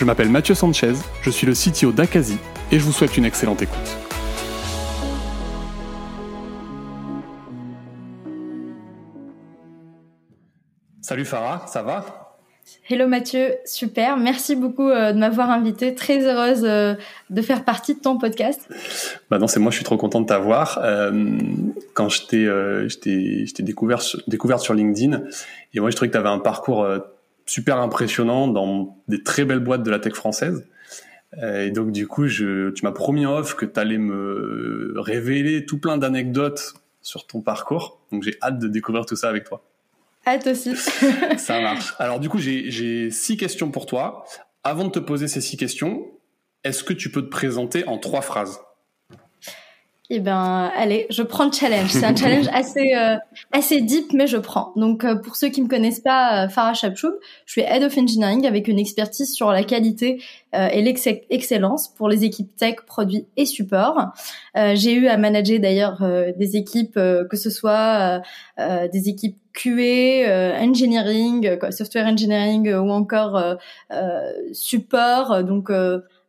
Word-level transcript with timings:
Je 0.00 0.06
m'appelle 0.06 0.30
Mathieu 0.30 0.54
Sanchez, 0.54 0.94
je 1.20 1.28
suis 1.28 1.46
le 1.46 1.52
CTO 1.52 1.92
d'Akazi 1.92 2.38
et 2.72 2.78
je 2.78 2.84
vous 2.84 2.90
souhaite 2.90 3.18
une 3.18 3.26
excellente 3.26 3.60
écoute. 3.60 3.76
Salut 11.02 11.26
Farah, 11.26 11.66
ça 11.66 11.82
va? 11.82 12.38
Hello 12.88 13.08
Mathieu, 13.08 13.56
super, 13.66 14.16
merci 14.16 14.56
beaucoup 14.56 14.88
euh, 14.88 15.12
de 15.12 15.18
m'avoir 15.18 15.50
invité, 15.50 15.94
très 15.94 16.24
heureuse 16.24 16.64
euh, 16.64 16.94
de 17.28 17.42
faire 17.42 17.66
partie 17.66 17.94
de 17.94 18.00
ton 18.00 18.16
podcast. 18.16 18.72
Bah 19.30 19.36
non, 19.38 19.48
c'est 19.48 19.60
moi, 19.60 19.70
je 19.70 19.76
suis 19.76 19.84
trop 19.84 19.98
content 19.98 20.22
de 20.22 20.26
t'avoir. 20.26 20.78
Euh, 20.82 21.12
quand 21.92 22.08
je 22.08 22.24
t'ai 22.96 23.62
découvert, 23.62 24.00
découvert 24.28 24.60
sur 24.60 24.72
LinkedIn, 24.72 25.24
et 25.74 25.80
moi 25.80 25.90
je 25.90 25.96
trouvais 25.96 26.08
que 26.08 26.14
tu 26.14 26.18
avais 26.18 26.30
un 26.30 26.38
parcours 26.38 26.88
super 27.50 27.78
impressionnant 27.78 28.46
dans 28.46 28.96
des 29.08 29.24
très 29.24 29.44
belles 29.44 29.58
boîtes 29.58 29.82
de 29.82 29.90
la 29.90 29.98
tech 29.98 30.14
française. 30.14 30.64
Euh, 31.38 31.66
et 31.66 31.72
donc 31.72 31.90
du 31.90 32.06
coup, 32.06 32.28
je, 32.28 32.70
tu 32.70 32.84
m'as 32.84 32.92
promis 32.92 33.26
en 33.26 33.38
off 33.38 33.56
que 33.56 33.66
tu 33.66 33.80
allais 33.80 33.98
me 33.98 34.94
révéler 34.96 35.66
tout 35.66 35.78
plein 35.78 35.98
d'anecdotes 35.98 36.74
sur 37.02 37.26
ton 37.26 37.40
parcours. 37.40 38.00
Donc 38.12 38.22
j'ai 38.22 38.36
hâte 38.40 38.60
de 38.60 38.68
découvrir 38.68 39.04
tout 39.04 39.16
ça 39.16 39.28
avec 39.28 39.44
toi. 39.44 39.64
Hâte 40.26 40.46
aussi. 40.46 40.76
ça 41.38 41.60
marche. 41.60 41.94
Alors 41.98 42.20
du 42.20 42.28
coup, 42.28 42.38
j'ai 42.38 43.10
six 43.10 43.36
questions 43.36 43.72
pour 43.72 43.86
toi. 43.86 44.24
Avant 44.62 44.84
de 44.84 44.90
te 44.90 45.00
poser 45.00 45.26
ces 45.26 45.40
six 45.40 45.56
questions, 45.56 46.06
est-ce 46.62 46.84
que 46.84 46.92
tu 46.92 47.10
peux 47.10 47.22
te 47.22 47.30
présenter 47.30 47.84
en 47.88 47.98
trois 47.98 48.20
phrases? 48.20 48.60
Eh 50.12 50.18
ben, 50.18 50.72
allez, 50.76 51.06
je 51.10 51.22
prends 51.22 51.44
le 51.46 51.52
challenge. 51.52 51.90
C'est 51.90 52.04
un 52.04 52.16
challenge 52.16 52.46
assez 52.52 52.94
euh, 52.96 53.14
assez 53.52 53.80
deep, 53.80 54.12
mais 54.12 54.26
je 54.26 54.38
prends. 54.38 54.72
Donc, 54.74 55.04
euh, 55.04 55.14
pour 55.14 55.36
ceux 55.36 55.50
qui 55.50 55.62
me 55.62 55.68
connaissent 55.68 56.00
pas, 56.00 56.46
euh, 56.46 56.48
Farah 56.48 56.74
Chapchoub, 56.74 57.14
je 57.46 57.52
suis 57.52 57.60
head 57.60 57.84
of 57.84 57.96
engineering 57.96 58.44
avec 58.44 58.66
une 58.66 58.80
expertise 58.80 59.32
sur 59.32 59.52
la 59.52 59.62
qualité 59.62 60.20
et 60.52 60.82
l'excellence 60.82 61.94
pour 61.94 62.08
les 62.08 62.24
équipes 62.24 62.56
tech, 62.56 62.74
produits 62.84 63.24
et 63.36 63.46
support. 63.46 64.08
J'ai 64.56 64.94
eu 64.94 65.06
à 65.06 65.16
manager 65.16 65.60
d'ailleurs 65.60 66.02
des 66.36 66.56
équipes, 66.56 66.94
que 66.94 67.36
ce 67.36 67.50
soit 67.50 68.20
des 68.58 69.08
équipes 69.08 69.38
QA, 69.52 70.58
engineering, 70.60 71.56
software 71.70 72.08
engineering 72.08 72.74
ou 72.74 72.90
encore 72.90 73.58
support. 74.52 75.44
Donc 75.44 75.70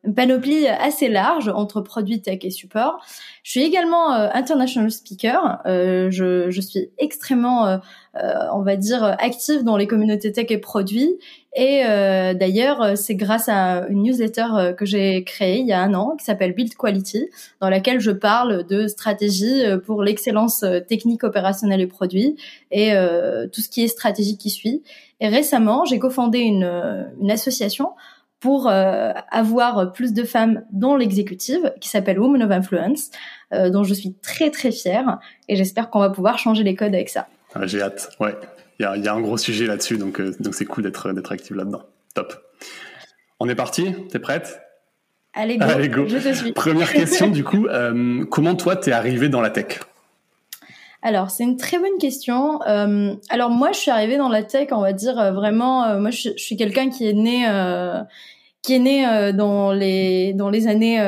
une 0.04 0.16
panoplie 0.16 0.68
assez 0.68 1.10
large 1.10 1.48
entre 1.50 1.82
produits 1.82 2.22
tech 2.22 2.40
et 2.42 2.50
support. 2.50 3.00
Je 3.44 3.52
suis 3.52 3.64
également 3.64 4.14
euh, 4.14 4.30
international 4.34 4.92
speaker. 4.92 5.60
Euh, 5.68 6.10
je, 6.10 6.50
je, 6.50 6.62
suis 6.62 6.90
extrêmement, 6.98 7.68
euh, 7.68 7.78
euh 8.16 8.34
on 8.54 8.64
va 8.64 8.78
dire, 8.78 9.04
active 9.04 9.64
dans 9.64 9.78
les 9.78 9.86
communautés 9.86 10.32
tech 10.32 10.48
et 10.50 10.58
produits. 10.58 11.20
Et 11.56 11.84
euh, 11.86 12.34
d'ailleurs, 12.34 12.98
c'est 12.98 13.14
grâce 13.14 13.48
à 13.48 13.86
une 13.90 14.04
newsletter 14.04 14.74
que 14.76 14.86
j'ai 14.86 15.24
créée 15.24 15.60
il 15.60 15.68
y 15.68 15.74
a 15.74 15.82
un 15.82 15.94
an 15.94 16.16
qui 16.18 16.26
s'appelle 16.26 16.54
Build 16.54 16.74
Quality, 16.76 17.28
dans 17.60 17.70
laquelle 17.70 18.00
je 18.00 18.12
parle 18.12 18.66
de 18.66 18.88
stratégie 18.88 19.64
pour 19.86 20.02
l'excellence 20.02 20.66
technique, 20.88 21.24
opérationnelle 21.26 21.82
et 21.82 21.88
produit 21.88 22.38
et 22.72 22.94
tout 23.52 23.60
ce 23.60 23.68
qui 23.68 23.84
est 23.84 23.90
stratégie 23.90 24.38
qui 24.38 24.50
suit. 24.50 24.82
Et 25.20 25.28
récemment, 25.28 25.84
j'ai 25.84 26.00
cofondé 26.00 26.40
une, 26.40 26.64
une 27.20 27.32
association 27.32 27.90
pour 28.42 28.68
euh, 28.68 29.12
avoir 29.30 29.94
plus 29.94 30.14
de 30.14 30.24
femmes 30.24 30.64
dans 30.74 30.98
l'exécutive 30.98 31.74
qui 31.80 31.88
s'appelle 31.88 32.20
Women 32.20 32.44
of 32.44 32.52
Influence, 32.52 33.12
euh, 33.54 33.70
dont 33.70 33.84
je 33.84 33.94
suis 33.94 34.16
très 34.16 34.50
très 34.50 34.72
fière 34.72 35.20
et 35.48 35.56
j'espère 35.56 35.90
qu'on 35.90 36.00
va 36.00 36.10
pouvoir 36.10 36.40
changer 36.40 36.64
les 36.64 36.76
codes 36.76 36.94
avec 36.94 37.08
ça. 37.08 37.28
Ah, 37.54 37.68
j'ai 37.68 37.82
hâte, 37.82 38.10
ouais. 38.20 38.36
Il 38.80 38.84
y 38.84 38.86
a, 38.86 38.98
y 38.98 39.08
a, 39.08 39.14
un 39.14 39.22
gros 39.22 39.38
sujet 39.38 39.68
là-dessus, 39.68 39.98
donc 39.98 40.20
euh, 40.20 40.36
donc 40.40 40.56
c'est 40.56 40.66
cool 40.66 40.84
d'être 40.84 41.14
d'être 41.14 41.32
active 41.32 41.56
là-dedans. 41.56 41.84
Top. 42.16 42.34
On 43.40 43.48
est 43.48 43.56
parti? 43.56 43.94
T'es 44.10 44.20
prête? 44.20 44.60
Allez 45.34 45.58
go, 45.58 45.66
Allez 45.66 45.88
go, 45.88 46.08
je 46.08 46.18
te 46.18 46.34
suis. 46.34 46.52
Première 46.52 46.92
question 46.92 47.30
du 47.30 47.44
coup, 47.44 47.68
comment 48.30 48.56
toi 48.56 48.76
t'es 48.76 48.92
arrivé 48.92 49.30
dans 49.30 49.40
la 49.40 49.52
tech? 49.52 49.80
Alors, 51.04 51.32
c'est 51.32 51.44
une 51.44 51.58
très 51.58 51.80
bonne 51.80 51.98
question. 52.00 52.62
Euh, 52.68 53.16
alors 53.30 53.50
moi, 53.50 53.72
je 53.72 53.80
suis 53.80 53.92
arrivée 53.92 54.18
dans 54.18 54.30
la 54.30 54.44
tech, 54.44 54.68
on 54.72 54.82
va 54.82 54.94
dire 54.94 55.20
euh, 55.20 55.32
vraiment. 55.32 55.84
Euh, 55.86 56.00
moi, 56.00 56.12
je, 56.12 56.30
suis 56.38 56.56
quelqu'un 56.56 56.90
qui 56.90 57.08
est 57.08 57.14
né, 57.14 57.48
euh, 57.50 58.02
qui 58.62 58.76
est 58.76 58.80
né 58.80 59.34
dans 59.34 59.72
les 59.72 60.34
dans 60.34 60.50
les 60.52 60.68
années 60.68 61.02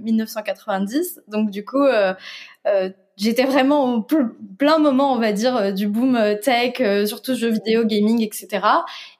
1990. 0.00 1.20
Donc 1.28 1.50
du 1.50 1.64
coup, 1.64 1.84
j'étais 3.16 3.44
vraiment 3.44 3.94
au 3.94 4.06
plein 4.58 4.78
moment, 4.78 5.12
on 5.12 5.18
va 5.20 5.32
dire, 5.32 5.72
du 5.72 5.86
boom 5.86 6.18
tech, 6.42 6.82
surtout 7.06 7.36
jeux 7.36 7.50
vidéo, 7.50 7.84
gaming, 7.84 8.22
etc. 8.22 8.66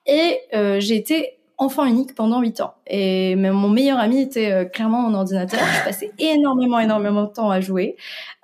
Et 0.07 0.41
j'ai 0.81 0.97
été 0.97 1.39
enfant 1.59 1.85
unique 1.85 2.15
pendant 2.15 2.41
8 2.41 2.61
ans. 2.61 2.75
Et 2.87 3.35
même 3.37 3.55
mon 3.55 3.69
meilleur 3.69 3.99
ami 3.99 4.21
était 4.21 4.53
euh, 4.53 4.65
clairement 4.65 5.01
mon 5.01 5.15
ordinateur. 5.15 5.61
Je 5.61 5.85
passais 5.85 6.11
énormément, 6.19 6.79
énormément 6.79 7.25
de 7.25 7.33
temps 7.33 7.51
à 7.51 7.61
jouer. 7.61 7.97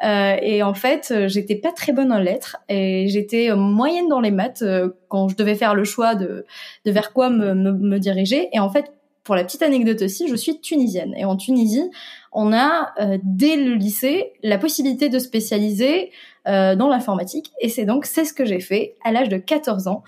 Euh, 0.05 0.37
et 0.41 0.63
en 0.63 0.75
fait, 0.75 1.11
euh, 1.11 1.29
j'étais 1.29 1.57
pas 1.57 1.73
très 1.73 1.93
bonne 1.93 2.13
en 2.13 2.19
lettres 2.19 2.57
et 2.69 3.09
j'étais 3.09 3.55
moyenne 3.55 4.09
dans 4.09 4.21
les 4.21 4.31
maths 4.31 4.65
quand 5.09 5.29
je 5.29 5.37
devais 5.37 5.55
faire 5.55 5.75
le 5.75 5.85
choix 5.85 6.15
de, 6.15 6.47
de 6.85 6.91
vers 6.91 7.13
quoi 7.13 7.29
me, 7.29 7.55
me, 7.55 7.73
me 7.73 7.99
diriger. 7.99 8.49
Et 8.53 8.61
en 8.61 8.71
fait, 8.71 8.93
pour 9.25 9.37
la 9.37 9.45
petite 9.45 9.63
anecdote 9.63 10.03
aussi, 10.03 10.27
je 10.29 10.35
suis 10.35 10.61
tunisienne. 10.61 11.15
Et 11.17 11.25
en 11.25 11.37
Tunisie, 11.37 11.89
on 12.33 12.53
a, 12.53 12.93
dès 13.23 13.57
le 13.57 13.75
lycée, 13.75 14.33
la 14.43 14.59
possibilité 14.59 15.11
de 15.11 15.21
spécialiser 15.21 16.11
euh, 16.49 16.75
dans 16.75 16.89
l'informatique. 16.89 17.53
Et 17.61 17.69
c'est 17.69 17.85
donc 17.85 18.05
c'est 18.05 18.25
ce 18.25 18.33
que 18.33 18.45
j'ai 18.45 18.59
fait 18.59 18.97
à 19.05 19.13
l'âge 19.13 19.29
de 19.29 19.37
14 19.37 19.87
ans. 19.87 20.03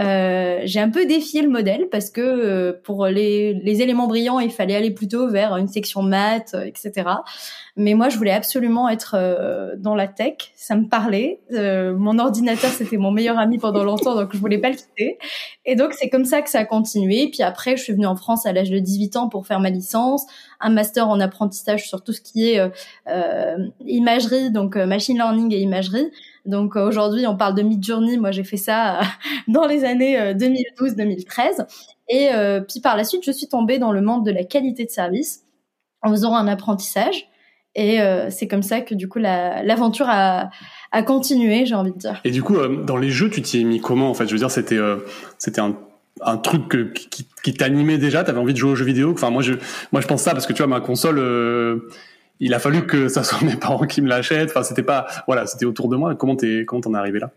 Euh, 0.00 0.60
j'ai 0.64 0.80
un 0.80 0.88
peu 0.88 1.04
défié 1.04 1.42
le 1.42 1.50
modèle 1.50 1.88
parce 1.90 2.10
que 2.10 2.20
euh, 2.20 2.72
pour 2.84 3.06
les, 3.06 3.52
les, 3.52 3.82
éléments 3.82 4.06
brillants, 4.06 4.40
il 4.40 4.50
fallait 4.50 4.74
aller 4.74 4.90
plutôt 4.90 5.28
vers 5.28 5.56
une 5.56 5.68
section 5.68 6.02
maths, 6.02 6.56
etc. 6.64 7.08
Mais 7.76 7.94
moi, 7.94 8.08
je 8.08 8.16
voulais 8.16 8.32
absolument 8.32 8.88
être 8.88 9.16
dans 9.78 9.94
la 9.94 10.08
tech. 10.08 10.52
Ça 10.54 10.74
me 10.74 10.88
parlait. 10.88 11.40
mon 11.50 12.18
ordinateur, 12.18 12.70
c'était 12.70 12.96
mon 12.96 13.10
meilleur 13.10 13.38
ami 13.38 13.58
pendant 13.58 13.84
longtemps, 13.84 14.14
donc 14.14 14.30
je 14.32 14.38
voulais 14.38 14.58
pas 14.58 14.70
le 14.70 14.76
quitter. 14.76 15.18
Et 15.64 15.76
donc 15.76 15.92
c'est 15.92 16.08
comme 16.08 16.24
ça 16.24 16.42
que 16.42 16.50
ça 16.50 16.60
a 16.60 16.64
continué. 16.64 17.30
Puis 17.32 17.42
après, 17.42 17.76
je 17.76 17.82
suis 17.82 17.92
venue 17.92 18.06
en 18.06 18.16
France 18.16 18.44
à 18.44 18.52
l'âge 18.52 18.70
de 18.70 18.78
18 18.78 19.16
ans 19.16 19.28
pour 19.28 19.46
faire 19.46 19.60
ma 19.60 19.70
licence, 19.70 20.26
un 20.60 20.70
master 20.70 21.08
en 21.08 21.20
apprentissage 21.20 21.88
sur 21.88 22.02
tout 22.02 22.12
ce 22.12 22.20
qui 22.20 22.50
est 22.50 22.60
imagerie, 23.86 24.50
donc 24.50 24.76
machine 24.76 25.16
learning 25.16 25.54
et 25.54 25.60
imagerie 25.60 26.10
donc 26.46 26.76
euh, 26.76 26.86
aujourd'hui, 26.86 27.26
on 27.26 27.36
parle 27.36 27.54
de 27.54 27.62
Midjourney. 27.62 28.16
Moi, 28.16 28.30
j'ai 28.30 28.44
fait 28.44 28.56
ça 28.56 29.00
euh, 29.00 29.04
dans 29.48 29.66
les 29.66 29.84
années 29.84 30.16
2012-2013. 30.34 31.60
Euh, 31.60 31.64
Et 32.08 32.30
puis 32.68 32.80
par 32.80 32.96
la 32.96 33.04
suite, 33.04 33.22
je 33.24 33.32
suis 33.32 33.48
tombée 33.48 33.78
dans 33.78 33.92
le 33.92 34.00
monde 34.00 34.24
de 34.24 34.30
la 34.30 34.44
qualité 34.44 34.84
de 34.84 34.90
service 34.90 35.44
en 36.02 36.10
faisant 36.10 36.34
un 36.34 36.48
apprentissage. 36.48 37.26
Et 37.76 38.00
c'est 38.30 38.48
comme 38.48 38.64
ça 38.64 38.80
que 38.80 38.96
du 38.96 39.08
coup 39.08 39.20
l'aventure 39.20 40.06
a, 40.08 40.50
continué, 41.06 41.66
j'ai 41.66 41.76
envie 41.76 41.92
de 41.92 41.98
dire. 41.98 42.20
Et 42.24 42.32
du 42.32 42.42
coup, 42.42 42.56
dans 42.56 42.96
les 42.96 43.10
jeux, 43.10 43.30
tu 43.30 43.42
t'y 43.42 43.60
es 43.60 43.64
mis 43.64 43.80
comment 43.80 44.10
En 44.10 44.14
fait, 44.14 44.26
je 44.26 44.32
veux 44.32 44.38
dire, 44.38 44.50
c'était 44.50 44.80
un 45.60 46.36
truc 46.38 47.08
qui 47.44 47.54
t'animait 47.54 47.98
déjà, 47.98 48.24
t'avais 48.24 48.40
envie 48.40 48.54
de 48.54 48.58
jouer 48.58 48.72
aux 48.72 48.76
jeux 48.76 48.84
vidéo? 48.84 49.12
Enfin, 49.12 49.30
moi, 49.30 49.42
je, 49.42 49.54
moi, 49.92 50.00
je 50.00 50.08
pense 50.08 50.22
ça 50.22 50.32
parce 50.32 50.48
que 50.48 50.52
tu 50.52 50.62
vois, 50.62 50.66
ma 50.66 50.80
console, 50.80 51.20
il 52.40 52.54
a 52.54 52.58
fallu 52.58 52.86
que 52.86 53.08
ça 53.08 53.22
soit 53.24 53.46
mes 53.46 53.56
parents 53.56 53.86
qui 53.86 54.02
me 54.02 54.08
l'achètent. 54.08 54.50
Enfin, 54.50 54.62
c'était 54.62 54.82
pas, 54.82 55.06
voilà, 55.26 55.46
c'était 55.46 55.66
autour 55.66 55.88
de 55.88 55.96
moi. 55.96 56.14
Comment 56.14 56.36
t'es, 56.36 56.64
comment 56.66 56.80
t'en 56.80 56.94
es 56.94 56.98
arrivé 56.98 57.20
là? 57.20 57.30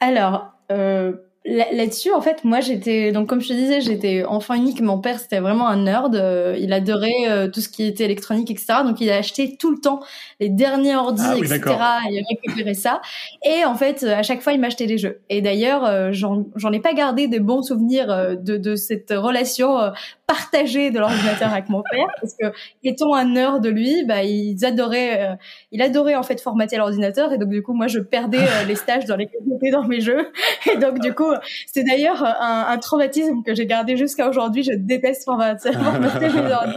Alors, 0.00 0.52
euh, 0.70 1.12
Là-dessus, 1.46 2.10
en 2.10 2.22
fait, 2.22 2.42
moi, 2.44 2.60
j'étais 2.60 3.12
donc 3.12 3.28
comme 3.28 3.42
je 3.42 3.48
te 3.48 3.52
disais, 3.52 3.82
j'étais 3.82 4.24
enfant 4.24 4.54
unique. 4.54 4.80
Mon 4.80 4.98
père, 4.98 5.18
c'était 5.18 5.40
vraiment 5.40 5.68
un 5.68 5.82
nerd. 5.82 6.16
Euh, 6.16 6.56
il 6.58 6.72
adorait 6.72 7.28
euh, 7.28 7.50
tout 7.50 7.60
ce 7.60 7.68
qui 7.68 7.84
était 7.84 8.04
électronique, 8.04 8.50
etc. 8.50 8.78
Donc, 8.82 8.98
il 9.02 9.10
a 9.10 9.16
acheté 9.16 9.58
tout 9.58 9.70
le 9.70 9.78
temps 9.78 10.00
les 10.40 10.48
derniers 10.48 10.96
ordi, 10.96 11.22
ah 11.22 11.36
etc. 11.36 11.60
Il 12.08 12.18
a 12.18 12.22
récupéré 12.30 12.72
ça. 12.72 13.02
Et 13.44 13.66
en 13.66 13.74
fait, 13.74 14.04
à 14.04 14.22
chaque 14.22 14.40
fois, 14.40 14.54
il 14.54 14.60
m'achetait 14.60 14.86
des 14.86 14.96
jeux. 14.96 15.20
Et 15.28 15.42
d'ailleurs, 15.42 15.84
euh, 15.84 16.12
j'en 16.12 16.72
ai 16.72 16.80
pas 16.80 16.94
gardé 16.94 17.28
des 17.28 17.40
bons 17.40 17.60
souvenirs 17.60 18.38
de, 18.40 18.56
de 18.56 18.74
cette 18.74 19.12
relation 19.14 19.92
partagée 20.26 20.90
de 20.90 20.98
l'ordinateur 20.98 21.52
avec 21.52 21.68
mon 21.68 21.82
père, 21.82 22.06
parce 22.22 22.34
que 22.40 22.46
étant 22.82 23.12
un 23.12 23.26
nerd 23.26 23.62
de 23.62 23.68
lui, 23.68 24.02
bah, 24.06 24.22
il 24.22 24.64
adorait, 24.64 25.36
il 25.72 25.82
adorait 25.82 26.14
en 26.14 26.22
fait 26.22 26.40
formater 26.40 26.78
l'ordinateur. 26.78 27.34
Et 27.34 27.38
donc, 27.38 27.50
du 27.50 27.62
coup, 27.62 27.74
moi, 27.74 27.86
je 27.86 27.98
perdais 27.98 28.40
les 28.66 28.76
stages 28.76 29.04
dans 29.04 29.16
les 29.16 29.28
dans 29.70 29.84
mes 29.84 30.00
jeux. 30.00 30.30
Et 30.72 30.78
donc, 30.78 31.00
du 31.00 31.12
coup 31.12 31.33
c'est 31.72 31.84
d'ailleurs 31.84 32.22
un, 32.24 32.66
un, 32.68 32.78
traumatisme 32.78 33.42
que 33.42 33.54
j'ai 33.54 33.66
gardé 33.66 33.96
jusqu'à 33.96 34.28
aujourd'hui. 34.28 34.62
Je 34.62 34.72
déteste 34.72 35.24
formater, 35.24 35.70
mes 35.70 36.52
ordi. 36.52 36.76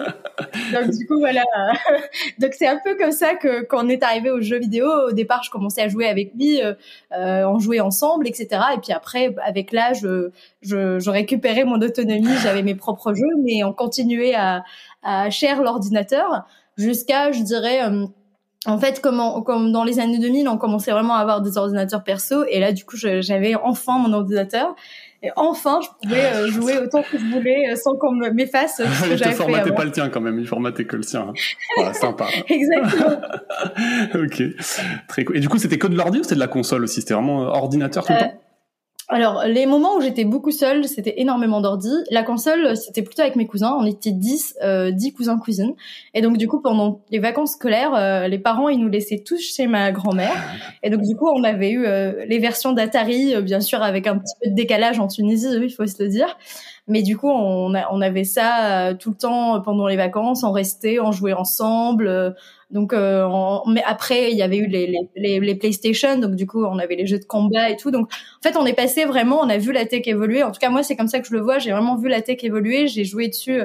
Donc 0.74 0.92
du 0.92 1.07
coup 1.07 1.19
voilà. 1.19 1.44
Donc 2.39 2.54
c'est 2.54 2.68
un 2.68 2.80
peu 2.83 2.95
comme 2.98 3.12
ça 3.12 3.36
que 3.36 3.63
quand 3.63 3.86
on 3.86 3.89
est 3.89 4.04
arrivé 4.04 4.30
aux 4.30 4.42
jeux 4.42 4.59
vidéo, 4.59 4.88
au 5.09 5.12
départ 5.12 5.44
je 5.44 5.50
commençais 5.50 5.81
à 5.81 5.88
jouer 5.88 6.07
avec 6.07 6.33
lui, 6.36 6.62
euh, 6.62 7.44
on 7.48 7.59
jouait 7.59 7.80
ensemble, 7.80 8.27
etc. 8.27 8.48
Et 8.75 8.80
puis 8.80 8.94
après 8.94 9.36
avec 9.44 9.71
l'âge, 9.71 10.00
je, 10.01 10.30
je, 10.62 11.00
je 11.00 11.09
récupérais 11.09 11.63
mon 11.63 11.81
autonomie, 11.81 12.36
j'avais 12.42 12.63
mes 12.63 12.75
propres 12.75 13.13
jeux, 13.13 13.36
mais 13.44 13.63
on 13.63 13.74
continuait 13.74 14.36
à, 14.36 14.63
à 15.04 15.30
share 15.30 15.62
l'ordinateur 15.62 16.45
jusqu'à, 16.77 17.31
je 17.31 17.42
dirais, 17.42 17.83
euh, 17.83 18.06
en 18.67 18.77
fait, 18.77 19.01
comme, 19.01 19.43
comme 19.45 19.71
dans 19.71 19.83
les 19.83 19.99
années 19.99 20.19
2000, 20.19 20.47
on 20.49 20.57
commençait 20.57 20.91
vraiment 20.91 21.15
à 21.15 21.19
avoir 21.19 21.41
des 21.41 21.57
ordinateurs 21.57 22.03
perso, 22.03 22.43
et 22.49 22.59
là, 22.59 22.73
du 22.73 22.85
coup, 22.85 22.97
j'avais 22.97 23.55
enfin 23.55 23.97
mon 23.97 24.13
ordinateur. 24.13 24.75
Et 25.23 25.29
enfin, 25.35 25.79
je 25.81 25.87
pouvais 26.01 26.25
euh, 26.25 26.47
jouer 26.51 26.77
autant 26.77 27.01
que 27.01 27.17
je 27.17 27.25
voulais 27.25 27.71
euh, 27.71 27.75
sans 27.75 27.95
qu'on 27.95 28.11
m'efface 28.11 28.77
ce 28.77 28.83
que 28.83 28.89
j'avais 29.17 29.17
fait. 29.17 29.29
Il 29.31 29.35
formatait 29.35 29.71
pas 29.71 29.85
le 29.85 29.91
tien 29.91 30.09
quand 30.09 30.21
même, 30.21 30.39
il 30.39 30.47
formatait 30.47 30.85
que 30.85 30.95
le 30.95 31.01
sien. 31.01 31.29
Hein. 31.29 31.33
Voilà, 31.75 31.93
sympa. 31.93 32.27
Exactement. 32.47 33.21
ok, 34.15 34.43
très 35.07 35.25
cool. 35.25 35.37
Et 35.37 35.39
du 35.39 35.49
coup, 35.49 35.57
c'était 35.57 35.77
que 35.77 35.87
de 35.87 35.95
l'ordi 35.95 36.19
ou 36.19 36.23
c'était 36.23 36.35
de 36.35 36.39
la 36.39 36.47
console 36.47 36.83
aussi? 36.83 37.01
C'était 37.01 37.15
vraiment 37.15 37.39
ordinateur 37.39 38.05
tout 38.05 38.13
le 38.13 38.19
temps? 38.19 38.41
Alors, 39.09 39.45
les 39.45 39.65
moments 39.65 39.95
où 39.95 40.01
j'étais 40.01 40.25
beaucoup 40.25 40.51
seule, 40.51 40.86
c'était 40.86 41.21
énormément 41.21 41.62
d'ordi. 41.62 41.89
La 42.12 42.24
console, 42.24 42.75
c'était 42.75 43.01
plutôt 43.01 43.21
avec 43.21 43.38
mes 43.38 43.48
cousins. 43.48 43.74
On 43.80 43.86
était 43.86 44.12
10, 44.12 44.57
euh, 44.63 44.92
10 44.92 45.13
cousins 45.13 45.38
cousines. 45.38 45.75
Et 46.13 46.21
donc, 46.21 46.38
du 46.38 46.50
coup, 46.50 46.59
pendant 46.59 47.00
les 47.09 47.19
vacances 47.19 47.54
scolaires, 47.54 47.95
euh, 47.95 48.27
les 48.27 48.38
parents, 48.38 48.68
ils 48.68 48.80
nous 48.80 48.89
laissaient 48.89 49.24
tous 49.25 49.39
chez 49.39 49.65
ma 49.65 49.94
grand-mère. 49.94 50.36
Et 50.83 50.89
donc, 50.89 51.04
du 51.04 51.15
coup, 51.15 51.30
on 51.30 51.45
avait 51.45 51.71
eu 51.71 51.86
euh, 51.86 52.25
les 52.27 52.38
versions 52.39 52.74
d'Atari, 52.74 53.33
euh, 53.33 53.42
bien 53.42 53.62
sûr, 53.62 53.81
avec 53.81 54.07
un 54.07 54.18
petit 54.18 54.33
peu 54.44 54.50
de 54.50 54.56
décalage 54.56 55.00
en 55.00 55.07
Tunisie, 55.07 55.48
il 55.54 55.69
faut 55.69 55.88
se 55.88 56.04
le 56.04 56.09
dire. 56.09 56.38
Mais 56.89 57.01
du 57.01 57.15
coup, 57.15 57.30
on, 57.30 57.74
on 57.74 58.01
avait 58.01 58.25
ça 58.25 58.94
tout 59.00 59.12
le 59.12 59.18
temps 59.18 59.62
pendant 59.62 59.88
les 59.88 59.98
vacances. 59.98 60.44
On 60.44 60.51
restait, 60.51 61.00
on 61.00 61.12
jouait 61.12 61.33
ensemble. 61.33 62.33
Donc, 62.69 62.91
euh, 62.91 63.25
mais 63.67 63.81
après, 63.85 64.31
il 64.31 64.37
y 64.37 64.41
avait 64.41 64.57
eu 64.57 64.67
les, 64.67 64.93
les, 65.15 65.39
les, 65.39 65.55
PlayStation, 65.55 66.17
donc 66.17 66.35
du 66.35 66.45
coup, 66.45 66.65
on 66.65 66.77
avait 66.79 66.95
les 66.95 67.07
jeux 67.07 67.19
de 67.19 67.23
combat 67.23 67.69
et 67.69 67.77
tout. 67.77 67.91
Donc, 67.91 68.09
en 68.11 68.41
fait, 68.47 68.57
on 68.57 68.65
est 68.65 68.73
passé 68.73 69.05
vraiment, 69.05 69.39
on 69.39 69.49
a 69.49 69.57
vu 69.57 69.71
la 69.71 69.85
tech 69.85 70.01
évoluer. 70.05 70.43
En 70.43 70.51
tout 70.51 70.59
cas, 70.59 70.69
moi, 70.69 70.83
c'est 70.83 70.97
comme 70.97 71.07
ça 71.07 71.19
que 71.19 71.27
je 71.27 71.33
le 71.33 71.39
vois. 71.39 71.59
J'ai 71.59 71.71
vraiment 71.71 71.95
vu 71.95 72.09
la 72.09 72.21
tech 72.21 72.43
évoluer. 72.43 72.87
J'ai 72.87 73.05
joué 73.05 73.29
dessus. 73.29 73.61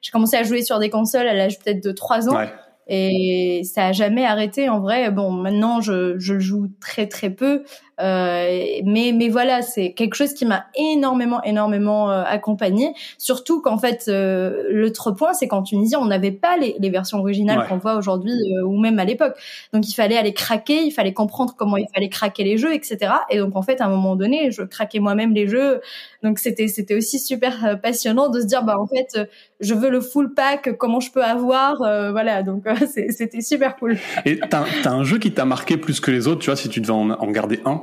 J'ai 0.00 0.10
commencé 0.10 0.36
à 0.36 0.42
jouer 0.42 0.62
sur 0.62 0.78
des 0.78 0.88
consoles 0.88 1.28
à 1.28 1.34
l'âge 1.34 1.58
peut-être 1.58 1.82
de 1.82 1.92
3 1.92 2.30
ans. 2.30 2.40
Et 2.88 3.62
ça 3.64 3.86
a 3.86 3.92
jamais 3.92 4.24
arrêté 4.24 4.68
en 4.68 4.80
vrai. 4.80 5.10
Bon, 5.10 5.32
maintenant 5.32 5.80
je, 5.80 6.18
je 6.18 6.38
joue 6.38 6.68
très 6.80 7.08
très 7.08 7.30
peu, 7.30 7.64
mais 7.98 9.12
mais 9.14 9.28
voilà, 9.28 9.62
c'est 9.62 9.92
quelque 9.92 10.14
chose 10.14 10.34
qui 10.34 10.44
m'a 10.44 10.66
énormément 10.74 11.42
énormément 11.44 12.10
euh, 12.10 12.22
accompagné. 12.26 12.94
Surtout 13.18 13.60
qu'en 13.60 13.78
fait, 13.78 14.04
euh, 14.08 14.64
l'autre 14.70 15.10
point, 15.12 15.32
c'est 15.32 15.48
qu'en 15.48 15.62
Tunisie, 15.62 15.96
on 15.96 16.06
n'avait 16.06 16.32
pas 16.32 16.56
les, 16.56 16.76
les, 16.78 16.90
versions 16.90 17.18
originales 17.18 17.66
qu'on 17.68 17.78
voit 17.78 17.94
aujourd'hui 17.96 18.32
euh, 18.32 18.64
ou 18.64 18.78
même 18.78 18.98
à 18.98 19.04
l'époque. 19.04 19.36
Donc 19.72 19.88
il 19.88 19.94
fallait 19.94 20.16
aller 20.16 20.32
craquer, 20.32 20.82
il 20.82 20.90
fallait 20.90 21.12
comprendre 21.12 21.54
comment 21.56 21.76
il 21.76 21.86
fallait 21.94 22.08
craquer 22.08 22.44
les 22.44 22.58
jeux, 22.58 22.74
etc. 22.74 23.12
Et 23.30 23.38
donc 23.38 23.56
en 23.56 23.62
fait, 23.62 23.80
à 23.80 23.86
un 23.86 23.88
moment 23.88 24.16
donné, 24.16 24.50
je 24.50 24.62
craquais 24.62 25.00
moi-même 25.00 25.32
les 25.32 25.48
jeux. 25.48 25.80
Donc 26.26 26.38
c'était 26.38 26.68
c'était 26.68 26.94
aussi 26.94 27.18
super 27.18 27.64
euh, 27.64 27.76
passionnant 27.76 28.28
de 28.28 28.40
se 28.40 28.46
dire 28.46 28.64
bah 28.64 28.78
en 28.78 28.86
fait, 28.86 29.28
je 29.60 29.74
veux 29.74 29.90
le 29.90 30.00
full 30.00 30.34
pack, 30.34 30.76
comment 30.78 31.00
je 31.00 31.10
peux 31.10 31.22
avoir, 31.22 31.78
voilà. 31.78 32.42
Donc 32.42 32.64
c'était 33.10 33.40
super 33.40 33.76
cool. 33.76 33.96
Et 34.24 34.40
t'as 34.50 34.64
as 34.84 34.90
un 34.90 35.04
jeu 35.04 35.18
qui 35.18 35.32
t'a 35.32 35.44
marqué 35.44 35.76
plus 35.76 36.00
que 36.00 36.10
les 36.10 36.26
autres, 36.28 36.40
tu 36.40 36.46
vois, 36.46 36.56
si 36.56 36.68
tu 36.68 36.80
devais 36.80 36.92
en, 36.92 37.10
en 37.10 37.30
garder 37.30 37.60
un? 37.64 37.82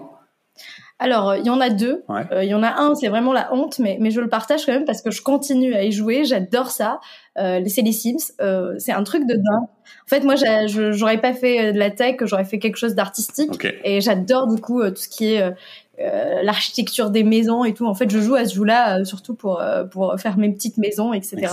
Alors, 1.04 1.36
il 1.36 1.46
y 1.46 1.50
en 1.50 1.60
a 1.60 1.70
deux. 1.70 2.04
Euh, 2.10 2.44
il 2.46 2.50
y 2.50 2.54
en 2.54 2.64
a 2.64 2.80
un, 2.80 2.96
c'est 2.96 3.10
vraiment 3.10 3.34
la 3.34 3.54
honte, 3.54 3.78
mais, 3.80 3.98
mais 4.00 4.10
je 4.10 4.22
le 4.22 4.30
partage 4.30 4.66
quand 4.66 4.72
même 4.72 4.86
parce 4.86 5.02
que 5.02 5.12
je 5.12 5.22
continue 5.22 5.74
à 5.74 5.84
y 5.84 5.92
jouer. 5.92 6.24
J'adore 6.24 6.70
ça. 6.70 7.02
Euh, 7.38 7.62
c'est 7.68 7.82
les 7.82 7.92
Sims. 7.92 8.32
Euh, 8.40 8.76
c'est 8.78 8.94
un 8.94 9.04
truc 9.04 9.26
de 9.26 9.34
dingue. 9.34 9.68
En 9.68 10.08
fait, 10.08 10.24
moi, 10.24 10.36
j'aurais 10.68 11.20
pas 11.20 11.34
fait 11.34 11.74
de 11.74 11.80
la 11.80 11.90
tech, 11.90 12.18
j'aurais 12.22 12.46
fait 12.46 12.58
quelque 12.58 12.78
chose 12.78 12.96
d'artistique. 12.96 13.68
Et 13.84 14.00
j'adore 14.00 14.48
du 14.48 14.62
coup 14.62 14.82
tout 14.82 14.96
ce 14.96 15.10
qui 15.10 15.34
est 15.34 15.54
l'architecture 15.98 17.12
des 17.12 17.24
maisons 17.24 17.64
et 17.64 17.74
tout. 17.74 17.86
En 17.86 17.94
fait, 17.94 18.10
je 18.10 18.20
joue 18.20 18.36
à 18.36 18.46
ce 18.46 18.56
jeu-là 18.56 19.06
surtout 19.06 19.36
pour 19.36 19.62
pour 19.92 20.16
faire 20.18 20.38
mes 20.38 20.52
petites 20.52 20.78
maisons, 20.78 21.14
etc. 21.14 21.48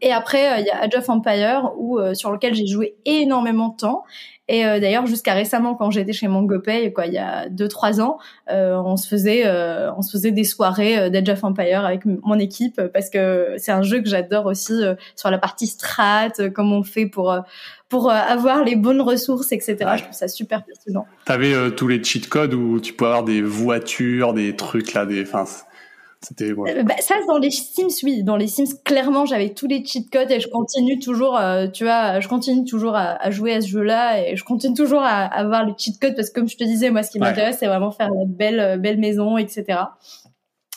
et 0.00 0.12
après, 0.12 0.60
il 0.60 0.66
y 0.66 0.70
a 0.70 0.82
Age 0.82 0.94
of 0.96 1.08
Empire 1.08 1.72
où 1.76 1.98
sur 2.14 2.30
lequel 2.30 2.54
j'ai 2.54 2.66
joué 2.66 2.94
énormément 3.04 3.68
de 3.68 3.76
temps. 3.76 4.04
Et 4.48 4.66
euh, 4.66 4.80
d'ailleurs, 4.80 5.06
jusqu'à 5.06 5.34
récemment, 5.34 5.74
quand 5.74 5.90
j'étais 5.90 6.12
chez 6.12 6.26
MangoPay, 6.26 6.92
quoi, 6.92 7.06
il 7.06 7.12
y 7.12 7.18
a 7.18 7.48
deux 7.48 7.68
trois 7.68 8.00
ans, 8.00 8.18
euh, 8.50 8.74
on 8.84 8.96
se 8.96 9.06
faisait, 9.06 9.46
euh, 9.46 9.92
on 9.96 10.02
se 10.02 10.10
faisait 10.10 10.32
des 10.32 10.42
soirées 10.42 10.98
euh, 10.98 11.10
d'Age 11.10 11.28
of 11.28 11.44
Empire 11.44 11.84
avec 11.84 12.04
mon 12.04 12.38
équipe 12.38 12.80
parce 12.92 13.08
que 13.08 13.54
c'est 13.58 13.70
un 13.70 13.82
jeu 13.82 14.00
que 14.02 14.08
j'adore 14.08 14.46
aussi 14.46 14.82
sur 15.14 15.30
la 15.30 15.38
partie 15.38 15.68
strat, 15.68 16.32
comment 16.54 16.78
on 16.78 16.82
fait 16.82 17.06
pour 17.06 17.34
pour 17.88 18.10
avoir 18.10 18.64
les 18.64 18.74
bonnes 18.74 19.02
ressources, 19.02 19.52
etc. 19.52 19.76
Je 19.96 20.02
trouve 20.02 20.14
ça 20.14 20.26
super 20.26 20.64
passionnant. 20.64 21.06
T'avais 21.24 21.70
tous 21.72 21.86
les 21.88 22.02
cheat 22.02 22.28
codes 22.28 22.54
où 22.54 22.80
tu 22.80 22.94
peux 22.94 23.04
avoir 23.04 23.22
des 23.22 23.42
voitures, 23.42 24.32
des 24.32 24.56
trucs 24.56 24.94
là, 24.94 25.04
des, 25.04 25.22
enfin, 25.22 25.44
c'était 26.22 26.50
euh, 26.50 26.82
bah, 26.84 26.94
ça 27.00 27.16
dans 27.26 27.38
les 27.38 27.50
Sims 27.50 27.88
oui, 28.04 28.22
dans 28.22 28.36
les 28.36 28.46
Sims 28.46 28.78
clairement 28.84 29.26
j'avais 29.26 29.50
tous 29.50 29.66
les 29.66 29.84
cheat 29.84 30.08
codes 30.10 30.30
et 30.30 30.38
je 30.38 30.48
continue 30.48 30.98
toujours 31.00 31.36
euh, 31.36 31.66
tu 31.66 31.84
vois, 31.84 32.20
je 32.20 32.28
continue 32.28 32.64
toujours 32.64 32.94
à, 32.94 33.30
jouer 33.30 33.54
à 33.54 33.60
ce 33.60 33.66
jeu-là 33.68 34.28
et 34.28 34.36
je 34.36 34.44
continue 34.44 34.74
toujours 34.74 35.02
à, 35.02 35.24
avoir 35.24 35.64
les 35.64 35.72
cheat 35.76 36.00
codes 36.00 36.14
parce 36.14 36.30
que 36.30 36.40
comme 36.40 36.48
je 36.48 36.56
te 36.56 36.64
disais 36.64 36.90
moi 36.90 37.02
ce 37.02 37.10
qui 37.10 37.18
m'intéresse 37.18 37.56
c'est 37.58 37.66
vraiment 37.66 37.90
faire 37.90 38.08
une 38.08 38.32
belle 38.32 38.60
euh, 38.60 38.76
belle 38.76 38.98
maison 38.98 39.36
etc. 39.36 39.80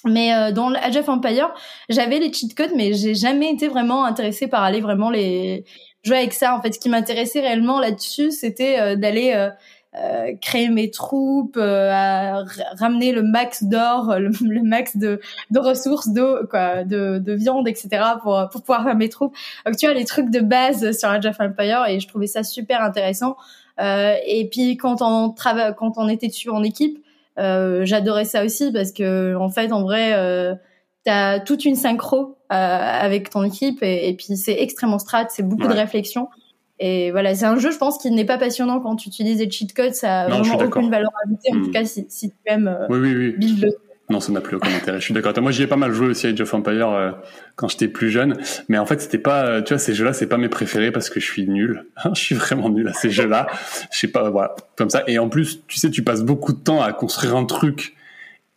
Mais 0.08 0.52
dans 0.54 0.72
Age 0.76 0.98
of 0.98 1.10
Empire, 1.10 1.52
j'avais 1.90 2.20
les 2.20 2.32
cheat 2.32 2.54
codes, 2.54 2.74
mais 2.76 2.94
j'ai 2.94 3.16
jamais 3.16 3.52
été 3.52 3.68
vraiment 3.68 4.06
intéressée 4.06 4.46
par 4.46 4.62
aller 4.62 4.80
vraiment 4.80 5.10
les 5.10 5.66
jouer 6.04 6.18
avec 6.18 6.34
ça. 6.34 6.56
En 6.56 6.62
fait, 6.62 6.74
ce 6.74 6.80
qui 6.80 6.90
m'intéressait 6.90 7.40
réellement 7.40 7.80
là-dessus, 7.80 8.30
c'était 8.30 8.96
d'aller 8.98 9.50
euh, 9.98 10.34
créer 10.42 10.70
mes 10.70 10.92
troupes, 10.92 11.58
euh, 11.58 11.90
à 11.92 12.44
ramener 12.80 13.12
le 13.12 13.24
max 13.24 13.64
d'or, 13.64 14.16
le, 14.18 14.64
max 14.64 14.98
de, 14.98 15.20
de 15.52 15.60
ressources, 15.60 16.10
d'eau, 16.10 16.46
quoi, 16.50 16.84
de, 16.84 17.20
de 17.20 17.34
viande, 17.34 17.68
etc. 17.68 17.90
pour 18.22 18.50
pour 18.52 18.62
pouvoir 18.62 18.84
faire 18.84 18.96
mes 18.96 19.10
troupes. 19.10 19.36
Donc 19.66 19.78
tu 19.78 19.86
vois 19.86 19.96
les 19.96 20.06
trucs 20.06 20.30
de 20.30 20.40
base 20.40 20.98
sur 20.98 21.10
Age 21.10 21.26
of 21.26 21.40
Empire 21.40 21.86
et 21.88 22.00
je 22.00 22.08
trouvais 22.08 22.28
ça 22.28 22.44
super 22.44 22.82
intéressant. 22.82 23.38
Euh, 23.80 24.16
et 24.26 24.48
puis 24.50 24.78
quand 24.78 25.02
on 25.02 25.32
travaille, 25.32 25.74
quand 25.76 25.94
on 25.98 26.08
était 26.08 26.28
dessus 26.28 26.50
en 26.50 26.64
équipe, 26.64 27.04
euh, 27.38 27.86
j'adorais 27.86 28.26
ça 28.26 28.46
aussi 28.46 28.72
parce 28.72 28.92
que 28.92 29.36
en 29.36 29.50
fait 29.50 29.72
en 29.74 29.82
vrai 29.82 30.14
euh, 30.14 30.56
t'as 31.04 31.40
toute 31.40 31.66
une 31.66 31.76
synchro 31.76 32.38
euh, 32.52 32.56
avec 32.56 33.30
ton 33.30 33.44
équipe 33.44 33.84
et, 33.84 34.08
et 34.08 34.16
puis 34.16 34.38
c'est 34.38 34.62
extrêmement 34.62 35.00
strat, 35.00 35.28
c'est 35.30 35.44
beaucoup 35.44 35.68
de 35.68 35.74
réflexion. 35.74 36.30
Et 36.80 37.12
voilà, 37.12 37.34
c'est 37.36 37.46
un 37.46 37.58
jeu, 37.58 37.72
je 37.72 37.78
pense, 37.78 37.98
qui 37.98 38.12
n'est 38.12 38.26
pas 38.26 38.38
passionnant 38.38 38.80
quand 38.82 38.96
tu 38.98 39.10
utilises 39.10 39.38
des 39.38 39.50
cheat 39.50 39.74
codes. 39.74 39.94
Ça 39.94 40.22
a 40.22 40.28
vraiment 40.28 40.58
aucune 40.58 40.90
valeur 40.90 41.12
ajoutée. 41.26 41.52
En 41.52 41.64
tout 41.64 41.70
hmm. 41.70 41.72
cas, 41.72 41.86
si, 41.86 42.06
si 42.10 42.30
tu 42.30 42.36
aimes 42.46 42.68
euh, 42.68 42.88
oui, 42.90 43.00
oui, 43.00 43.16
oui. 43.16 43.36
build 43.38 43.64
le 43.64 43.70
non, 44.10 44.20
ça 44.20 44.32
n'a 44.32 44.42
plus 44.42 44.58
aucun 44.58 44.72
intérêt. 44.72 45.00
Je 45.00 45.06
suis 45.06 45.14
d'accord. 45.16 45.34
Moi, 45.42 45.52
j'y 45.52 45.64
ai 45.64 45.68
pas 45.68 45.78
mal 45.78 45.92
joué 45.92 46.08
aussi 46.08 46.28
à 46.28 46.30
Age 46.30 46.40
of 46.40 46.54
Empire 46.54 46.90
euh, 46.90 47.12
quand 47.56 47.68
j'étais 47.68 47.88
plus 47.88 48.12
jeune, 48.12 48.38
mais 48.70 48.78
en 48.78 48.86
fait, 48.86 49.02
c'était 49.02 49.18
pas, 49.18 49.46
euh, 49.46 49.62
tu 49.64 49.74
vois, 49.74 49.80
ces 49.80 49.96
jeux-là, 49.96 50.14
c'est 50.14 50.28
pas 50.28 50.38
mes 50.38 50.48
préférés 50.48 50.92
parce 50.92 51.10
que 51.10 51.20
je 51.20 51.26
suis 51.26 51.48
nul. 51.48 51.88
je 52.14 52.20
suis 52.20 52.36
vraiment 52.36 52.70
nul 52.70 52.88
à 52.88 52.94
ces 52.94 53.10
jeux-là. 53.10 53.48
Je 53.92 53.98
sais 53.98 54.08
pas, 54.08 54.30
voilà, 54.30 54.56
comme 54.76 54.92
ça. 54.92 55.04
Et 55.08 55.18
en 55.18 55.28
plus, 55.28 55.66
tu 55.68 55.80
sais, 55.80 55.90
tu 55.90 56.04
passes 56.04 56.22
beaucoup 56.22 56.54
de 56.54 56.60
temps 56.60 56.84
à 56.84 56.94
construire 56.94 57.36
un 57.36 57.46
truc 57.46 57.96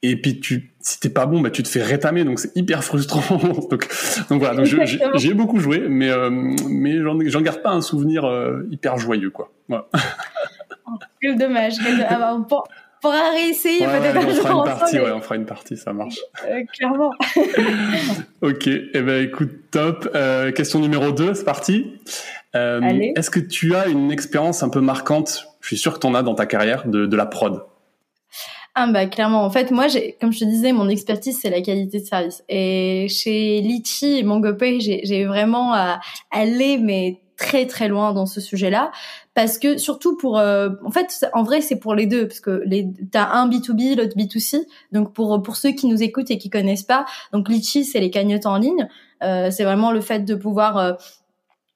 et 0.02 0.16
puis 0.20 0.40
tu 0.40 0.72
si 0.80 1.00
t'es 1.00 1.08
pas 1.08 1.26
bon 1.26 1.40
bah 1.40 1.50
tu 1.50 1.62
te 1.62 1.68
fais 1.68 1.82
rétamer. 1.82 2.24
Donc 2.24 2.38
c'est 2.38 2.56
hyper 2.56 2.84
frustrant. 2.84 3.36
Donc 3.70 3.88
donc 4.30 4.40
voilà. 4.40 4.54
Donc 4.54 4.66
j'ai 5.16 5.34
beaucoup 5.34 5.58
joué 5.58 5.84
mais 5.88 6.10
euh, 6.10 6.30
mais 6.30 6.98
j'en 7.26 7.40
garde 7.40 7.62
pas 7.62 7.70
un 7.70 7.80
souvenir 7.80 8.24
euh, 8.24 8.66
hyper 8.70 8.96
joyeux 8.98 9.30
quoi. 9.30 9.52
Voilà. 9.68 9.88
Oh, 10.86 10.92
quel 11.20 11.36
dommage. 11.36 11.74
Ah 12.08 12.18
bah, 12.18 12.46
pour, 12.48 12.66
pour 13.02 13.12
réessayer 13.12 13.84
peut-être 13.84 14.26
on 14.26 14.30
fera 14.30 14.52
une 14.52 14.64
partie 14.64 14.98
ouais 14.98 15.10
on 15.10 15.20
fera 15.20 15.36
une 15.36 15.46
partie 15.46 15.76
ça 15.76 15.92
marche. 15.92 16.18
Euh, 16.48 16.62
clairement. 16.72 17.12
Ok 18.40 18.68
et 18.68 18.90
eh 18.94 19.02
ben 19.02 19.24
écoute 19.24 19.50
top. 19.70 20.08
Question 20.54 20.78
numéro 20.78 21.10
2 21.10 21.34
c'est 21.34 21.44
parti. 21.44 21.92
Est-ce 22.54 23.30
que 23.30 23.40
tu 23.40 23.74
as 23.74 23.88
une 23.88 24.12
expérience 24.12 24.62
un 24.62 24.68
peu 24.68 24.80
marquante? 24.80 25.48
Je 25.60 25.66
suis 25.66 25.76
sûr 25.76 25.92
que 25.94 25.98
tu 25.98 26.06
en 26.06 26.14
as 26.14 26.22
dans 26.22 26.36
ta 26.36 26.46
carrière 26.46 26.86
de, 26.86 27.04
de 27.04 27.16
la 27.16 27.26
prod 27.26 27.64
ah 28.80 28.86
bah 28.92 29.06
clairement. 29.06 29.44
En 29.44 29.50
fait, 29.50 29.70
moi, 29.70 29.88
j'ai, 29.88 30.16
comme 30.20 30.32
je 30.32 30.40
te 30.40 30.44
disais, 30.44 30.72
mon 30.72 30.88
expertise 30.88 31.38
c'est 31.40 31.50
la 31.50 31.60
qualité 31.60 32.00
de 32.00 32.04
service. 32.04 32.44
Et 32.48 33.08
chez 33.08 33.60
Litchi 33.60 34.18
et 34.18 34.22
MongoPay, 34.22 34.78
j'ai 34.80 35.24
vraiment 35.24 35.74
à 35.74 36.00
aller 36.30 36.78
mais 36.78 37.20
très 37.36 37.66
très 37.66 37.88
loin 37.88 38.12
dans 38.12 38.26
ce 38.26 38.40
sujet-là 38.40 38.90
parce 39.34 39.58
que 39.58 39.78
surtout 39.78 40.16
pour 40.16 40.38
euh, 40.38 40.70
en 40.84 40.90
fait 40.90 41.24
en 41.32 41.44
vrai 41.44 41.60
c'est 41.60 41.76
pour 41.76 41.94
les 41.94 42.06
deux 42.06 42.26
parce 42.26 42.40
que 42.40 42.62
les 42.66 42.88
t'as 43.12 43.30
un 43.30 43.48
B2B 43.48 43.96
l'autre 43.96 44.16
B2C 44.16 44.66
donc 44.90 45.14
pour 45.14 45.40
pour 45.40 45.54
ceux 45.54 45.70
qui 45.70 45.86
nous 45.86 46.02
écoutent 46.02 46.32
et 46.32 46.38
qui 46.38 46.50
connaissent 46.50 46.82
pas 46.82 47.06
donc 47.32 47.48
Litchi 47.48 47.84
c'est 47.84 48.00
les 48.00 48.10
cagnottes 48.10 48.46
en 48.46 48.58
ligne 48.58 48.88
euh, 49.22 49.52
c'est 49.52 49.62
vraiment 49.62 49.92
le 49.92 50.00
fait 50.00 50.24
de 50.24 50.34
pouvoir 50.34 50.76
euh, 50.78 50.92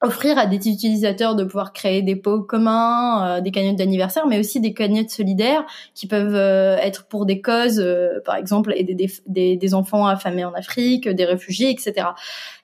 offrir 0.02 0.36
à 0.36 0.46
des 0.46 0.56
utilisateurs 0.56 1.36
de 1.36 1.44
pouvoir 1.44 1.72
créer 1.72 2.02
des 2.02 2.16
pots 2.16 2.42
communs, 2.42 3.38
euh, 3.38 3.40
des 3.40 3.52
cagnottes 3.52 3.76
d'anniversaire, 3.76 4.26
mais 4.26 4.38
aussi 4.40 4.60
des 4.60 4.74
cagnottes 4.74 5.10
solidaires 5.10 5.64
qui 5.94 6.08
peuvent 6.08 6.34
euh, 6.34 6.76
être 6.78 7.06
pour 7.06 7.24
des 7.24 7.40
causes, 7.40 7.78
euh, 7.78 8.20
par 8.24 8.34
exemple 8.34 8.72
aider 8.76 8.94
des, 9.26 9.56
des, 9.56 9.74
enfants 9.74 10.06
affamés 10.06 10.44
en 10.44 10.52
Afrique, 10.54 11.08
des 11.08 11.24
réfugiés, 11.24 11.70
etc. 11.70 12.08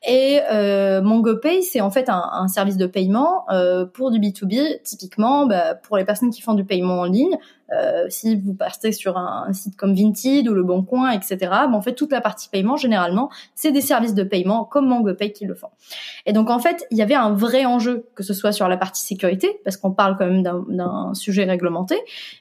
Et 0.06 0.40
MongoPay, 0.50 1.62
c'est 1.62 1.80
en 1.80 1.90
fait 1.90 2.08
un, 2.08 2.22
un, 2.32 2.48
service 2.48 2.76
de 2.76 2.86
paiement 2.86 3.46
pour 3.94 4.10
du 4.10 4.18
B2B, 4.18 4.82
typiquement 4.82 5.46
bah, 5.46 5.74
pour 5.74 5.96
les 5.96 6.04
personnes 6.04 6.30
qui 6.30 6.42
font 6.42 6.54
du 6.54 6.64
paiement 6.64 7.00
en 7.00 7.04
ligne. 7.04 7.38
Euh, 7.72 8.06
si 8.08 8.36
vous 8.36 8.54
partez 8.54 8.92
sur 8.92 9.18
un, 9.18 9.52
site 9.52 9.76
comme 9.76 9.94
Vinted 9.94 10.48
ou 10.48 10.54
Le 10.54 10.62
Bon 10.62 10.82
Coin, 10.82 11.10
etc., 11.10 11.36
ben, 11.40 11.74
en 11.74 11.80
fait, 11.80 11.94
toute 11.94 12.12
la 12.12 12.20
partie 12.20 12.48
paiement, 12.48 12.76
généralement, 12.76 13.30
c'est 13.54 13.72
des 13.72 13.80
services 13.80 14.14
de 14.14 14.22
paiement 14.22 14.64
comme 14.64 14.88
MangoPay 14.88 15.32
qui 15.32 15.44
le 15.44 15.54
font. 15.54 15.68
Et 16.26 16.32
donc, 16.32 16.50
en 16.50 16.58
fait, 16.58 16.86
il 16.90 16.98
y 16.98 17.02
avait 17.02 17.14
un 17.14 17.32
vrai 17.32 17.64
enjeu, 17.64 18.06
que 18.14 18.22
ce 18.22 18.34
soit 18.34 18.52
sur 18.52 18.68
la 18.68 18.76
partie 18.76 19.02
sécurité, 19.02 19.60
parce 19.64 19.76
qu'on 19.76 19.92
parle 19.92 20.16
quand 20.16 20.26
même 20.26 20.42
d'un 20.42 21.14
sujet 21.14 21.44
réglementé, 21.44 21.96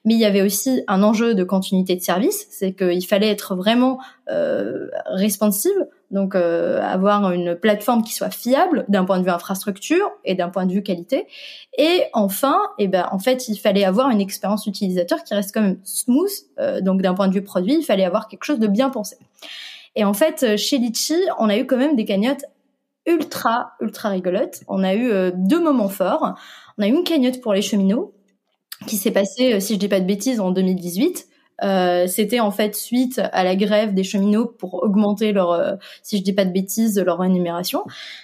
mais 0.06 0.14
il 0.14 0.20
y 0.20 0.26
avait 0.26 0.42
aussi 0.42 0.84
un 0.88 1.04
enjeu 1.04 1.36
de 1.36 1.44
continuité 1.44 1.96
de 1.96 2.02
service, 2.02 2.48
c'est 2.50 2.74
qu'il 2.74 3.06
fallait 3.06 3.30
être 3.30 3.56
vraiment 3.56 4.00
euh, 4.30 4.88
responsive, 5.08 5.88
donc 6.12 6.36
euh, 6.36 6.82
avoir 6.82 7.32
une 7.32 7.56
plateforme 7.56 8.04
qui 8.04 8.14
soit 8.14 8.30
fiable 8.30 8.86
d'un 8.88 9.04
point 9.04 9.20
de 9.20 9.24
vue 9.24 9.30
infrastructure 9.30 10.10
et 10.24 10.36
d'un 10.36 10.50
point 10.50 10.66
de 10.66 10.72
vue 10.72 10.84
qualité. 10.84 11.28
Et 11.78 12.04
enfin, 12.14 12.58
eh 12.80 12.88
ben 12.88 13.08
en 13.12 13.20
fait, 13.20 13.48
il 13.50 13.58
fallait 13.58 13.84
avoir 13.84 14.10
une 14.10 14.22
expérience 14.22 14.68
utilisateur 14.68 15.24
qui 15.24 15.34
reste 15.34 15.54
quand 15.54 15.62
même 15.62 15.80
smooth. 15.84 16.30
Euh, 16.60 16.82
donc 16.82 17.02
d'un 17.02 17.14
point 17.14 17.28
de 17.28 17.34
vue 17.34 17.44
produit, 17.44 17.76
il 17.76 17.84
fallait 17.84 18.06
avoir 18.06 18.28
quelque 18.28 18.46
chose 18.46 18.60
de 18.60 18.68
bien 18.68 18.90
pensé. 18.90 19.18
Et 19.96 20.04
en 20.04 20.14
fait, 20.14 20.58
chez 20.58 20.78
Litchi, 20.78 21.16
on 21.40 21.50
a 21.50 21.58
eu 21.58 21.66
quand 21.66 21.78
même 21.78 21.96
des 21.96 22.06
cagnottes 22.06 22.46
ultra 23.06 23.72
ultra 23.82 24.10
rigolotes. 24.10 24.62
On 24.68 24.84
a 24.84 24.94
eu 24.94 25.12
euh, 25.12 25.32
deux 25.34 25.62
moments 25.62 25.90
forts. 25.90 26.36
On 26.78 26.84
a 26.84 26.88
eu 26.88 26.92
une 26.92 27.04
cagnotte 27.04 27.42
pour 27.42 27.54
les 27.54 27.62
cheminots 27.62 28.14
qui 28.86 28.98
s'est 28.98 29.12
passée, 29.12 29.60
si 29.60 29.74
je 29.74 29.80
dis 29.80 29.88
pas 29.88 30.00
de 30.00 30.06
bêtises, 30.06 30.40
en 30.40 30.52
2018 30.52 31.28
euh, 31.64 32.08
c'était 32.08 32.40
en 32.40 32.52
fait 32.52 32.76
suite 32.76 33.22
à 33.32 33.44
la 33.44 33.56
grève 33.56 33.94
des 33.94 34.04
cheminots 34.04 34.46
pour 34.46 34.84
augmenter 34.84 35.32
leur, 35.32 35.52
euh, 35.52 35.74
si 36.04 36.18
je 36.18 36.24
dis 36.24 36.34
pas 36.34 36.46
de 36.46 36.52
bêtises, 36.52 37.00
leur 37.00 37.20
rémunération 37.20 37.84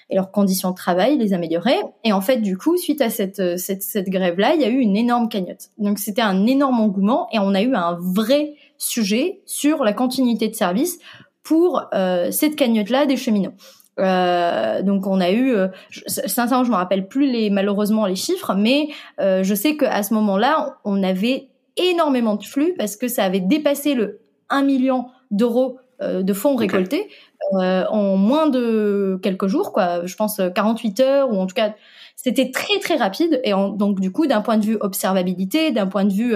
et 0.09 0.15
leurs 0.15 0.31
conditions 0.31 0.71
de 0.71 0.75
travail, 0.75 1.17
les 1.17 1.33
améliorer. 1.33 1.77
Et 2.03 2.13
en 2.13 2.21
fait, 2.21 2.37
du 2.37 2.57
coup, 2.57 2.77
suite 2.77 3.01
à 3.01 3.09
cette, 3.09 3.39
euh, 3.39 3.57
cette, 3.57 3.83
cette 3.83 4.09
grève-là, 4.09 4.55
il 4.55 4.61
y 4.61 4.65
a 4.65 4.69
eu 4.69 4.79
une 4.79 4.95
énorme 4.95 5.29
cagnotte. 5.29 5.69
Donc 5.77 5.99
c'était 5.99 6.21
un 6.21 6.45
énorme 6.45 6.79
engouement 6.79 7.27
et 7.31 7.39
on 7.39 7.53
a 7.53 7.61
eu 7.61 7.73
un 7.75 7.97
vrai 7.99 8.53
sujet 8.77 9.41
sur 9.45 9.83
la 9.83 9.93
continuité 9.93 10.47
de 10.49 10.55
service 10.55 10.99
pour 11.41 11.89
euh, 11.93 12.31
cette 12.31 12.55
cagnotte-là 12.55 13.05
des 13.05 13.17
cheminots. 13.17 13.53
Euh, 13.99 14.81
donc 14.81 15.05
on 15.05 15.21
a 15.21 15.31
eu, 15.31 15.55
je, 15.89 16.01
sincèrement, 16.07 16.63
je 16.63 16.71
me 16.71 16.75
rappelle 16.75 17.07
plus 17.07 17.31
les 17.31 17.49
malheureusement 17.49 18.05
les 18.05 18.15
chiffres, 18.15 18.55
mais 18.55 18.89
euh, 19.19 19.43
je 19.43 19.53
sais 19.53 19.77
qu'à 19.77 20.01
ce 20.03 20.13
moment-là, 20.15 20.77
on 20.83 21.03
avait 21.03 21.49
énormément 21.77 22.35
de 22.35 22.43
flux 22.43 22.73
parce 22.77 22.95
que 22.95 23.07
ça 23.07 23.23
avait 23.23 23.39
dépassé 23.39 23.93
le 23.93 24.19
1 24.49 24.63
million 24.63 25.07
d'euros 25.31 25.77
euh, 26.01 26.23
de 26.23 26.33
fonds 26.33 26.55
récoltés 26.55 27.09
euh, 27.53 27.85
en 27.89 28.17
moins 28.17 28.47
de 28.47 29.19
quelques 29.21 29.47
jours, 29.47 29.71
quoi. 29.71 30.05
Je 30.05 30.15
pense 30.15 30.41
48 30.55 30.99
euh, 30.99 31.03
heures 31.03 31.31
ou 31.31 31.37
en 31.37 31.45
tout 31.45 31.55
cas 31.55 31.75
c'était 32.15 32.51
très 32.51 32.79
très 32.79 32.95
rapide. 32.95 33.41
Et 33.43 33.51
donc 33.51 33.99
du 33.99 34.11
coup 34.11 34.27
d'un 34.27 34.41
point 34.41 34.57
de 34.57 34.65
vue 34.65 34.77
observabilité, 34.79 35.71
d'un 35.71 35.87
point 35.87 36.05
de 36.05 36.13
vue 36.13 36.35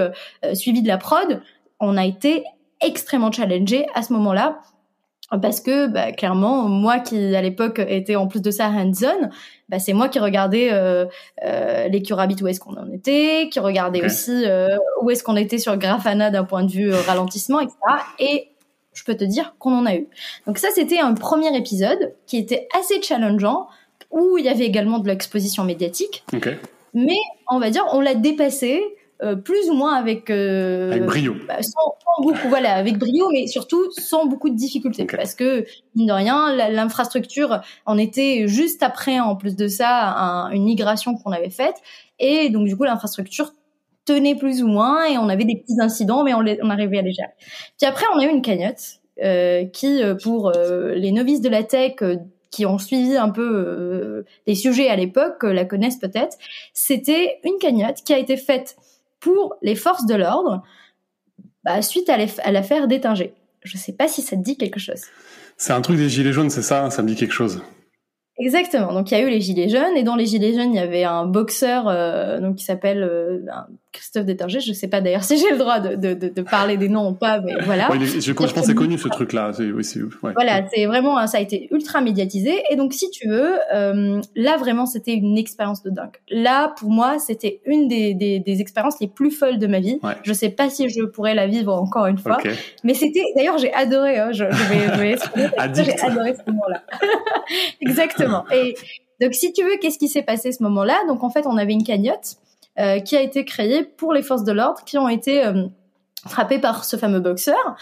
suivi 0.53 0.81
de 0.81 0.87
la 0.87 0.97
prod, 0.97 1.41
on 1.79 1.97
a 1.97 2.05
été 2.05 2.43
extrêmement 2.81 3.31
challengé 3.31 3.87
à 3.93 4.01
ce 4.01 4.13
moment-là 4.13 4.59
parce 5.41 5.59
que 5.59 5.87
bah, 5.87 6.11
clairement 6.13 6.69
moi 6.69 6.99
qui 6.99 7.35
à 7.35 7.41
l'époque 7.41 7.79
était 7.79 8.15
en 8.15 8.27
plus 8.27 8.41
de 8.41 8.51
ça 8.51 8.67
hands-on 8.67 9.29
bah, 9.67 9.79
c'est 9.79 9.91
moi 9.91 10.07
qui 10.07 10.19
regardais 10.19 10.69
euh, 10.71 11.05
euh, 11.43 11.87
les 11.89 12.01
Curabit 12.01 12.41
où 12.41 12.47
est-ce 12.47 12.61
qu'on 12.61 12.77
en 12.77 12.89
était 12.91 13.49
qui 13.51 13.59
regardais 13.59 14.03
aussi 14.05 14.45
euh, 14.45 14.77
où 15.01 15.09
est-ce 15.09 15.23
qu'on 15.23 15.35
était 15.35 15.57
sur 15.57 15.75
Grafana 15.77 16.29
d'un 16.29 16.45
point 16.45 16.63
de 16.63 16.71
vue 16.71 16.93
euh, 16.93 17.01
ralentissement 17.01 17.59
etc 17.59 17.75
et 18.19 18.49
je 18.93 19.03
peux 19.03 19.15
te 19.15 19.23
dire 19.23 19.53
qu'on 19.59 19.73
en 19.73 19.85
a 19.85 19.93
eu. 19.93 20.07
Donc 20.47 20.57
ça 20.57 20.69
c'était 20.73 20.99
un 20.99 21.13
premier 21.13 21.55
épisode 21.55 22.13
qui 22.25 22.37
était 22.37 22.67
assez 22.79 22.99
challengeant 23.01 23.67
où 24.09 24.37
il 24.39 24.45
y 24.45 24.49
avait 24.49 24.65
également 24.65 24.97
de 24.99 25.07
l'exposition 25.07 25.63
médiatique. 25.65 26.23
Okay. 26.33 26.55
mais 26.93 27.19
on 27.49 27.59
va 27.59 27.69
dire 27.69 27.83
on 27.91 27.99
l'a 27.99 28.15
dépassé 28.15 28.81
euh, 29.23 29.35
plus 29.35 29.69
ou 29.69 29.73
moins 29.73 29.95
avec, 29.95 30.29
euh, 30.29 30.91
avec 30.91 31.05
brio, 31.05 31.35
bah, 31.47 31.61
sans, 31.61 31.71
sans, 31.71 32.23
beaucoup, 32.23 32.49
voilà, 32.49 32.75
avec 32.75 32.97
brio, 32.97 33.29
mais 33.31 33.47
surtout 33.47 33.91
sans 33.91 34.25
beaucoup 34.25 34.49
de 34.49 34.55
difficultés, 34.55 35.03
okay. 35.03 35.17
parce 35.17 35.33
que 35.33 35.65
mine 35.95 36.07
de 36.07 36.13
rien, 36.13 36.53
l'infrastructure 36.69 37.61
en 37.85 37.97
était 37.97 38.47
juste 38.47 38.83
après, 38.83 39.19
en 39.19 39.35
plus 39.35 39.55
de 39.55 39.67
ça, 39.67 40.09
un, 40.11 40.51
une 40.51 40.65
migration 40.65 41.15
qu'on 41.15 41.31
avait 41.31 41.49
faite, 41.49 41.75
et 42.19 42.49
donc 42.49 42.67
du 42.67 42.77
coup 42.77 42.83
l'infrastructure 42.83 43.53
tenait 44.05 44.35
plus 44.35 44.63
ou 44.63 44.67
moins, 44.67 45.05
et 45.05 45.17
on 45.17 45.29
avait 45.29 45.45
des 45.45 45.57
petits 45.57 45.79
incidents, 45.81 46.23
mais 46.23 46.33
on, 46.33 46.41
les, 46.41 46.59
on 46.63 46.69
arrivait 46.69 46.99
à 46.99 47.01
les 47.01 47.11
gérer. 47.11 47.29
Puis 47.77 47.87
après, 47.87 48.05
on 48.15 48.19
a 48.19 48.25
eu 48.25 48.29
une 48.29 48.41
cagnotte 48.41 48.99
euh, 49.23 49.65
qui, 49.65 50.01
euh, 50.01 50.15
pour 50.15 50.55
euh, 50.55 50.93
les 50.95 51.11
novices 51.11 51.41
de 51.41 51.49
la 51.49 51.63
tech 51.63 51.95
qui 52.49 52.65
ont 52.65 52.77
suivi 52.77 53.17
un 53.17 53.29
peu 53.29 53.41
euh, 53.43 54.25
les 54.47 54.55
sujets 54.55 54.89
à 54.89 54.95
l'époque, 54.95 55.43
la 55.43 55.65
connaissent 55.65 55.99
peut-être, 55.99 56.37
c'était 56.73 57.39
une 57.43 57.57
cagnotte 57.59 57.97
qui 58.05 58.13
a 58.13 58.17
été 58.17 58.37
faite 58.37 58.77
pour 59.27 59.55
les 59.61 59.75
forces 59.75 60.05
de 60.05 60.15
l'ordre 60.15 60.63
bah, 61.63 61.81
suite 61.81 62.09
à 62.09 62.51
l'affaire 62.51 62.87
d'Étinger. 62.87 63.33
Je 63.63 63.75
ne 63.75 63.81
sais 63.81 63.91
pas 63.91 64.07
si 64.07 64.21
ça 64.21 64.37
te 64.37 64.41
dit 64.41 64.57
quelque 64.57 64.79
chose. 64.79 65.01
C'est 65.57 65.73
un 65.73 65.81
truc 65.81 65.97
des 65.97 66.07
Gilets 66.07 66.31
jaunes, 66.31 66.49
c'est 66.49 66.61
ça? 66.61 66.89
Ça 66.91 67.01
me 67.01 67.07
dit 67.07 67.15
quelque 67.15 67.33
chose. 67.33 67.61
Exactement. 68.39 68.93
Donc 68.93 69.09
il 69.09 69.17
y 69.17 69.21
a 69.21 69.23
eu 69.23 69.29
les 69.29 69.41
gilets 69.41 69.69
jaunes 69.69 69.95
et 69.95 70.03
dans 70.03 70.15
les 70.15 70.27
gilets 70.27 70.53
jaunes 70.53 70.71
il 70.73 70.75
y 70.75 70.79
avait 70.79 71.03
un 71.03 71.25
boxeur 71.25 71.87
euh, 71.87 72.39
donc 72.39 72.57
qui 72.57 72.65
s'appelle 72.65 73.01
euh, 73.01 73.39
Christophe 73.91 74.25
Détergé. 74.25 74.59
Je 74.59 74.73
sais 74.73 74.87
pas 74.87 75.01
d'ailleurs 75.01 75.23
si 75.23 75.37
j'ai 75.37 75.49
le 75.49 75.57
droit 75.57 75.79
de, 75.79 75.95
de, 75.95 76.13
de, 76.13 76.29
de, 76.29 76.41
parler 76.43 76.77
des 76.77 76.87
noms 76.87 77.09
ou 77.09 77.13
pas, 77.13 77.39
mais 77.41 77.53
voilà. 77.65 77.89
Ouais, 77.89 77.97
je, 77.99 78.19
je 78.19 78.31
pense 78.33 78.53
que 78.53 78.61
c'est 78.61 78.75
connu 78.75 78.97
ce 78.99 79.07
truc-là. 79.07 79.51
Oui, 79.57 79.71
ouais. 79.71 80.33
Voilà, 80.35 80.67
c'est 80.71 80.85
vraiment 80.85 81.25
ça 81.25 81.39
a 81.39 81.41
été 81.41 81.67
ultra 81.71 82.01
médiatisé 82.01 82.61
et 82.69 82.75
donc 82.75 82.93
si 82.93 83.09
tu 83.09 83.27
veux, 83.27 83.55
euh, 83.73 84.21
là 84.35 84.57
vraiment 84.57 84.85
c'était 84.85 85.13
une 85.13 85.37
expérience 85.37 85.81
de 85.81 85.89
dingue. 85.89 86.17
Là 86.29 86.73
pour 86.77 86.91
moi 86.91 87.17
c'était 87.17 87.61
une 87.65 87.87
des, 87.87 88.13
des, 88.13 88.39
des, 88.39 88.61
expériences 88.61 88.99
les 89.01 89.07
plus 89.07 89.31
folles 89.31 89.57
de 89.57 89.67
ma 89.67 89.79
vie. 89.79 89.97
Ouais. 90.03 90.13
Je 90.21 90.33
sais 90.33 90.49
pas 90.49 90.69
si 90.69 90.89
je 90.89 91.03
pourrais 91.03 91.33
la 91.33 91.47
vivre 91.47 91.73
encore 91.73 92.05
une 92.05 92.19
fois, 92.19 92.37
okay. 92.37 92.51
mais 92.83 92.93
c'était 92.93 93.23
d'ailleurs 93.35 93.57
j'ai 93.57 93.73
adoré. 93.73 94.19
Hein, 94.19 94.29
je, 94.31 94.45
je 94.51 94.63
vais, 94.69 94.93
je 94.93 94.99
vais 94.99 95.15
j'ai 95.83 95.99
adoré 96.01 96.35
ce 96.35 96.51
moment-là. 96.51 96.83
Exactement. 97.81 98.26
Et 98.51 98.75
donc, 99.21 99.33
si 99.33 99.53
tu 99.53 99.63
veux, 99.63 99.77
qu'est-ce 99.77 99.97
qui 99.97 100.07
s'est 100.07 100.23
passé 100.23 100.51
ce 100.51 100.61
moment-là? 100.63 100.97
Donc, 101.07 101.23
en 101.23 101.29
fait, 101.29 101.45
on 101.47 101.57
avait 101.57 101.73
une 101.73 101.83
cagnotte 101.83 102.37
euh, 102.79 102.99
qui 102.99 103.17
a 103.17 103.21
été 103.21 103.43
créée 103.43 103.83
pour 103.83 104.13
les 104.13 104.21
forces 104.21 104.43
de 104.43 104.51
l'ordre 104.51 104.83
qui 104.85 104.99
ont 104.99 105.09
été 105.09 105.43
euh, 105.43 105.65
frappées 106.27 106.59
par 106.59 106.85
ce 106.85 106.95
fameux 106.95 107.19
boxeur. 107.19 107.75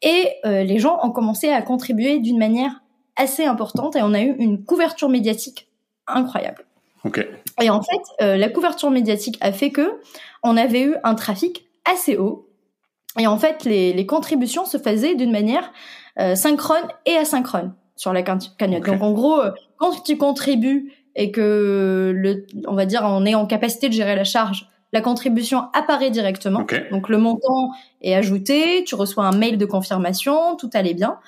Et 0.00 0.30
euh, 0.46 0.62
les 0.62 0.78
gens 0.78 0.98
ont 1.02 1.10
commencé 1.10 1.50
à 1.50 1.60
contribuer 1.60 2.18
d'une 2.18 2.38
manière 2.38 2.82
assez 3.16 3.44
importante 3.44 3.94
et 3.96 4.02
on 4.02 4.14
a 4.14 4.22
eu 4.22 4.34
une 4.38 4.64
couverture 4.64 5.10
médiatique 5.10 5.68
incroyable. 6.06 6.64
Okay. 7.04 7.26
Et 7.60 7.68
en 7.68 7.82
fait, 7.82 8.24
la 8.38 8.48
couverture 8.48 8.90
médiatique 8.90 9.36
a 9.40 9.52
fait 9.52 9.70
que 9.70 10.00
on 10.42 10.56
avait 10.56 10.82
eu 10.82 10.94
un 11.04 11.14
trafic 11.14 11.68
assez 11.84 12.16
haut. 12.16 12.48
Et 13.18 13.26
en 13.26 13.38
fait, 13.38 13.64
les, 13.64 13.92
les 13.92 14.06
contributions 14.06 14.64
se 14.64 14.78
faisaient 14.78 15.14
d'une 15.14 15.30
manière 15.30 15.72
synchrone 16.34 16.86
et 17.06 17.16
asynchrone 17.16 17.74
sur 17.98 18.14
la 18.14 18.22
cagnotte. 18.22 18.52
Okay. 18.60 18.92
Donc 18.92 19.02
en 19.02 19.12
gros, 19.12 19.42
quand 19.76 20.02
tu 20.02 20.16
contribues 20.16 20.92
et 21.14 21.30
que 21.30 22.12
le, 22.14 22.46
on 22.66 22.74
va 22.74 22.86
dire, 22.86 23.02
on 23.04 23.26
est 23.26 23.34
en 23.34 23.44
capacité 23.44 23.88
de 23.88 23.92
gérer 23.92 24.16
la 24.16 24.24
charge, 24.24 24.68
la 24.92 25.00
contribution 25.00 25.64
apparaît 25.74 26.10
directement. 26.10 26.60
Okay. 26.60 26.84
Donc 26.90 27.08
le 27.08 27.18
montant 27.18 27.70
est 28.00 28.14
ajouté, 28.14 28.84
tu 28.84 28.94
reçois 28.94 29.24
un 29.24 29.36
mail 29.36 29.58
de 29.58 29.66
confirmation, 29.66 30.56
tout 30.56 30.70
allait 30.72 30.94
bien. 30.94 31.18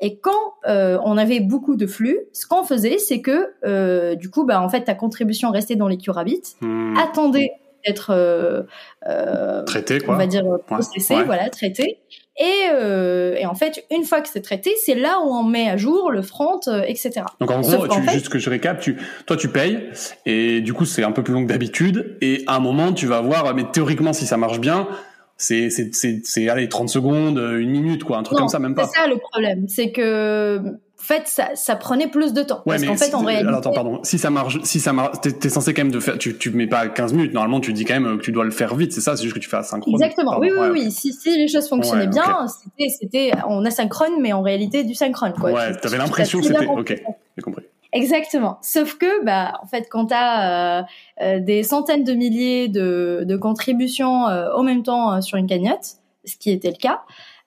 Et 0.00 0.18
quand 0.18 0.54
euh, 0.66 0.98
on 1.04 1.16
avait 1.16 1.40
beaucoup 1.40 1.76
de 1.76 1.86
flux, 1.86 2.18
ce 2.32 2.46
qu'on 2.46 2.64
faisait, 2.64 2.98
c'est 2.98 3.20
que 3.20 3.52
euh, 3.64 4.14
du 4.14 4.30
coup, 4.30 4.44
bah 4.44 4.60
en 4.60 4.68
fait, 4.68 4.84
ta 4.84 4.94
contribution 4.94 5.50
restait 5.50 5.76
dans 5.76 5.88
les 5.88 5.98
Curabit, 5.98 6.42
hmm. 6.60 6.96
attendait 6.96 7.52
d'être 7.86 8.10
euh, 8.10 8.62
euh, 9.08 9.62
traité, 9.64 10.00
quoi. 10.00 10.14
On 10.14 10.18
va 10.18 10.26
dire 10.26 10.44
processé, 10.66 11.14
ouais. 11.14 11.24
voilà, 11.24 11.50
traité. 11.50 11.98
Et, 12.38 12.70
euh, 12.72 13.34
et, 13.36 13.44
en 13.44 13.54
fait, 13.54 13.84
une 13.90 14.04
fois 14.04 14.22
que 14.22 14.28
c'est 14.28 14.40
traité, 14.40 14.72
c'est 14.82 14.94
là 14.94 15.20
où 15.22 15.28
on 15.28 15.42
met 15.42 15.68
à 15.68 15.76
jour 15.76 16.10
le 16.10 16.22
front, 16.22 16.60
euh, 16.66 16.82
etc. 16.86 17.22
Donc 17.40 17.50
en 17.50 17.60
gros, 17.60 17.86
tu, 17.86 18.00
fait, 18.02 18.12
juste 18.12 18.30
que 18.30 18.38
je 18.38 18.48
récap, 18.48 18.80
tu, 18.80 18.96
toi 19.26 19.36
tu 19.36 19.48
payes 19.48 19.90
et 20.24 20.62
du 20.62 20.72
coup 20.72 20.86
c'est 20.86 21.04
un 21.04 21.12
peu 21.12 21.22
plus 21.22 21.34
long 21.34 21.42
que 21.42 21.48
d'habitude 21.48 22.16
et 22.22 22.42
à 22.46 22.56
un 22.56 22.60
moment 22.60 22.94
tu 22.94 23.06
vas 23.06 23.20
voir, 23.20 23.54
mais 23.54 23.64
théoriquement 23.70 24.14
si 24.14 24.24
ça 24.24 24.38
marche 24.38 24.60
bien, 24.60 24.88
c'est 25.36 25.68
c'est 25.68 25.94
c'est 25.94 26.22
c'est 26.24 26.48
allez 26.48 26.70
30 26.70 26.88
secondes, 26.88 27.36
une 27.38 27.70
minute 27.70 28.02
quoi, 28.04 28.16
un 28.16 28.22
truc 28.22 28.38
non, 28.38 28.44
comme 28.44 28.48
ça 28.48 28.58
même 28.58 28.74
pas. 28.74 28.86
C'est 28.86 29.00
ça 29.00 29.06
le 29.06 29.18
problème, 29.18 29.68
c'est 29.68 29.92
que 29.92 30.62
en 31.02 31.04
fait, 31.04 31.26
ça, 31.26 31.48
ça 31.54 31.74
prenait 31.74 32.06
plus 32.06 32.32
de 32.32 32.44
temps. 32.44 32.62
Ouais, 32.64 32.76
parce 32.76 32.84
qu'en 32.84 32.96
fait, 32.96 33.06
si, 33.06 33.14
en 33.14 33.24
réalité. 33.24 33.48
Alors, 33.48 33.58
attends, 33.58 33.72
pardon. 33.72 33.98
Si 34.04 34.18
ça 34.18 34.30
marche, 34.30 34.60
si 34.62 34.78
ça 34.78 34.92
marche, 34.92 35.20
t'es, 35.20 35.48
es 35.48 35.48
censé 35.48 35.74
quand 35.74 35.82
même 35.82 35.90
de 35.90 35.98
faire, 35.98 36.16
tu, 36.16 36.38
tu 36.38 36.50
mets 36.50 36.68
pas 36.68 36.86
15 36.86 37.12
minutes. 37.14 37.34
Normalement, 37.34 37.58
tu 37.58 37.72
dis 37.72 37.84
quand 37.84 37.98
même 37.98 38.18
que 38.18 38.22
tu 38.22 38.30
dois 38.30 38.44
le 38.44 38.52
faire 38.52 38.76
vite. 38.76 38.92
C'est 38.92 39.00
ça, 39.00 39.16
c'est 39.16 39.24
juste 39.24 39.34
que 39.34 39.40
tu 39.40 39.48
fais 39.48 39.56
asynchrone. 39.56 39.94
Exactement. 39.94 40.30
Pardon. 40.30 40.46
Oui, 40.46 40.52
oui, 40.52 40.60
ouais, 40.60 40.70
oui. 40.70 40.90
Si, 40.92 41.12
si 41.12 41.36
les 41.36 41.48
choses 41.48 41.68
fonctionnaient 41.68 42.04
ouais, 42.04 42.06
bien, 42.06 42.44
okay. 42.44 42.52
c'était, 42.62 42.88
c'était, 42.88 43.32
on 43.48 43.64
asynchrone, 43.64 44.20
mais 44.20 44.32
en 44.32 44.42
réalité 44.42 44.84
du 44.84 44.94
synchrone, 44.94 45.32
quoi. 45.32 45.50
Ouais, 45.50 45.72
tu, 45.72 45.80
t'avais 45.80 45.96
tu, 45.96 46.02
l'impression 46.02 46.38
que 46.38 46.46
c'était, 46.46 46.66
ok. 46.66 47.02
J'ai 47.36 47.42
compris. 47.42 47.64
Exactement. 47.92 48.58
Sauf 48.62 48.96
que, 48.96 49.24
bah, 49.24 49.54
en 49.60 49.66
fait, 49.66 49.88
quand 49.90 50.06
tu 50.06 50.14
as 50.14 50.78
euh, 50.78 50.82
euh, 51.20 51.40
des 51.40 51.64
centaines 51.64 52.04
de 52.04 52.12
milliers 52.12 52.68
de, 52.68 53.24
de 53.26 53.36
contributions 53.36 54.28
euh, 54.28 54.52
au 54.54 54.62
même 54.62 54.84
temps 54.84 55.20
sur 55.20 55.36
une 55.36 55.48
cagnotte, 55.48 55.96
ce 56.24 56.36
qui 56.36 56.52
était 56.52 56.70
le 56.70 56.76
cas, 56.76 57.02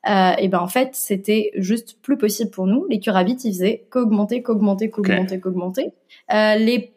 et 0.05 0.47
ben 0.47 0.59
en 0.59 0.67
fait, 0.67 0.89
c'était 0.93 1.51
juste 1.55 2.01
plus 2.01 2.17
possible 2.17 2.51
pour 2.51 2.67
nous. 2.67 2.85
Les 2.89 2.99
curabits, 2.99 3.37
ils 3.43 3.53
faisaient 3.53 3.87
qu'augmenter, 3.89 4.43
qu'augmenter, 4.43 4.89
qu'augmenter, 4.89 5.39
qu'augmenter. 5.39 5.91
les 6.29 6.91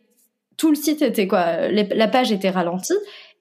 tout 0.56 0.70
le 0.70 0.76
site 0.76 1.02
était 1.02 1.28
quoi, 1.28 1.68
la 1.70 2.08
page 2.08 2.32
était 2.32 2.50
ralentie 2.50 2.94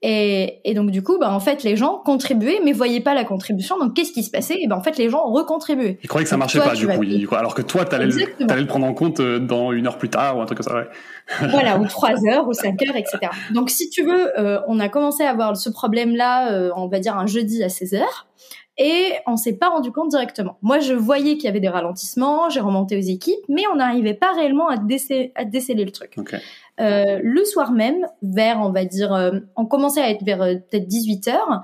et, 0.03 0.59
et, 0.63 0.75
donc 0.75 0.91
du 0.91 1.01
coup, 1.01 1.17
bah 1.17 1.31
en 1.31 1.39
fait, 1.39 1.63
les 1.63 1.75
gens 1.75 1.97
contribuaient, 1.97 2.59
mais 2.63 2.71
voyaient 2.71 3.01
pas 3.01 3.15
la 3.15 3.23
contribution. 3.23 3.79
Donc 3.79 3.95
qu'est-ce 3.95 4.11
qui 4.11 4.21
se 4.21 4.29
passait? 4.29 4.55
Et 4.59 4.67
ben 4.67 4.75
en 4.75 4.83
fait, 4.83 4.97
les 4.99 5.09
gens 5.09 5.23
recontribuaient. 5.23 5.97
Ils 6.03 6.07
croyaient 6.07 6.25
que 6.25 6.29
ça 6.29 6.37
marchait 6.37 6.59
pas 6.59 6.75
du 6.75 7.27
coup, 7.27 7.35
alors 7.35 7.55
que 7.55 7.63
toi, 7.63 7.83
t'allais 7.83 8.05
le, 8.05 8.51
allais 8.51 8.61
le 8.61 8.67
prendre 8.67 8.85
en 8.85 8.93
compte 8.93 9.19
euh, 9.19 9.39
dans 9.39 9.71
une 9.71 9.87
heure 9.87 9.97
plus 9.97 10.09
tard 10.09 10.37
ou 10.37 10.41
un 10.41 10.45
truc 10.45 10.59
comme 10.59 10.67
ça. 10.67 10.75
Ouais. 10.75 11.47
voilà, 11.49 11.79
ou 11.79 11.87
trois 11.87 12.13
heures, 12.27 12.47
ou 12.47 12.53
cinq 12.53 12.79
heures, 12.83 12.95
etc. 12.95 13.17
Donc 13.55 13.71
si 13.71 13.89
tu 13.89 14.03
veux, 14.03 14.39
euh, 14.39 14.59
on 14.67 14.79
a 14.79 14.87
commencé 14.87 15.23
à 15.23 15.31
avoir 15.31 15.57
ce 15.57 15.69
problème-là, 15.71 16.51
euh, 16.51 16.69
on 16.75 16.87
va 16.87 16.99
dire 16.99 17.17
un 17.17 17.25
jeudi 17.25 17.63
à 17.63 17.69
16 17.69 17.95
heures. 17.95 18.27
Et 18.77 19.13
on 19.25 19.37
s'est 19.37 19.57
pas 19.57 19.69
rendu 19.69 19.91
compte 19.91 20.09
directement. 20.09 20.57
Moi, 20.61 20.79
je 20.79 20.93
voyais 20.93 21.35
qu'il 21.35 21.45
y 21.45 21.47
avait 21.47 21.59
des 21.59 21.67
ralentissements, 21.67 22.49
j'ai 22.49 22.59
remonté 22.59 22.95
aux 22.95 23.01
équipes, 23.01 23.43
mais 23.49 23.63
on 23.73 23.75
n'arrivait 23.75 24.13
pas 24.13 24.33
réellement 24.33 24.67
à, 24.67 24.77
déceler, 24.77 25.31
à 25.35 25.45
déceler 25.45 25.83
le 25.83 25.91
truc. 25.91 26.13
Okay. 26.17 26.37
Euh, 26.79 27.19
le 27.23 27.43
soir 27.43 27.71
même, 27.71 28.05
vers, 28.21 28.59
on 28.59 28.71
va 28.71 28.85
dire, 28.85 29.13
euh, 29.13 29.39
on 29.55 29.65
commençait 29.65 30.01
à 30.01 30.11
être 30.11 30.23
vers 30.23 30.43
euh, 30.43 30.55
peut-être 30.55 30.87
18 30.87 31.27
heures. 31.29 31.63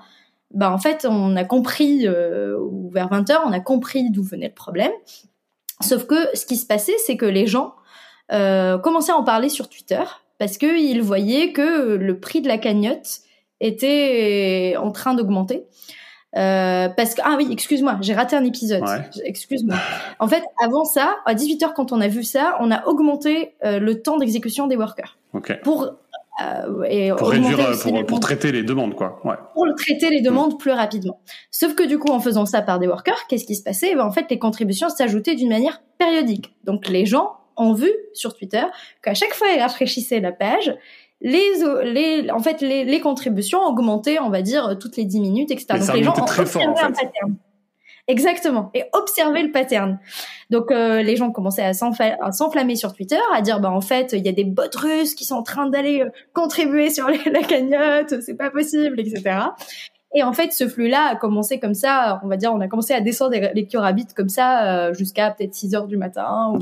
Bah 0.52 0.72
en 0.72 0.80
fait, 0.80 1.06
on 1.08 1.36
a 1.36 1.44
compris, 1.44 2.08
ou 2.08 2.90
vers 2.92 3.10
20 3.10 3.30
heures, 3.32 3.42
on 3.44 3.52
a 3.52 3.60
compris 3.60 4.12
d'où 4.12 4.22
venait 4.22 4.50
le 4.50 4.54
problème. 4.54 4.92
Sauf 5.82 6.06
que 6.06 6.16
ce 6.36 6.46
qui 6.46 6.58
se 6.58 6.68
passait, 6.68 6.94
c'est 7.06 7.18
que 7.18 7.26
les 7.26 7.48
gens 7.48 7.74
commençaient 8.30 9.12
à 9.12 9.16
en 9.16 9.24
parler 9.24 9.50
sur 9.50 9.68
Twitter 9.68 10.04
parce 10.38 10.60
qu'ils 10.60 11.02
voyaient 11.02 11.54
que 11.54 11.96
le 11.96 12.20
prix 12.20 12.42
de 12.42 12.48
la 12.48 12.60
cagnotte 12.60 13.22
était 13.62 14.76
en 14.78 14.92
train 14.92 15.16
d'augmenter. 15.16 15.66
Euh, 16.36 16.90
parce 16.90 17.14
que 17.14 17.22
ah 17.24 17.36
oui, 17.38 17.48
excuse-moi, 17.52 17.98
j'ai 18.02 18.14
raté 18.14 18.36
un 18.36 18.44
épisode. 18.44 18.84
Excuse-moi. 19.24 19.76
En 20.20 20.28
fait, 20.28 20.44
avant 20.64 20.84
ça, 20.84 21.18
à 21.26 21.36
18h 21.36 21.74
quand 21.76 21.92
on 21.92 22.02
a 22.02 22.08
vu 22.08 22.24
ça, 22.24 22.58
on 22.60 22.72
a 22.72 22.86
augmenté 22.88 23.56
euh, 23.64 23.80
le 23.80 24.02
temps 24.02 24.18
d'exécution 24.18 24.68
des 24.68 24.76
workers. 24.76 25.18
Pour 25.64 25.94
euh, 26.42 26.84
et 26.90 27.12
pour 27.12 27.30
réduire, 27.30 27.60
pour, 27.84 28.06
pour, 28.08 28.20
traiter 28.20 28.52
les 28.52 28.64
demandes, 28.64 28.96
quoi. 28.96 29.22
Ouais. 29.24 29.36
Pour 29.54 29.68
traiter 29.76 30.10
les 30.10 30.22
demandes 30.22 30.60
plus 30.60 30.72
rapidement. 30.72 31.20
Sauf 31.52 31.76
que 31.76 31.84
du 31.84 32.00
coup, 32.00 32.12
en 32.12 32.20
faisant 32.20 32.48
ça 32.48 32.64
par 32.64 32.80
des 32.80 32.88
workers, 32.88 33.28
qu'est-ce 33.28 33.46
qui 33.46 33.56
se 33.56 33.62
passait? 33.62 33.94
Ben, 33.94 34.04
En 34.04 34.12
fait, 34.12 34.26
les 34.32 34.40
contributions 34.40 34.90
s'ajoutaient 34.90 35.36
d'une 35.36 35.50
manière 35.50 35.84
périodique. 36.00 36.56
Donc, 36.64 36.88
les 36.88 37.06
gens 37.06 37.38
ont 37.56 37.74
vu 37.74 37.92
sur 38.14 38.36
Twitter 38.36 38.64
qu'à 39.04 39.14
chaque 39.14 39.34
fois, 39.36 39.48
ils 39.56 39.62
rafraîchissaient 39.62 40.22
la 40.22 40.32
page, 40.32 40.74
les, 41.24 41.54
les, 41.86 42.30
en 42.32 42.40
fait, 42.40 42.62
les, 42.62 42.84
les 42.84 43.00
contributions 43.00 43.62
augmentaient, 43.62 44.20
on 44.20 44.30
va 44.30 44.42
dire, 44.42 44.78
toutes 44.80 44.98
les 44.98 45.06
10 45.06 45.20
minutes, 45.22 45.52
etc. 45.52 45.80
Donc 45.80 45.94
les 45.96 46.04
gens 46.04 46.14
ont 46.14 46.24
observé 46.24 46.80
un 46.80 46.92
pattern. 46.92 47.36
Exactement. 48.08 48.70
Et 48.74 48.84
observer 48.92 49.44
le 49.44 49.52
pattern. 49.52 49.98
Donc 50.50 50.72
euh, 50.72 51.02
les 51.02 51.16
gens 51.16 51.32
commençaient 51.32 51.64
à 51.64 51.74
s'enflammer 51.74 52.76
sur 52.76 52.94
Twitter, 52.94 53.20
à 53.34 53.42
dire 53.42 53.62
bah 53.62 53.72
en 53.72 53.80
fait 53.80 54.12
il 54.12 54.26
y 54.26 54.30
a 54.30 54.34
des 54.34 54.44
bots 54.44 54.64
russes 54.76 55.16
qui 55.16 55.24
sont 55.24 55.36
en 55.36 55.44
train 55.44 55.68
d'aller 55.68 56.02
euh, 56.02 56.10
contribuer 56.34 56.90
sur 56.90 57.08
la 57.08 57.42
cagnotte, 57.42 58.22
c'est 58.22 58.36
pas 58.36 58.50
possible, 58.50 59.00
etc. 59.00 59.38
Et 60.16 60.22
en 60.22 60.32
fait, 60.32 60.54
ce 60.54 60.68
flux-là 60.68 61.08
a 61.14 61.16
commencé 61.16 61.60
comme 61.60 61.74
ça, 61.74 62.22
on 62.24 62.28
va 62.28 62.38
dire, 62.38 62.54
on 62.54 62.62
a 62.62 62.68
commencé 62.68 62.94
à 62.94 63.02
descendre 63.02 63.36
les 63.54 63.66
curabits 63.66 64.14
comme 64.16 64.30
ça 64.30 64.88
euh, 64.90 64.94
jusqu'à 64.94 65.32
peut-être 65.32 65.56
6 65.56 65.74
heures 65.74 65.88
du 65.88 65.98
matin. 65.98 66.54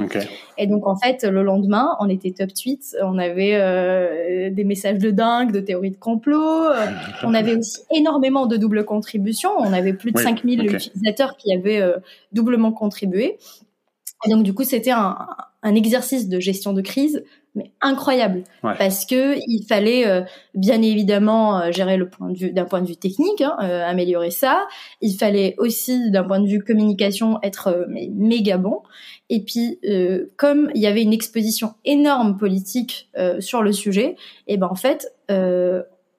Et 0.57 0.67
donc, 0.67 0.87
en 0.87 0.95
fait, 0.95 1.23
le 1.25 1.43
lendemain, 1.43 1.97
on 1.99 2.07
était 2.07 2.31
top 2.31 2.53
tweet, 2.53 2.95
on 3.03 3.17
avait 3.17 3.55
euh, 3.55 4.49
des 4.51 4.63
messages 4.63 4.99
de 4.99 5.11
dingue, 5.11 5.51
de 5.51 5.59
théories 5.59 5.91
de 5.91 5.97
complot, 5.97 6.65
euh, 6.65 6.85
on 7.23 7.33
avait 7.33 7.55
aussi 7.55 7.79
énormément 7.93 8.45
de 8.45 8.55
doubles 8.55 8.85
contributions, 8.85 9.51
on 9.57 9.73
avait 9.73 9.93
plus 9.93 10.13
de 10.13 10.19
5000 10.19 10.73
utilisateurs 10.73 11.35
qui 11.35 11.53
avaient 11.53 11.83
doublement 12.31 12.71
contribué. 12.71 13.37
Et 14.25 14.29
donc, 14.29 14.43
du 14.43 14.53
coup, 14.53 14.63
c'était 14.63 14.91
un, 14.91 15.17
un 15.63 15.75
exercice 15.75 16.29
de 16.29 16.39
gestion 16.39 16.73
de 16.73 16.81
crise 16.81 17.23
mais 17.55 17.71
incroyable. 17.81 18.43
Parce 18.61 19.05
que 19.05 19.35
il 19.47 19.65
fallait 19.67 20.07
euh, 20.07 20.21
bien 20.55 20.81
évidemment 20.81 21.59
euh, 21.59 21.71
gérer 21.71 21.97
le 21.97 22.07
point 22.09 22.29
de 22.29 22.37
vue 22.37 22.51
d'un 22.51 22.63
point 22.65 22.81
de 22.81 22.87
vue 22.87 22.95
technique 22.95 23.41
hein, 23.41 23.57
euh, 23.61 23.85
améliorer 23.85 24.31
ça. 24.31 24.67
Il 25.01 25.15
fallait 25.15 25.55
aussi 25.57 26.11
d'un 26.11 26.23
point 26.23 26.39
de 26.39 26.47
vue 26.47 26.63
communication 26.63 27.39
être 27.43 27.87
méga 28.09 28.57
bon. 28.57 28.81
Et 29.29 29.43
puis 29.43 29.79
comme 30.37 30.71
il 30.75 30.81
y 30.81 30.87
avait 30.87 31.01
une 31.01 31.13
exposition 31.13 31.73
énorme 31.85 32.37
politique 32.37 33.09
sur 33.39 33.61
le 33.63 33.71
sujet 33.71 34.15
et 34.47 34.57
ben 34.57 34.67
en 34.69 34.75
fait 34.75 35.07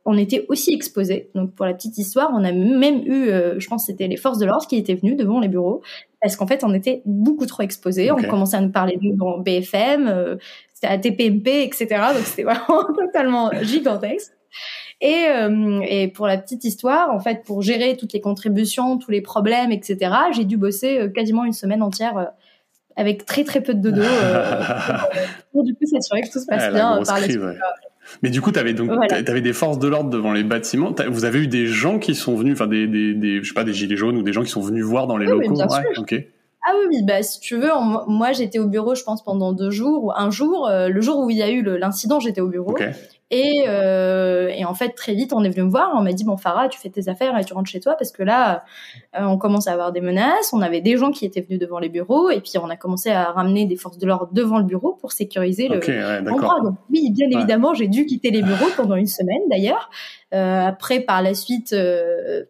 on 0.05 0.17
était 0.17 0.47
aussi 0.49 0.73
exposés. 0.73 1.31
Donc 1.35 1.55
pour 1.55 1.67
la 1.67 1.75
petite 1.75 1.99
histoire, 1.99 2.31
on 2.33 2.43
a 2.43 2.53
même 2.53 3.03
eu, 3.07 3.27
je 3.59 3.67
pense 3.69 3.87
c'était 3.87 4.09
les 4.09 4.17
forces 4.17 4.39
de 4.39 4.47
l'ordre 4.47 4.67
qui 4.67 4.77
étaient 4.77 4.95
venues 4.95 5.15
devant 5.15 5.41
les 5.41 5.49
bureaux 5.49 5.83
parce 6.23 6.37
qu'en 6.37 6.47
fait 6.47 6.65
on 6.65 6.73
était 6.73 7.03
beaucoup 7.05 7.45
trop 7.45 7.63
exposés. 7.63 8.11
On 8.11 8.17
commençait 8.17 8.57
à 8.57 8.63
nous 8.63 8.73
parler 8.73 8.97
de 8.97 9.15
dans 9.15 9.39
BFM, 9.39 10.39
c'était 10.83 10.93
à 10.93 10.99
TPMP, 10.99 11.63
etc. 11.65 11.87
Donc 12.15 12.25
c'était 12.25 12.43
vraiment 12.43 12.85
totalement 12.99 13.51
gigantesque. 13.63 14.33
Et, 15.01 15.27
euh, 15.29 15.81
et 15.83 16.09
pour 16.09 16.27
la 16.27 16.39
petite 16.39 16.65
histoire, 16.65 17.11
en 17.11 17.19
fait, 17.19 17.43
pour 17.45 17.63
gérer 17.63 17.97
toutes 17.97 18.13
les 18.13 18.21
contributions, 18.21 18.99
tous 18.99 19.11
les 19.11 19.21
problèmes, 19.21 19.73
etc., 19.73 20.13
j'ai 20.33 20.45
dû 20.45 20.57
bosser 20.57 20.99
euh, 20.99 21.09
quasiment 21.09 21.45
une 21.45 21.53
semaine 21.53 21.83
entière 21.83 22.19
euh, 22.19 22.25
avec 22.95 23.25
très 23.25 23.43
très 23.43 23.63
peu 23.63 23.75
de 23.75 23.81
dodo 23.81 24.03
pour 25.53 25.65
du 25.65 25.75
coup 25.75 25.87
s'assurer 25.87 26.21
que 26.21 26.31
tout 26.31 26.41
se 26.41 26.47
passe 26.47 26.73
bien 26.73 27.01
par 27.05 27.21
la 27.21 27.27
suite. 27.27 27.41
Mais 28.23 28.31
du 28.31 28.43
coup, 28.43 28.53
tu 28.53 28.59
avais 28.59 28.75
donc 28.75 28.91
avais 29.11 29.41
des 29.41 29.53
forces 29.55 29.79
de 29.79 29.89
l'ordre 29.89 30.11
devant 30.11 30.33
les 30.33 30.43
bâtiments. 30.43 30.95
Vous 31.09 31.25
avez 31.25 31.39
eu 31.39 31.47
des 31.47 31.67
gens 31.67 31.99
qui 31.99 32.15
sont 32.15 32.37
venus, 32.37 32.55
enfin 32.55 32.67
des, 32.67 32.87
des, 32.87 33.15
des, 33.15 33.43
je 33.43 33.49
sais 33.49 33.55
pas 33.55 33.65
des 33.65 33.73
gilets 33.73 33.97
jaunes 33.97 34.19
ou 34.19 34.23
des 34.23 34.33
gens 34.33 34.43
qui 34.43 34.51
sont 34.51 34.61
venus 34.61 34.85
voir 34.85 35.07
dans 35.07 35.17
les 35.17 35.27
locaux. 35.27 35.55
Bien 35.55 35.69
sûr. 35.69 36.05
Ah 36.65 36.75
oui, 36.89 37.03
bah 37.03 37.23
si 37.23 37.41
tu 37.41 37.57
veux, 37.57 37.71
moi 38.07 38.33
j'étais 38.33 38.61
au 38.61 38.69
bureau, 38.69 38.95
je 38.95 39.03
pense 39.03 39.25
pendant 39.25 39.53
deux 39.53 39.71
jours 39.71 40.05
ou 40.05 40.13
un 40.13 40.31
jour. 40.31 40.69
Euh, 40.69 40.89
le 40.89 41.01
jour 41.01 41.19
où 41.19 41.31
il 41.31 41.37
y 41.37 41.43
a 41.43 41.51
eu 41.51 41.63
l'incident, 41.63 42.21
j'étais 42.21 42.41
au 42.41 42.49
bureau. 42.49 42.77
Et, 43.35 43.65
euh, 43.67 44.49
et 44.49 44.67
en 44.67 44.75
fait 44.75 44.91
très 44.91 45.15
vite, 45.15 45.33
on 45.33 45.43
est 45.43 45.49
venu 45.49 45.65
me 45.65 45.71
voir, 45.71 45.93
on 45.97 46.03
m'a 46.03 46.13
dit 46.13 46.23
bon 46.23 46.37
Farah, 46.37 46.69
tu 46.69 46.79
fais 46.79 46.91
tes 46.91 47.09
affaires 47.09 47.37
et 47.39 47.45
tu 47.45 47.55
rentres 47.55 47.71
chez 47.71 47.81
toi 47.81 47.95
parce 47.99 48.13
que 48.13 48.23
là, 48.23 48.63
euh, 49.19 49.25
on 49.25 49.39
commence 49.39 49.67
à 49.67 49.73
avoir 49.73 49.91
des 49.91 50.03
menaces. 50.03 50.53
On 50.53 50.61
avait 50.61 50.83
des 50.83 50.99
gens 50.99 51.11
qui 51.11 51.25
étaient 51.25 51.41
venus 51.41 51.59
devant 51.59 51.79
les 51.79 51.89
bureaux 51.89 52.29
et 52.29 52.41
puis 52.41 52.53
on 52.63 52.69
a 52.69 52.77
commencé 52.77 53.11
à 53.11 53.25
ramener 53.33 53.65
des 53.65 53.77
forces 53.77 53.97
de 53.97 54.07
l'ordre 54.07 54.29
devant 54.33 54.59
le 54.59 54.65
bureau 54.65 54.99
pour 55.01 55.13
sécuriser 55.13 55.69
le 55.69 55.81
endroit. 56.31 56.61
Donc 56.63 56.77
oui, 56.91 57.11
bien 57.11 57.29
évidemment, 57.31 57.73
j'ai 57.73 57.89
dû 57.89 58.05
quitter 58.05 58.31
les 58.31 58.43
bureaux 58.43 58.69
pendant 58.77 58.97
une 58.97 59.07
semaine 59.07 59.41
d'ailleurs. 59.51 59.89
Euh, 60.35 60.67
après, 60.67 61.01
par 61.01 61.23
la 61.23 61.35
suite, 61.35 61.73
euh, 61.73 62.45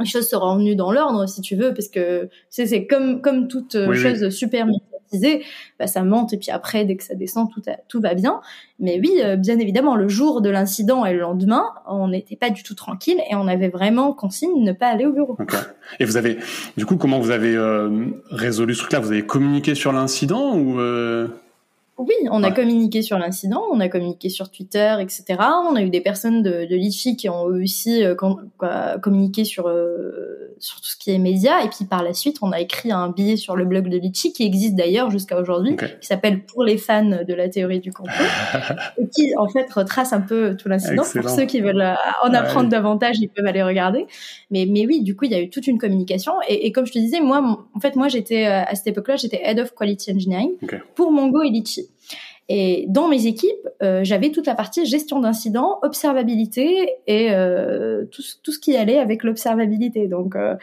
les 0.00 0.06
choses 0.06 0.28
seront 0.28 0.54
revenues 0.54 0.76
dans 0.76 0.92
l'ordre 0.92 1.28
si 1.28 1.40
tu 1.40 1.56
veux 1.56 1.72
parce 1.72 1.88
que 1.88 2.28
c'est 2.48 2.86
comme 2.86 3.20
comme 3.20 3.48
toute 3.48 3.74
euh, 3.74 3.94
chose 3.94 4.30
super 4.30 4.66
médiatisée 4.66 5.44
bah, 5.78 5.86
ça 5.86 6.02
monte 6.02 6.32
et 6.32 6.38
puis 6.38 6.50
après 6.50 6.84
dès 6.84 6.96
que 6.96 7.04
ça 7.04 7.14
descend 7.14 7.50
tout 7.52 7.62
tout 7.88 8.00
va 8.00 8.14
bien. 8.14 8.40
Mais 8.78 9.00
oui 9.00 9.20
euh, 9.22 9.36
bien 9.36 9.58
évidemment 9.58 9.96
le 9.96 10.08
jour 10.08 10.40
de 10.40 10.50
l'incident 10.50 11.04
et 11.04 11.12
le 11.12 11.20
lendemain 11.20 11.64
on 11.86 12.08
n'était 12.08 12.36
pas 12.36 12.50
du 12.50 12.62
tout 12.62 12.74
tranquille 12.74 13.20
et 13.30 13.34
on 13.34 13.46
avait 13.46 13.68
vraiment 13.68 14.12
consigne 14.12 14.58
de 14.60 14.64
ne 14.64 14.72
pas 14.72 14.88
aller 14.88 15.06
au 15.06 15.12
bureau. 15.12 15.36
Et 15.98 16.04
vous 16.04 16.16
avez 16.16 16.38
du 16.76 16.86
coup 16.86 16.96
comment 16.96 17.20
vous 17.20 17.30
avez 17.30 17.54
euh, 17.54 18.06
résolu 18.30 18.74
ce 18.74 18.80
truc 18.80 18.92
là 18.92 19.00
vous 19.00 19.12
avez 19.12 19.26
communiqué 19.26 19.74
sur 19.74 19.92
l'incident 19.92 20.56
ou 20.56 20.80
oui, 22.00 22.14
on 22.30 22.42
a 22.42 22.50
communiqué 22.50 23.02
sur 23.02 23.18
l'incident, 23.18 23.62
on 23.70 23.78
a 23.78 23.88
communiqué 23.88 24.30
sur 24.30 24.50
Twitter, 24.50 24.96
etc. 25.00 25.24
On 25.68 25.76
a 25.76 25.82
eu 25.82 25.90
des 25.90 26.00
personnes 26.00 26.42
de, 26.42 26.64
de 26.64 26.74
l'IFI 26.74 27.16
qui 27.16 27.28
ont 27.28 27.42
aussi 27.42 28.02
euh, 28.02 28.14
communiqué 29.02 29.44
sur 29.44 29.68
euh, 29.68 30.54
sur 30.58 30.80
tout 30.80 30.88
ce 30.88 30.96
qui 30.96 31.10
est 31.10 31.18
média. 31.18 31.62
Et 31.62 31.68
puis 31.68 31.84
par 31.84 32.02
la 32.02 32.14
suite, 32.14 32.38
on 32.40 32.52
a 32.52 32.60
écrit 32.60 32.90
un 32.90 33.10
billet 33.10 33.36
sur 33.36 33.54
le 33.54 33.66
blog 33.66 33.88
de 33.88 33.98
l'IFI 33.98 34.32
qui 34.32 34.44
existe 34.44 34.76
d'ailleurs 34.76 35.10
jusqu'à 35.10 35.38
aujourd'hui, 35.38 35.76
qui 35.76 36.06
s'appelle 36.06 36.44
Pour 36.44 36.64
les 36.64 36.78
fans 36.78 37.22
de 37.26 37.34
la 37.34 37.48
théorie 37.50 37.80
du 37.80 37.92
complot, 37.92 38.14
et 38.98 39.06
qui 39.08 39.36
en 39.36 39.48
fait 39.48 39.70
retrace 39.70 40.14
un 40.14 40.22
peu 40.22 40.56
tout 40.56 40.68
l'incident. 40.68 41.02
Pour 41.20 41.28
ceux 41.28 41.44
qui 41.44 41.60
veulent 41.60 41.82
euh, 41.82 41.94
en 42.22 42.32
apprendre 42.32 42.70
davantage, 42.70 43.16
ils 43.20 43.28
peuvent 43.28 43.46
aller 43.46 43.62
regarder. 43.62 44.06
Mais 44.50 44.66
mais 44.66 44.86
oui, 44.86 45.02
du 45.02 45.14
coup, 45.14 45.26
il 45.26 45.32
y 45.32 45.34
a 45.34 45.40
eu 45.40 45.50
toute 45.50 45.66
une 45.66 45.78
communication. 45.78 46.32
Et, 46.48 46.66
et 46.66 46.72
comme 46.72 46.86
je 46.86 46.92
te 46.92 46.98
disais, 46.98 47.20
moi, 47.20 47.66
en 47.74 47.80
fait, 47.80 47.94
moi, 47.94 48.08
j'étais 48.08 48.46
à 48.46 48.74
cette 48.74 48.86
époque-là, 48.86 49.16
j'étais 49.16 49.40
head 49.44 49.58
of 49.60 49.74
quality 49.74 50.12
engineering 50.12 50.52
pour 50.94 51.12
Mongo 51.12 51.42
et 51.42 51.50
Litchi. 51.50 51.89
Et 52.52 52.86
dans 52.88 53.06
mes 53.06 53.26
équipes, 53.26 53.68
euh, 53.80 54.00
j'avais 54.02 54.32
toute 54.32 54.48
la 54.48 54.56
partie 54.56 54.84
gestion 54.84 55.20
d'incidents, 55.20 55.78
observabilité 55.82 56.88
et 57.06 57.30
euh, 57.30 58.06
tout, 58.06 58.22
tout, 58.42 58.50
ce 58.50 58.58
qui 58.58 58.76
allait 58.76 58.98
avec 58.98 59.22
l'observabilité. 59.22 60.08
Donc 60.08 60.34
euh, 60.34 60.56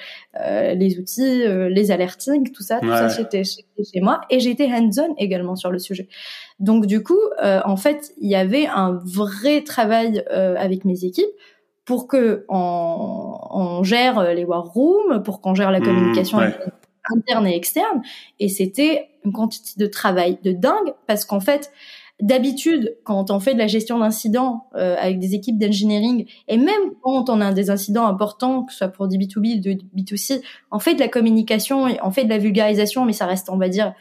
les 0.73 0.99
outils, 0.99 1.45
les 1.47 1.91
alertings, 1.91 2.51
tout 2.51 2.61
ça, 2.61 2.81
tout 2.81 2.89
ça 2.89 3.07
c'était 3.07 3.45
chez, 3.45 3.63
chez, 3.89 4.01
moi. 4.01 4.19
Et 4.29 4.41
j'étais 4.41 4.65
hands-on 4.65 5.15
également 5.17 5.55
sur 5.55 5.71
le 5.71 5.79
sujet. 5.79 6.09
Donc 6.59 6.87
du 6.87 7.03
coup, 7.03 7.21
en 7.41 7.77
fait, 7.77 8.11
il 8.19 8.29
y 8.29 8.35
avait 8.35 8.67
un 8.67 8.99
vrai 9.05 9.63
travail 9.63 10.25
avec 10.29 10.83
mes 10.83 11.05
équipes 11.05 11.25
pour 11.85 12.07
que 12.07 12.43
on, 12.49 13.37
on, 13.49 13.83
gère 13.83 14.33
les 14.33 14.43
war 14.43 14.65
rooms, 14.65 15.23
pour 15.23 15.39
qu'on 15.39 15.55
gère 15.55 15.71
la 15.71 15.79
mmh, 15.79 15.83
communication 15.83 16.39
interne 17.15 17.47
et 17.47 17.55
externe. 17.55 18.01
Et 18.39 18.49
c'était 18.49 19.09
une 19.25 19.33
quantité 19.33 19.73
de 19.77 19.87
travail 19.87 20.37
de 20.43 20.51
dingue 20.51 20.93
parce 21.07 21.25
qu'en 21.25 21.39
fait, 21.39 21.71
D'habitude, 22.19 22.97
quand 23.03 23.29
on 23.29 23.39
fait 23.39 23.53
de 23.53 23.59
la 23.59 23.67
gestion 23.67 23.99
d'incidents 23.99 24.65
euh, 24.75 24.95
avec 24.97 25.19
des 25.19 25.35
équipes 25.35 25.59
d'engineering, 25.59 26.25
et 26.47 26.57
même 26.57 26.95
quand 27.03 27.29
on 27.29 27.41
a 27.41 27.53
des 27.53 27.69
incidents 27.69 28.07
importants, 28.07 28.63
que 28.63 28.71
ce 28.71 28.79
soit 28.79 28.87
pour 28.87 29.07
du 29.07 29.19
B2B 29.19 29.59
ou 29.59 29.61
du 29.61 29.77
B2C, 29.95 30.41
on 30.71 30.79
fait 30.79 30.95
de 30.95 30.99
la 30.99 31.09
communication, 31.09 31.85
on 32.01 32.09
fait 32.09 32.23
de 32.23 32.29
la 32.29 32.39
vulgarisation, 32.39 33.05
mais 33.05 33.13
ça 33.13 33.27
reste, 33.27 33.51
on 33.51 33.57
va 33.57 33.69
dire, 33.69 33.93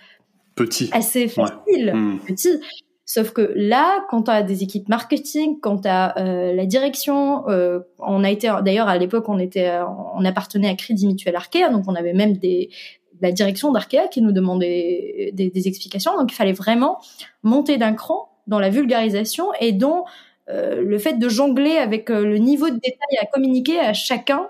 petit, 0.55 0.89
assez 0.93 1.29
facile, 1.29 1.93
hmm. 1.95 2.21
petit. 2.27 2.59
Sauf 3.05 3.33
que 3.33 3.53
là, 3.55 4.05
quand 4.09 4.23
tu 4.23 4.31
as 4.31 4.43
des 4.43 4.63
équipes 4.63 4.89
marketing, 4.89 5.61
quand 5.61 5.83
tu 5.83 5.89
as 5.89 6.17
euh, 6.19 6.55
la 6.55 6.65
direction, 6.65 7.47
euh, 7.51 7.81
on 7.99 8.25
a 8.25 8.31
été 8.31 8.51
d'ailleurs 8.65 8.89
à 8.89 8.97
l'époque 8.97 9.29
on 9.29 9.39
était 9.39 9.79
on 10.17 10.25
appartenait 10.25 10.69
à 10.69 10.75
Crédit 10.75 11.07
Mutuel 11.07 11.37
Arkea, 11.37 11.69
donc 11.71 11.85
on 11.87 11.95
avait 11.95 12.15
même 12.15 12.39
des 12.39 12.71
la 13.21 13.33
direction 13.33 13.73
d'Arkea 13.73 14.09
qui 14.11 14.23
nous 14.23 14.33
demandait 14.33 15.31
des, 15.33 15.69
explications. 15.69 16.17
Donc 16.17 16.33
il 16.33 16.35
fallait 16.35 16.53
vraiment 16.53 17.01
monter 17.43 17.77
d'un 17.77 17.95
cran 17.95 18.29
dans 18.47 18.59
la 18.59 18.71
vulgarisation 18.71 19.49
et 19.61 19.73
dans 19.73 20.05
euh, 20.49 20.83
le 20.83 20.99
fait 20.99 21.15
de 21.15 21.29
jongler 21.29 21.77
avec 21.77 22.11
euh, 22.11 22.25
le 22.25 22.39
niveau 22.39 22.69
de 22.69 22.75
détail 22.75 23.19
à 23.21 23.27
communiquer 23.27 23.81
à 23.81 23.93
chacun. 23.93 24.49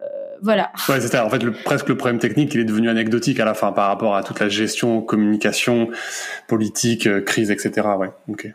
Euh, 0.00 0.06
voilà. 0.42 0.72
Ouais, 0.88 1.00
c'est 1.00 1.18
En 1.18 1.30
fait, 1.30 1.44
presque 1.64 1.88
le 1.88 1.96
problème 1.96 2.18
technique, 2.18 2.54
il 2.54 2.60
est 2.60 2.64
devenu 2.64 2.88
anecdotique 2.88 3.38
à 3.40 3.44
la 3.44 3.54
fin 3.54 3.72
par 3.72 3.88
rapport 3.88 4.16
à 4.16 4.22
toute 4.22 4.40
la 4.40 4.48
gestion, 4.48 5.00
communication, 5.02 5.90
politique, 6.48 7.24
crise, 7.24 7.50
etc. 7.50 7.88
Ouais. 7.98 8.10
Ok 8.28 8.52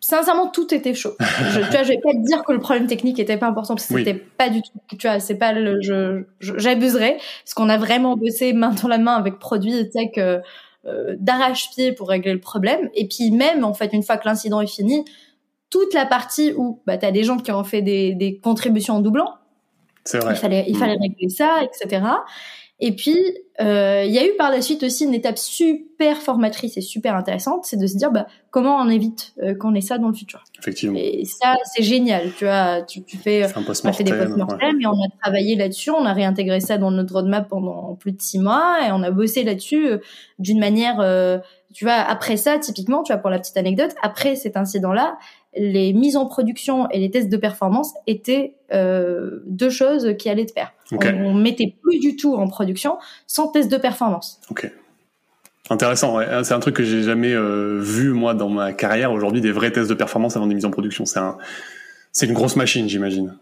sincèrement 0.00 0.48
tout 0.48 0.72
était 0.74 0.94
chaud. 0.94 1.14
Je, 1.20 1.60
tu 1.60 1.70
vois, 1.70 1.82
je 1.82 1.88
vais 1.88 2.00
pas 2.00 2.12
te 2.12 2.24
dire 2.24 2.44
que 2.44 2.52
le 2.52 2.58
problème 2.58 2.86
technique 2.86 3.18
était 3.18 3.36
pas 3.36 3.46
important 3.46 3.74
parce 3.74 3.86
que 3.86 3.98
c'était 3.98 4.14
pas 4.14 4.50
du 4.50 4.62
tout. 4.62 4.96
Tu 4.98 5.06
vois, 5.06 5.20
c'est 5.20 5.36
pas 5.36 5.52
le. 5.52 5.80
Je, 5.80 6.24
j'abuserais 6.40 7.16
parce 7.44 7.54
qu'on 7.54 7.68
a 7.68 7.78
vraiment 7.78 8.16
bossé 8.16 8.52
main 8.52 8.70
dans 8.70 8.88
la 8.88 8.98
main 8.98 9.14
avec 9.14 9.38
produits 9.38 9.78
et 9.78 9.88
tech 9.88 10.10
euh, 10.18 10.40
euh, 10.86 11.16
d'arrache-pied 11.18 11.92
pour 11.92 12.08
régler 12.08 12.32
le 12.32 12.40
problème. 12.40 12.90
Et 12.94 13.08
puis 13.08 13.30
même 13.30 13.64
en 13.64 13.74
fait, 13.74 13.92
une 13.92 14.02
fois 14.02 14.16
que 14.16 14.28
l'incident 14.28 14.60
est 14.60 14.66
fini, 14.66 15.04
toute 15.70 15.94
la 15.94 16.06
partie 16.06 16.52
où 16.56 16.80
bah 16.86 16.98
t'as 16.98 17.10
des 17.10 17.24
gens 17.24 17.38
qui 17.38 17.50
ont 17.52 17.64
fait 17.64 17.82
des, 17.82 18.14
des 18.14 18.38
contributions 18.38 18.94
en 18.94 19.00
doublant. 19.00 19.34
C'est 20.04 20.18
vrai. 20.18 20.34
Il 20.34 20.36
fallait, 20.36 20.64
il 20.68 20.76
fallait 20.76 20.96
mm. 20.96 21.02
régler 21.02 21.28
ça, 21.30 21.62
etc. 21.62 22.02
Et 22.86 22.92
puis, 22.92 23.16
euh, 23.62 24.04
il 24.04 24.12
y 24.12 24.18
a 24.18 24.26
eu 24.26 24.36
par 24.36 24.50
la 24.50 24.60
suite 24.60 24.82
aussi 24.82 25.04
une 25.04 25.14
étape 25.14 25.38
super 25.38 26.18
formatrice 26.18 26.76
et 26.76 26.82
super 26.82 27.16
intéressante, 27.16 27.64
c'est 27.64 27.78
de 27.78 27.86
se 27.86 27.96
dire 27.96 28.10
bah, 28.10 28.26
comment 28.50 28.76
on 28.76 28.90
évite 28.90 29.32
euh, 29.42 29.54
qu'on 29.54 29.74
ait 29.74 29.80
ça 29.80 29.96
dans 29.96 30.08
le 30.08 30.14
futur. 30.14 30.44
Effectivement. 30.58 30.98
Et 31.02 31.24
ça, 31.24 31.54
c'est 31.72 31.82
génial. 31.82 32.32
Tu 32.36 32.44
vois, 32.44 32.82
tu, 32.82 33.02
tu 33.02 33.16
fais, 33.16 33.46
on 33.56 33.88
a 33.88 33.92
fait 33.94 34.04
des 34.04 34.12
post-mortem 34.12 34.78
et 34.82 34.86
on 34.86 34.92
a 34.92 35.08
travaillé 35.22 35.56
là-dessus. 35.56 35.92
On 35.92 36.04
a 36.04 36.12
réintégré 36.12 36.60
ça 36.60 36.76
dans 36.76 36.90
notre 36.90 37.14
roadmap 37.14 37.48
pendant 37.48 37.94
plus 37.94 38.12
de 38.12 38.20
six 38.20 38.38
mois 38.38 38.86
et 38.86 38.92
on 38.92 39.02
a 39.02 39.10
bossé 39.10 39.44
là-dessus 39.44 39.88
euh, 39.88 39.98
d'une 40.38 40.58
manière. 40.58 41.00
Euh, 41.00 41.38
tu 41.72 41.86
vois, 41.86 41.94
après 41.94 42.36
ça, 42.36 42.58
typiquement, 42.58 43.02
tu 43.02 43.14
vois, 43.14 43.22
pour 43.22 43.30
la 43.30 43.38
petite 43.38 43.56
anecdote, 43.56 43.92
après 44.02 44.36
cet 44.36 44.58
incident-là, 44.58 45.16
les 45.56 45.92
mises 45.92 46.16
en 46.16 46.26
production 46.26 46.88
et 46.90 46.98
les 46.98 47.10
tests 47.10 47.28
de 47.28 47.36
performance 47.36 47.92
étaient 48.06 48.56
euh, 48.72 49.40
deux 49.46 49.70
choses 49.70 50.14
qui 50.18 50.28
allaient 50.28 50.44
de 50.44 50.52
pair. 50.52 50.72
On, 51.02 51.34
mettait 51.34 51.74
plus 51.82 51.98
du 51.98 52.16
tout 52.16 52.34
en 52.34 52.48
production 52.48 52.98
sans 53.26 53.48
test 53.48 53.70
de 53.70 53.76
performance. 53.76 54.40
Ok. 54.50 54.70
Intéressant, 55.70 56.16
ouais. 56.16 56.26
c'est 56.44 56.52
un 56.52 56.60
truc 56.60 56.76
que 56.76 56.84
j'ai 56.84 57.02
jamais 57.02 57.32
euh, 57.32 57.80
vu 57.80 58.12
moi 58.12 58.34
dans 58.34 58.50
ma 58.50 58.72
carrière 58.72 59.12
aujourd'hui 59.12 59.40
des 59.40 59.50
vrais 59.50 59.70
tests 59.70 59.88
de 59.88 59.94
performance 59.94 60.36
avant 60.36 60.46
des 60.46 60.54
mises 60.54 60.66
en 60.66 60.70
production. 60.70 61.06
C'est 61.06 61.20
un, 61.20 61.38
c'est 62.12 62.26
une 62.26 62.34
grosse 62.34 62.56
machine, 62.56 62.88
j'imagine. 62.88 63.36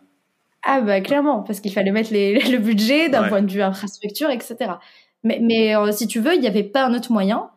Ah 0.64 0.80
bah 0.80 1.00
clairement, 1.00 1.42
parce 1.42 1.60
qu'il 1.60 1.72
fallait 1.72 1.90
mettre 1.90 2.12
les, 2.12 2.38
le 2.50 2.58
budget 2.58 3.08
d'un 3.08 3.24
point 3.24 3.42
de 3.42 3.50
vue 3.50 3.62
infrastructure, 3.62 4.30
etc. 4.30 4.56
Mais, 5.24 5.40
mais 5.42 5.74
euh, 5.74 5.90
si 5.90 6.06
tu 6.06 6.20
veux, 6.20 6.34
il 6.34 6.40
n'y 6.40 6.46
avait 6.46 6.62
pas 6.62 6.84
un 6.84 6.94
autre 6.94 7.10
moyen, 7.10 7.50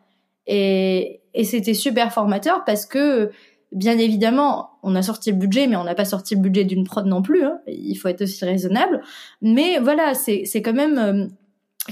et, 0.47 1.21
et 1.34 1.43
c'était 1.43 1.73
super 1.75 2.12
formateur 2.12 2.63
parce 2.65 2.86
que 2.86 3.31
Bien 3.75 3.97
évidemment, 3.97 4.69
on 4.86 4.95
a 4.95 5.02
sorti 5.02 5.32
le 5.32 5.38
budget, 5.38 5.67
mais 5.67 5.76
on 5.76 5.84
n'a 5.84 5.95
pas 5.95 6.06
sorti 6.06 6.36
le 6.36 6.41
budget 6.41 6.63
d'une 6.63 6.84
prod 6.84 7.06
non 7.08 7.21
plus. 7.21 7.43
Hein. 7.43 7.60
Il 7.67 7.95
faut 7.95 8.08
être 8.08 8.21
aussi 8.21 8.45
raisonnable. 8.45 9.02
Mais 9.41 9.80
voilà, 9.80 10.13
c'est 10.13 10.62
quand 10.62 10.74
même 10.74 10.98
euh, 11.00 11.26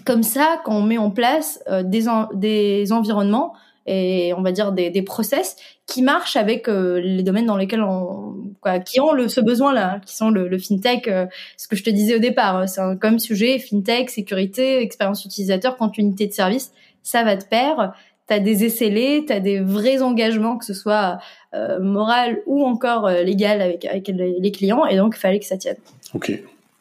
comme 0.06 0.23
ça 0.23 0.62
qu'on 0.63 0.82
met 0.82 0.99
en 0.99 1.10
place 1.10 1.60
euh, 1.69 1.82
des, 1.84 2.06
des 2.36 2.93
environnements 2.93 3.53
et 3.86 4.34
on 4.38 4.41
va 4.41 4.53
dire 4.53 4.71
des, 4.71 4.91
des 4.91 5.01
process 5.01 5.58
qui 5.88 6.03
marchent 6.03 6.38
avec 6.38 6.69
euh, 6.69 7.01
les 7.01 7.23
domaines 7.23 7.47
dans 7.47 7.58
lesquels 7.58 7.82
on 7.82 8.36
quoi, 8.62 8.79
qui 8.79 9.01
ont 9.01 9.12
le, 9.12 9.27
ce 9.27 9.41
besoin 9.41 9.73
là 9.73 9.99
qui 10.06 10.15
sont 10.15 10.29
le, 10.29 10.47
le 10.47 10.58
fintech 10.58 11.10
ce 11.58 11.67
que 11.67 11.75
je 11.75 11.84
te 11.84 11.89
disais 11.89 12.15
au 12.15 12.19
départ 12.19 12.69
c'est 12.69 12.79
un 12.79 12.95
comme 12.95 13.19
sujet 13.19 13.60
fintech 13.60 14.10
sécurité 14.10 14.82
expérience 14.82 15.25
utilisateur 15.25 15.75
continuité 15.75 16.27
de 16.27 16.32
service 16.32 16.71
ça 17.01 17.25
va 17.25 17.36
de 17.36 17.43
pair 17.43 17.93
tu 18.27 18.34
as 18.34 18.39
des 18.39 18.69
SLA, 18.69 19.25
tu 19.27 19.34
as 19.34 19.39
des 19.39 19.60
vrais 19.60 20.01
engagements, 20.01 20.58
que 20.58 20.65
ce 20.65 20.73
soit 20.73 21.19
euh, 21.53 21.79
moral 21.79 22.41
ou 22.45 22.65
encore 22.65 23.07
euh, 23.07 23.23
légal 23.23 23.61
avec, 23.61 23.85
avec 23.85 24.07
les 24.07 24.51
clients, 24.51 24.85
et 24.85 24.97
donc 24.97 25.15
il 25.15 25.19
fallait 25.19 25.39
que 25.39 25.45
ça 25.45 25.57
tienne. 25.57 25.77
Ok, 26.13 26.31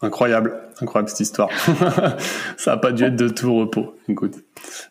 incroyable, 0.00 0.54
incroyable 0.80 1.08
cette 1.08 1.20
histoire. 1.20 1.50
ça 2.56 2.72
a 2.72 2.76
pas 2.76 2.92
dû 2.92 3.04
être 3.04 3.16
de 3.16 3.28
tout 3.28 3.54
repos, 3.54 3.94
écoute. 4.08 4.36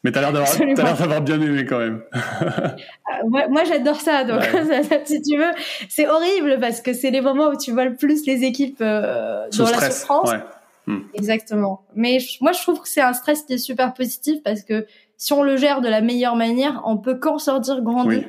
Mais 0.04 0.12
tu 0.12 0.20
as 0.20 0.22
l'air 0.22 0.34
d'avoir 0.34 1.22
bien 1.22 1.42
aimé 1.42 1.66
quand 1.66 1.80
même. 1.80 2.02
Ah, 2.14 3.22
moi, 3.28 3.48
moi 3.50 3.64
j'adore 3.64 4.00
ça, 4.00 4.24
donc 4.24 4.42
si 5.06 5.22
tu 5.22 5.38
veux, 5.38 5.52
c'est 5.90 6.08
horrible 6.08 6.58
parce 6.60 6.82
que 6.82 6.94
c'est 6.94 7.12
les 7.12 7.22
moments 7.22 7.50
où 7.50 7.58
tu 7.58 7.72
vois 7.72 7.86
le 7.86 7.96
plus 7.96 8.26
les 8.26 8.44
équipes 8.44 8.82
euh, 8.82 9.48
dans 9.58 9.66
la 9.66 9.92
souffrance. 9.92 10.32
Ouais. 10.32 10.40
Hmm. 10.88 11.02
Exactement. 11.14 11.82
Mais 11.96 12.18
moi, 12.40 12.52
je 12.54 12.62
trouve 12.62 12.82
que 12.82 12.90
c'est 12.90 13.02
un 13.02 13.14
stress 13.14 13.44
qui 13.44 13.54
est 13.54 13.58
super 13.58 13.94
positif 13.94 14.42
parce 14.44 14.64
que 14.64 14.88
si 15.18 15.34
on 15.34 15.44
le 15.44 15.56
gère 15.56 15.82
de 15.82 15.88
la 15.88 16.02
meilleure 16.02 16.36
manière, 16.36 16.82
on 16.86 16.98
peut 16.98 17.16
qu'en 17.16 17.38
sortir 17.38 17.82
grandi. 17.82 18.26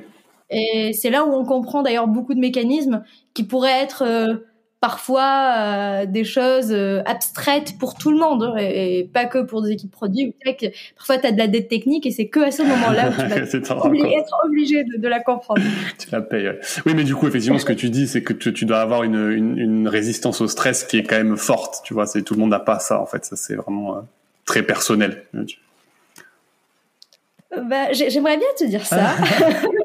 Et 0.53 0.93
c'est 0.93 1.11
là 1.11 1.25
où 1.25 1.33
on 1.33 1.45
comprend 1.45 1.83
d'ailleurs 1.83 2.09
beaucoup 2.09 2.35
de 2.35 2.41
mécanismes 2.41 3.03
qui 3.35 3.43
pourraient 3.43 3.83
être 3.83 4.03
euh, 4.03 4.35
parfois 4.83 5.55
euh, 5.57 6.07
des 6.07 6.25
choses 6.25 6.73
euh, 6.73 7.03
abstraites 7.07 7.79
pour 7.79 7.95
tout 7.95 8.11
le 8.11 8.19
monde 8.19 8.43
hein, 8.43 8.57
et, 8.59 9.09
pas 9.11 9.25
que 9.25 9.39
pour 9.39 9.63
des 9.63 9.71
équipes 9.71 9.91
produits 9.91 10.27
ou 10.27 10.33
tech. 10.45 10.73
Parfois, 10.97 11.19
tu 11.19 11.27
as 11.27 11.33
de 11.33 11.39
la 11.39 11.47
dette 11.47 11.69
technique 11.69 12.05
et 12.05 12.11
c'est 12.11 12.27
que 12.27 12.41
à 12.41 12.51
ce 12.51 12.63
moment-là 12.63 13.09
où 13.09 13.13
tu 13.13 13.29
vas 13.29 13.37
être 14.19 14.37
obligé 14.45 14.85
de, 14.85 15.09
la 15.09 15.21
comprendre. 15.21 15.63
tu 15.99 16.11
la 16.11 16.21
payes. 16.21 16.51
Oui, 16.85 16.93
mais 16.95 17.05
du 17.05 17.15
coup, 17.15 17.27
effectivement, 17.27 17.59
ce 17.59 17.65
que 17.65 17.73
tu 17.73 17.89
dis, 17.89 18.07
c'est 18.07 18.23
que 18.23 18.35
tu, 18.35 18.67
dois 18.67 18.81
avoir 18.81 19.05
une, 19.05 19.31
une, 19.31 19.57
une, 19.57 19.89
résistance 19.89 20.43
au 20.43 20.49
stress 20.49 20.85
qui 20.85 20.99
est 20.99 21.05
quand 21.05 21.17
même 21.17 21.39
forte. 21.39 21.83
Tu 21.85 21.95
vois, 21.95 22.07
c'est 22.07 22.23
tout 22.23 22.35
le 22.35 22.41
monde 22.41 22.51
n'a 22.51 22.61
pas 22.61 22.79
ça 22.79 23.01
en 23.01 23.07
fait. 23.07 23.25
Ça, 23.25 23.37
c'est 23.37 23.55
vraiment 23.55 24.05
très 24.45 24.63
personnel. 24.63 25.25
Bah, 27.57 27.93
j'aimerais 27.93 28.37
bien 28.37 28.49
te 28.59 28.65
dire 28.65 28.85
ça. 28.85 29.15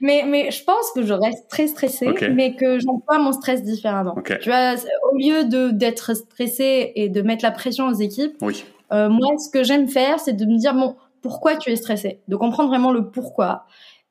mais, 0.00 0.24
mais 0.26 0.50
je 0.50 0.62
pense 0.64 0.92
que 0.94 1.02
je 1.02 1.12
reste 1.12 1.48
très 1.48 1.66
stressée, 1.66 2.08
mais 2.34 2.54
que 2.56 2.78
j'emploie 2.78 3.18
mon 3.18 3.32
stress 3.32 3.62
différemment. 3.62 4.14
Tu 4.40 4.48
vois, 4.48 4.74
au 5.12 5.16
lieu 5.16 5.44
de 5.44 5.70
d'être 5.70 6.14
stressée 6.14 6.92
et 6.94 7.08
de 7.08 7.22
mettre 7.22 7.44
la 7.44 7.50
pression 7.50 7.86
aux 7.86 7.94
équipes, 7.94 8.34
oui. 8.42 8.64
euh, 8.92 9.08
moi, 9.08 9.28
ce 9.38 9.50
que 9.50 9.62
j'aime 9.64 9.88
faire, 9.88 10.20
c'est 10.20 10.32
de 10.34 10.44
me 10.44 10.56
dire, 10.58 10.74
bon, 10.74 10.96
pourquoi 11.22 11.56
tu 11.56 11.70
es 11.70 11.76
stressé 11.76 12.20
De 12.28 12.36
comprendre 12.36 12.68
vraiment 12.68 12.92
le 12.92 13.10
pourquoi. 13.10 13.64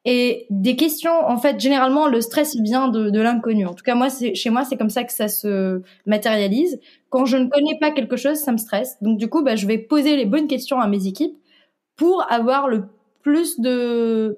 Et 0.09 0.45
des 0.49 0.77
questions, 0.77 1.11
en 1.11 1.37
fait, 1.37 1.59
généralement, 1.59 2.07
le 2.07 2.21
stress 2.21 2.55
vient 2.55 2.87
de, 2.87 3.09
de 3.09 3.19
l'inconnu. 3.19 3.65
En 3.65 3.73
tout 3.73 3.83
cas, 3.83 3.93
moi, 3.93 4.07
chez 4.09 4.49
moi, 4.49 4.63
c'est 4.63 4.77
comme 4.77 4.89
ça 4.89 5.03
que 5.03 5.11
ça 5.11 5.27
se 5.27 5.81
matérialise. 6.05 6.79
Quand 7.09 7.25
je 7.25 7.35
ne 7.35 7.49
connais 7.49 7.77
pas 7.79 7.91
quelque 7.91 8.15
chose, 8.15 8.37
ça 8.37 8.53
me 8.53 8.57
stresse. 8.57 8.95
Donc, 9.01 9.17
du 9.17 9.27
coup, 9.27 9.43
bah, 9.43 9.57
je 9.57 9.67
vais 9.67 9.77
poser 9.77 10.15
les 10.15 10.25
bonnes 10.25 10.47
questions 10.47 10.79
à 10.79 10.87
mes 10.87 11.07
équipes 11.07 11.35
pour 11.97 12.25
avoir 12.31 12.69
le 12.69 12.85
plus 13.21 13.59
de 13.59 14.37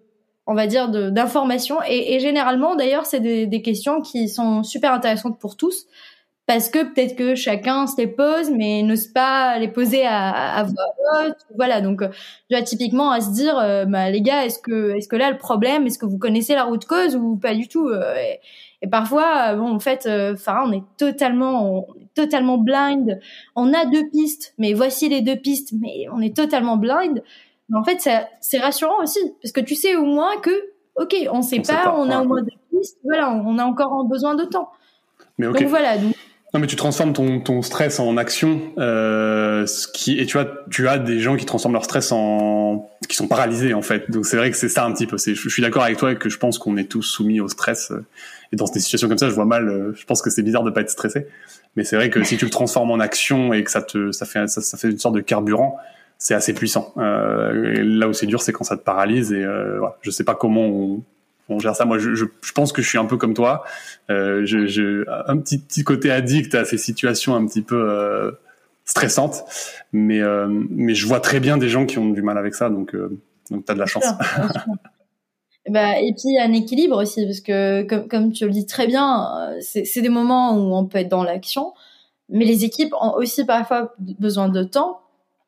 on 0.50 0.56
va 0.56 0.66
dire 0.66 0.90
d'informations 0.90 1.78
et, 1.88 2.16
et, 2.16 2.20
généralement 2.20 2.76
d'ailleurs 2.76 3.06
c'est 3.06 3.20
des, 3.20 3.46
des, 3.46 3.62
questions 3.62 4.02
qui 4.02 4.28
sont 4.28 4.64
super 4.64 4.92
intéressantes 4.92 5.40
pour 5.40 5.56
tous 5.56 5.86
parce 6.48 6.70
que 6.70 6.80
peut-être 6.84 7.16
que 7.16 7.36
chacun 7.36 7.86
se 7.86 7.96
les 7.98 8.08
pose 8.08 8.50
mais 8.50 8.82
n'ose 8.82 9.06
pas 9.06 9.60
les 9.60 9.68
poser 9.68 10.08
à, 10.08 10.58
à, 10.58 10.64
voix 10.64 11.28
haute 11.28 11.38
voilà. 11.56 11.82
Donc 11.82 12.02
vois 12.50 12.64
typiquement 12.64 13.12
à 13.12 13.22
se 13.22 13.30
dire 13.30 13.60
euh, 13.60 13.86
bah, 13.86 14.10
les 14.10 14.22
gars 14.22 14.44
est-ce 14.44 14.58
que 14.58 14.98
est-ce 14.98 15.08
que 15.08 15.16
là 15.16 15.30
le 15.30 15.38
problème 15.38 15.86
est-ce 15.86 16.00
que 16.00 16.08
vous 16.08 16.18
connaissez 16.18 16.56
la 16.56 16.64
route 16.64 16.86
cause 16.86 17.16
ou 17.16 17.36
pas 17.36 17.54
du 17.54 17.68
tout 17.68 17.88
euh, 17.88 18.16
et, 18.82 18.88
parfois 18.88 19.54
bon 19.54 19.76
en 19.76 19.80
fait 19.80 20.08
euh, 20.08 20.34
enfin 20.34 20.64
on 20.66 20.72
est 20.72 20.84
totalement 20.98 21.86
on 21.90 21.96
est 22.02 22.14
totalement 22.16 22.58
blind. 22.58 23.20
On 23.56 23.72
a 23.72 23.86
deux 23.86 24.10
pistes 24.10 24.56
mais 24.58 24.74
voici 24.74 25.10
les 25.10 25.22
deux 25.22 25.36
pistes 25.36 25.74
mais 25.80 26.08
on 26.12 26.20
est 26.20 26.36
totalement 26.36 26.78
blind 26.78 27.22
en 27.74 27.84
fait, 27.84 28.10
c'est 28.42 28.60
rassurant 28.60 29.02
aussi, 29.02 29.20
parce 29.42 29.52
que 29.52 29.62
tu 29.62 29.76
sais 29.76 29.96
au 29.96 30.06
moins 30.06 30.38
que, 30.42 30.52
ok, 30.96 31.16
on 31.32 31.42
sait 31.42 31.62
pas, 31.62 31.94
on 31.98 32.10
a 32.10 32.22
au 32.22 32.26
moins 32.26 32.42
des 32.42 32.58
pistes, 32.72 32.98
voilà, 33.04 33.32
on 33.32 33.58
a 33.58 33.64
encore 33.64 34.06
besoin 34.06 34.36
de 34.36 34.46
temps. 34.46 34.72
Mais 35.38 35.46
Donc 35.46 35.62
voilà. 35.64 35.98
Non 36.54 36.60
mais 36.60 36.66
tu 36.66 36.76
transformes 36.76 37.14
ton, 37.14 37.40
ton 37.40 37.62
stress 37.62 38.00
en 38.00 38.18
action, 38.18 38.60
euh, 38.80 39.68
ce 39.68 39.88
qui 39.88 40.20
et 40.20 40.26
tu 40.26 40.36
vois 40.36 40.48
tu 40.72 40.88
as 40.88 40.98
des 40.98 41.20
gens 41.20 41.36
qui 41.36 41.46
transforment 41.46 41.76
leur 41.76 41.84
stress 41.84 42.12
en 42.12 42.90
qui 43.08 43.16
sont 43.16 43.28
paralysés 43.28 43.76
en 43.76 43.84
fait. 43.84 44.10
Donc 44.10 44.26
c'est 44.26 44.36
vrai 44.36 44.50
que 44.50 44.58
c'est 44.58 44.68
ça 44.68 44.84
un 44.84 44.92
petit 44.92 45.06
peu. 45.06 45.18
Je, 45.18 45.36
je 45.36 45.50
suis 45.50 45.62
d'accord 45.62 45.84
avec 45.84 45.98
toi 45.98 46.14
et 46.14 46.16
que 46.16 46.28
je 46.28 46.40
pense 46.40 46.58
qu'on 46.58 46.76
est 46.78 46.86
tous 46.86 47.04
soumis 47.04 47.40
au 47.40 47.48
stress 47.48 47.92
euh, 47.92 48.04
et 48.52 48.56
dans 48.56 48.66
des 48.66 48.80
situations 48.80 49.08
comme 49.08 49.20
ça, 49.20 49.30
je 49.30 49.36
vois 49.36 49.46
mal. 49.46 49.70
Euh, 49.70 49.94
je 49.94 50.06
pense 50.06 50.24
que 50.24 50.32
c'est 50.32 50.42
bizarre 50.42 50.64
de 50.64 50.72
pas 50.72 50.82
être 50.82 50.90
stressé, 50.90 51.28
mais 51.76 51.84
c'est 51.84 51.96
vrai 51.96 52.10
que 52.10 52.24
si 52.24 52.36
tu 52.36 52.46
le 52.46 52.52
transformes 52.52 52.90
en 52.90 53.00
action 53.00 53.54
et 53.54 53.64
que 53.64 53.70
ça 53.70 53.84
te 53.84 54.12
ça 54.12 54.26
fait 54.26 54.48
ça, 54.48 54.62
ça 54.62 54.76
fait 54.76 54.90
une 54.90 54.98
sorte 54.98 55.14
de 55.14 55.22
carburant, 55.22 55.78
c'est 56.20 56.36
assez 56.36 56.54
puissant. 56.54 56.94
là 56.96 58.08
où 58.08 58.14
c'est 58.14 58.28
dur, 58.28 58.42
c'est 58.42 58.52
quand 58.52 58.64
ça 58.64 58.78
te 58.78 58.84
paralyse 58.84 59.34
et 59.34 59.44
voilà, 59.44 59.98
je 60.02 60.12
sais 60.12 60.24
pas 60.24 60.36
comment 60.36 60.66
on, 60.66 61.04
on 61.50 61.60
gère 61.60 61.76
ça. 61.76 61.86
Moi, 61.86 61.98
je, 61.98 62.14
je, 62.14 62.26
je, 62.42 62.52
pense 62.52 62.72
que 62.72 62.82
je 62.82 62.88
suis 62.88 62.98
un 62.98 63.06
peu 63.06 63.18
comme 63.18 63.34
toi. 63.34 63.64
Euh, 64.10 64.46
je, 64.46 64.68
je, 64.68 65.06
un 65.28 65.38
petit, 65.38 65.58
petit 65.58 65.84
côté 65.84 66.12
addict 66.12 66.54
à 66.56 66.66
ces 66.66 66.78
situations 66.78 67.36
un 67.36 67.46
petit 67.46 67.62
peu 67.62 67.90
euh, 67.90 68.32
stressantes, 68.86 69.44
mais 69.92 70.22
euh, 70.22 70.48
mais 70.50 70.96
je 70.96 71.06
vois 71.06 71.20
très 71.20 71.40
bien 71.40 71.58
des 71.58 71.70
gens 71.70 71.86
qui 71.86 72.00
ont 72.00 72.10
du 72.10 72.22
mal 72.22 72.38
avec 72.38 72.56
ça, 72.56 72.70
donc 72.70 72.96
euh, 72.96 73.20
donc 73.52 73.66
t'as 73.66 73.74
de 73.74 73.80
la 73.80 73.86
chance. 73.86 74.06
bah, 75.70 76.00
et 76.02 76.14
puis 76.14 76.38
un 76.40 76.54
équilibre 76.54 77.02
aussi, 77.02 77.26
parce 77.26 77.42
que 77.42 77.84
comme, 77.84 78.08
comme 78.08 78.32
tu 78.32 78.46
le 78.46 78.52
dis 78.52 78.66
très 78.66 78.88
bien, 78.88 79.28
euh, 79.52 79.58
c'est 79.62 80.02
des 80.02 80.10
moments 80.10 80.56
où 80.56 80.76
on 80.76 80.86
peut 80.86 81.00
être 81.00 81.10
dans 81.10 81.24
l'action, 81.24 81.74
mais 82.30 82.46
les 82.46 82.66
équipes 82.66 82.94
ont 83.00 83.14
aussi 83.14 83.46
parfois 83.46 83.94
besoin 84.00 84.50
de 84.50 84.64
temps. 84.64 85.02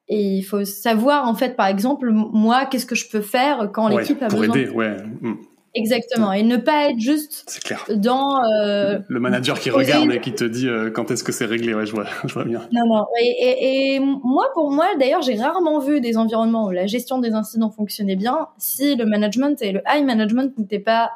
Et 0.08 0.22
il 0.22 0.44
faut 0.44 0.66
savoir, 0.66 1.28
en 1.28 1.36
fait, 1.36 1.56
par 1.56 1.68
exemple, 1.68 2.12
moi, 2.12 2.66
qu'est-ce 2.66 2.86
que 2.86 2.96
je 2.96 3.10
peux 3.10 3.22
faire 3.22 3.70
quand 3.74 3.88
l'équipe 3.88 4.22
a 4.22 4.28
pour 4.28 4.40
besoin. 4.40 4.56
Aider, 4.56 4.70
ouais. 4.70 4.98
Mm. 5.22 5.36
Exactement, 5.74 6.34
et 6.34 6.44
ne 6.44 6.58
pas 6.58 6.90
être 6.90 7.00
juste 7.00 7.62
clair. 7.64 7.86
dans 7.96 8.44
euh, 8.44 9.00
le 9.08 9.20
manager 9.22 9.58
qui 9.58 9.70
regarde 9.70 10.12
et 10.12 10.20
qui 10.20 10.34
te 10.34 10.44
dit 10.44 10.68
euh, 10.68 10.92
quand 10.92 11.12
est-ce 11.12 11.24
que 11.24 11.32
c'est 11.32 11.46
réglé. 11.46 11.74
Ouais, 11.74 11.86
je 11.86 11.94
vois, 11.94 12.06
je 12.26 12.34
vois 12.34 12.44
bien. 12.44 12.62
Non, 12.74 12.86
non. 12.88 13.06
Et, 13.22 13.28
et, 13.28 13.96
et 13.96 14.00
moi, 14.00 14.48
pour 14.54 14.70
moi, 14.70 14.88
d'ailleurs, 15.00 15.22
j'ai 15.22 15.36
rarement 15.36 15.80
vu 15.80 16.02
des 16.02 16.18
environnements 16.18 16.68
où 16.68 16.72
la 16.72 16.88
gestion 16.88 17.20
des 17.20 17.32
incidents 17.32 17.72
fonctionnait 17.72 18.18
bien 18.18 18.50
si 18.58 18.96
le 18.98 19.06
management 19.06 19.62
et 19.62 19.72
le 19.72 19.82
high 19.88 20.04
management 20.04 20.58
n'étaient 20.58 20.80
pas 20.80 21.12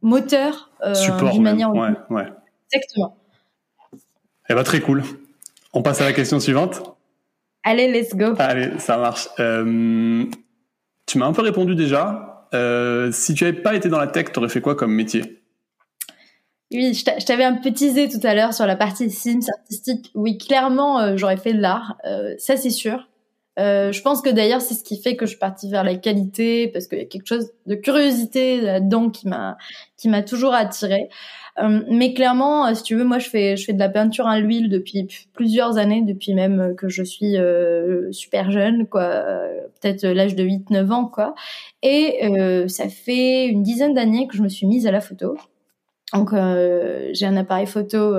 moteur 0.00 0.70
euh, 0.82 0.94
d'une 1.30 1.42
manière. 1.42 1.74
Ouais, 1.74 1.90
ouais. 2.08 2.26
Exactement. 2.72 3.16
Eh 4.48 4.54
ben, 4.54 4.62
très 4.62 4.80
cool. 4.80 5.02
On 5.74 5.82
passe 5.82 6.00
à 6.00 6.04
la 6.04 6.14
question 6.14 6.40
suivante. 6.40 6.96
Allez, 7.62 7.92
let's 7.92 8.14
go. 8.14 8.34
Allez, 8.38 8.78
ça 8.78 8.96
marche. 8.96 9.28
Euh, 9.38 10.24
tu 11.06 11.18
m'as 11.18 11.26
un 11.26 11.32
peu 11.32 11.42
répondu 11.42 11.74
déjà. 11.74 12.48
Euh, 12.54 13.12
si 13.12 13.34
tu 13.34 13.44
n'avais 13.44 13.60
pas 13.60 13.74
été 13.74 13.88
dans 13.88 13.98
la 13.98 14.06
tech, 14.06 14.32
tu 14.32 14.38
aurais 14.38 14.48
fait 14.48 14.60
quoi 14.60 14.74
comme 14.74 14.92
métier? 14.92 15.40
Oui, 16.72 16.94
je 16.94 17.24
t'avais 17.24 17.44
un 17.44 17.54
peu 17.54 17.72
teasé 17.72 18.08
tout 18.08 18.24
à 18.24 18.34
l'heure 18.34 18.54
sur 18.54 18.64
la 18.64 18.76
partie 18.76 19.10
Sims 19.10 19.48
artistique. 19.58 20.10
Oui, 20.14 20.38
clairement, 20.38 21.00
euh, 21.00 21.16
j'aurais 21.16 21.36
fait 21.36 21.52
de 21.52 21.60
l'art. 21.60 21.96
Euh, 22.06 22.34
ça, 22.38 22.56
c'est 22.56 22.70
sûr. 22.70 23.08
Euh, 23.58 23.90
je 23.90 24.00
pense 24.02 24.22
que 24.22 24.30
d'ailleurs, 24.30 24.60
c'est 24.60 24.74
ce 24.74 24.84
qui 24.84 25.02
fait 25.02 25.16
que 25.16 25.26
je 25.26 25.30
suis 25.30 25.38
partie 25.38 25.68
vers 25.68 25.82
la 25.82 25.96
qualité, 25.96 26.68
parce 26.68 26.86
qu'il 26.86 26.98
y 26.98 27.02
a 27.02 27.06
quelque 27.06 27.26
chose 27.26 27.50
de 27.66 27.74
curiosité 27.74 28.60
là-dedans 28.60 29.10
qui 29.10 29.26
m'a 29.28 29.58
qui 29.96 30.08
m'a 30.08 30.22
toujours 30.22 30.54
attirée. 30.54 31.08
Euh, 31.60 31.80
mais 31.88 32.14
clairement, 32.14 32.66
euh, 32.66 32.74
si 32.74 32.82
tu 32.82 32.96
veux, 32.96 33.04
moi 33.04 33.18
je 33.18 33.28
fais 33.28 33.56
je 33.56 33.64
fais 33.64 33.72
de 33.72 33.78
la 33.78 33.88
peinture 33.88 34.26
à 34.26 34.38
l'huile 34.40 34.68
depuis 34.68 35.06
plusieurs 35.32 35.78
années, 35.78 36.02
depuis 36.02 36.34
même 36.34 36.74
que 36.76 36.88
je 36.88 37.02
suis 37.02 37.36
euh, 37.36 38.10
super 38.12 38.50
jeune, 38.50 38.86
quoi, 38.86 39.24
peut-être 39.80 40.06
l'âge 40.06 40.34
de 40.34 40.44
8-9 40.44 40.90
ans, 40.90 41.06
quoi. 41.06 41.34
Et 41.82 42.20
ça 42.68 42.88
fait 42.88 43.46
une 43.46 43.62
dizaine 43.62 43.94
d'années 43.94 44.26
que 44.26 44.36
je 44.36 44.42
me 44.42 44.48
suis 44.48 44.66
mise 44.66 44.86
à 44.86 44.90
la 44.90 45.00
photo. 45.00 45.36
Donc 46.14 46.30
j'ai 46.32 47.26
un 47.26 47.36
appareil 47.36 47.66
photo 47.66 48.14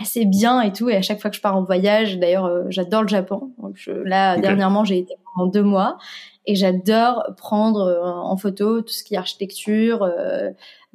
assez 0.00 0.24
bien 0.24 0.60
et 0.60 0.72
tout. 0.72 0.88
Et 0.88 0.96
à 0.96 1.02
chaque 1.02 1.20
fois 1.20 1.30
que 1.30 1.36
je 1.36 1.40
pars 1.40 1.56
en 1.56 1.62
voyage, 1.62 2.18
d'ailleurs, 2.18 2.70
j'adore 2.70 3.02
le 3.02 3.08
Japon. 3.08 3.52
Donc 3.62 3.76
là, 3.86 4.36
dernièrement, 4.38 4.84
j'ai 4.84 4.98
été 4.98 5.14
pendant 5.34 5.50
deux 5.50 5.62
mois 5.62 5.98
et 6.44 6.54
j'adore 6.54 7.24
prendre 7.36 8.00
en 8.04 8.36
photo 8.36 8.82
tout 8.82 8.92
ce 8.92 9.02
qui 9.02 9.14
est 9.14 9.18
architecture, 9.18 10.08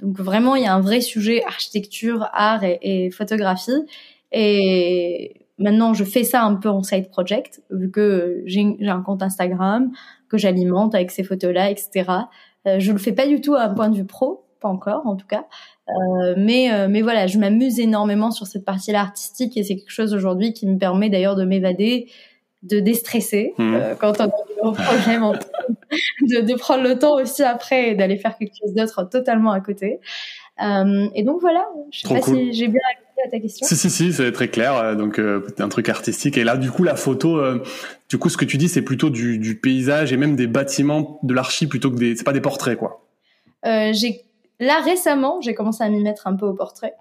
donc 0.02 0.18
vraiment, 0.20 0.56
il 0.56 0.64
y 0.64 0.66
a 0.66 0.74
un 0.74 0.82
vrai 0.82 1.02
sujet 1.02 1.44
architecture, 1.46 2.28
art 2.34 2.64
et, 2.64 3.12
photographie. 3.12 3.86
Et 4.32 5.46
maintenant, 5.58 5.94
je 5.94 6.04
fais 6.04 6.24
ça 6.24 6.44
un 6.44 6.56
peu 6.56 6.70
en 6.70 6.84
side 6.84 7.10
project, 7.10 7.62
vu 7.70 7.92
que 7.92 8.42
j'ai 8.46 8.78
un 8.82 9.02
compte 9.02 9.22
Instagram 9.22 9.92
que 10.30 10.38
j'alimente 10.38 10.96
avec 10.96 11.12
ces 11.12 11.24
photos-là, 11.24 11.70
etc. 11.70 12.10
Euh, 12.68 12.80
je 12.80 12.92
le 12.92 12.98
fais 12.98 13.12
pas 13.12 13.28
du 13.28 13.42
tout 13.42 13.56
à 13.56 13.64
un 13.64 13.74
point 13.74 13.90
de 13.90 13.96
vue 13.96 14.06
pro, 14.06 14.46
pas 14.60 14.70
encore 14.70 15.06
en 15.06 15.16
tout 15.16 15.28
cas. 15.28 15.46
Euh, 15.92 16.36
mais 16.38 16.72
euh, 16.72 16.88
mais 16.90 17.02
voilà, 17.02 17.28
je 17.28 17.38
m'amuse 17.38 17.80
énormément 17.80 18.32
sur 18.32 18.48
cette 18.48 18.66
partie-là 18.66 19.02
artistique 19.02 19.58
et 19.58 19.64
c'est 19.64 19.76
quelque 19.76 19.92
chose 19.92 20.14
aujourd'hui 20.14 20.54
qui 20.54 20.68
me 20.68 20.78
permet 20.78 21.10
d'ailleurs 21.10 21.36
de 21.36 21.44
m'évader, 21.44 22.08
de 22.64 22.80
déstresser 22.80 23.54
mmh. 23.58 23.74
euh, 23.74 23.96
quand 23.96 24.20
on 24.20 24.26
a 24.26 24.70
un 24.70 24.72
problème, 24.72 25.32
de, 26.22 26.42
de, 26.42 26.54
prendre 26.56 26.84
le 26.84 26.98
temps 26.98 27.16
aussi 27.16 27.44
après 27.44 27.90
et 27.90 27.96
d'aller 27.96 28.18
faire 28.18 28.38
quelque 28.38 28.54
chose 28.62 28.74
d'autre 28.74 29.10
totalement 29.10 29.52
à 29.52 29.60
côté. 29.60 30.00
Et 31.16 31.24
donc 31.24 31.42
voilà, 31.42 31.66
je 31.92 32.02
sais 32.02 32.14
pas 32.14 32.22
si 32.22 32.54
j'ai 32.54 32.68
bien 32.68 32.82
répondu 32.88 33.28
à 33.28 33.30
ta 33.32 33.40
question. 33.40 33.66
Si 33.66 33.76
si 33.76 33.90
si, 33.90 34.14
c'est 34.14 34.32
très 34.32 34.48
clair. 34.48 34.96
Donc 34.96 35.18
euh, 35.18 35.42
un 35.58 35.70
truc 35.70 35.90
artistique. 35.90 36.38
Et 36.38 36.44
là, 36.44 36.56
du 36.56 36.70
coup, 36.70 36.84
la 36.84 36.96
photo, 36.96 37.38
euh, 37.40 37.64
du 38.10 38.20
coup, 38.20 38.30
ce 38.30 38.38
que 38.38 38.46
tu 38.46 38.58
dis, 38.58 38.70
c'est 38.70 38.84
plutôt 38.84 39.10
du, 39.10 39.40
du, 39.40 39.60
paysage 39.60 40.14
et 40.14 40.18
même 40.18 40.36
des 40.36 40.46
bâtiments, 40.46 41.20
de 41.24 41.34
l'archi 41.34 41.66
plutôt 41.66 41.90
que 41.90 41.96
des, 41.96 42.16
c'est 42.16 42.24
pas 42.24 42.32
des 42.32 42.42
portraits, 42.42 42.78
quoi. 42.78 43.08
j'ai 43.64 44.22
là 44.62 44.80
récemment, 44.80 45.42
j'ai 45.42 45.54
commencé 45.54 45.84
à 45.84 45.90
m'y 45.90 46.02
mettre 46.02 46.28
un 46.28 46.36
peu 46.36 46.46
au 46.46 46.54
portrait. 46.54 46.94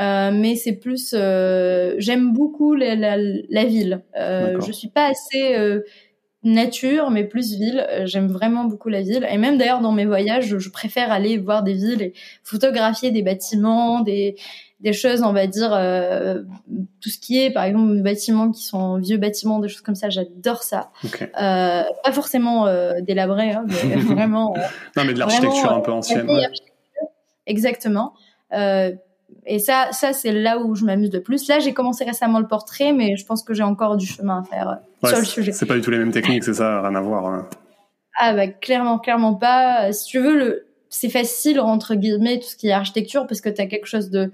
Euh, 0.00 0.30
mais 0.32 0.56
c'est 0.56 0.72
plus 0.72 1.14
euh, 1.14 1.94
j'aime 1.98 2.32
beaucoup 2.32 2.74
la, 2.74 2.94
la, 2.94 3.18
la 3.18 3.64
ville 3.66 4.02
euh, 4.16 4.58
je 4.62 4.72
suis 4.72 4.88
pas 4.88 5.10
assez 5.10 5.54
euh, 5.54 5.80
nature 6.42 7.10
mais 7.10 7.24
plus 7.24 7.52
ville 7.52 7.86
euh, 7.90 8.06
j'aime 8.06 8.28
vraiment 8.28 8.64
beaucoup 8.64 8.88
la 8.88 9.02
ville 9.02 9.28
et 9.30 9.36
même 9.36 9.58
d'ailleurs 9.58 9.82
dans 9.82 9.92
mes 9.92 10.06
voyages 10.06 10.46
je, 10.46 10.58
je, 10.58 10.70
préfère 10.70 11.12
aller 11.12 11.36
voir 11.36 11.62
des 11.62 11.74
villes 11.74 12.00
et 12.00 12.14
photographier 12.42 13.10
des 13.10 13.20
bâtiments 13.20 14.00
des 14.00 14.36
des 14.80 14.94
choses 14.94 15.22
on 15.22 15.34
va 15.34 15.46
dire 15.46 15.72
tout 17.02 17.10
ce 17.10 17.18
qui 17.18 17.38
est 17.38 17.50
par 17.50 17.64
exemple 17.64 17.94
des 17.94 18.02
bâtiments 18.02 18.50
qui 18.50 18.62
sont 18.62 18.96
vieux 18.96 19.18
bâtiments 19.18 19.58
des 19.58 19.68
choses 19.68 19.82
comme 19.82 19.94
ça 19.94 20.08
j'adore 20.08 20.62
ça 20.62 20.90
okay. 21.04 21.26
pas 21.26 22.12
forcément 22.12 22.66
délabré 23.02 23.50
hein, 23.50 23.66
mais 23.68 23.96
vraiment 24.14 24.54
non 24.96 25.04
mais 25.04 25.12
de 25.12 25.18
l'architecture 25.18 25.70
un 25.70 25.80
peu 25.80 25.92
ancienne 25.92 26.30
ouais. 26.30 26.46
Exactement 27.46 28.14
euh, 28.52 28.92
et 29.46 29.58
ça, 29.58 29.88
ça 29.92 30.12
c'est 30.12 30.32
là 30.32 30.58
où 30.58 30.74
je 30.74 30.84
m'amuse 30.84 31.12
le 31.12 31.22
plus. 31.22 31.48
Là, 31.48 31.58
j'ai 31.58 31.72
commencé 31.72 32.04
récemment 32.04 32.38
le 32.38 32.46
portrait, 32.46 32.92
mais 32.92 33.16
je 33.16 33.24
pense 33.24 33.42
que 33.42 33.54
j'ai 33.54 33.62
encore 33.62 33.96
du 33.96 34.06
chemin 34.06 34.40
à 34.40 34.44
faire 34.44 34.68
euh, 34.68 35.08
sur 35.08 35.18
le 35.18 35.24
sujet. 35.24 35.52
C'est 35.52 35.66
pas 35.66 35.74
du 35.74 35.80
tout 35.80 35.90
les 35.90 35.98
mêmes 35.98 36.12
techniques, 36.12 36.44
c'est 36.44 36.54
ça, 36.54 36.82
rien 36.82 36.94
à 36.94 37.00
voir. 37.00 37.26
Hein. 37.26 37.48
Ah 38.18 38.34
bah 38.34 38.46
clairement, 38.46 38.98
clairement 38.98 39.34
pas. 39.34 39.90
Si 39.92 40.06
tu 40.06 40.18
veux, 40.18 40.36
le, 40.36 40.66
c'est 40.90 41.08
facile 41.08 41.60
entre 41.60 41.94
guillemets 41.94 42.38
tout 42.40 42.46
ce 42.46 42.56
qui 42.56 42.68
est 42.68 42.72
architecture 42.72 43.26
parce 43.26 43.40
que 43.40 43.48
tu 43.48 43.60
as 43.60 43.66
quelque 43.66 43.86
chose 43.86 44.10
de 44.10 44.30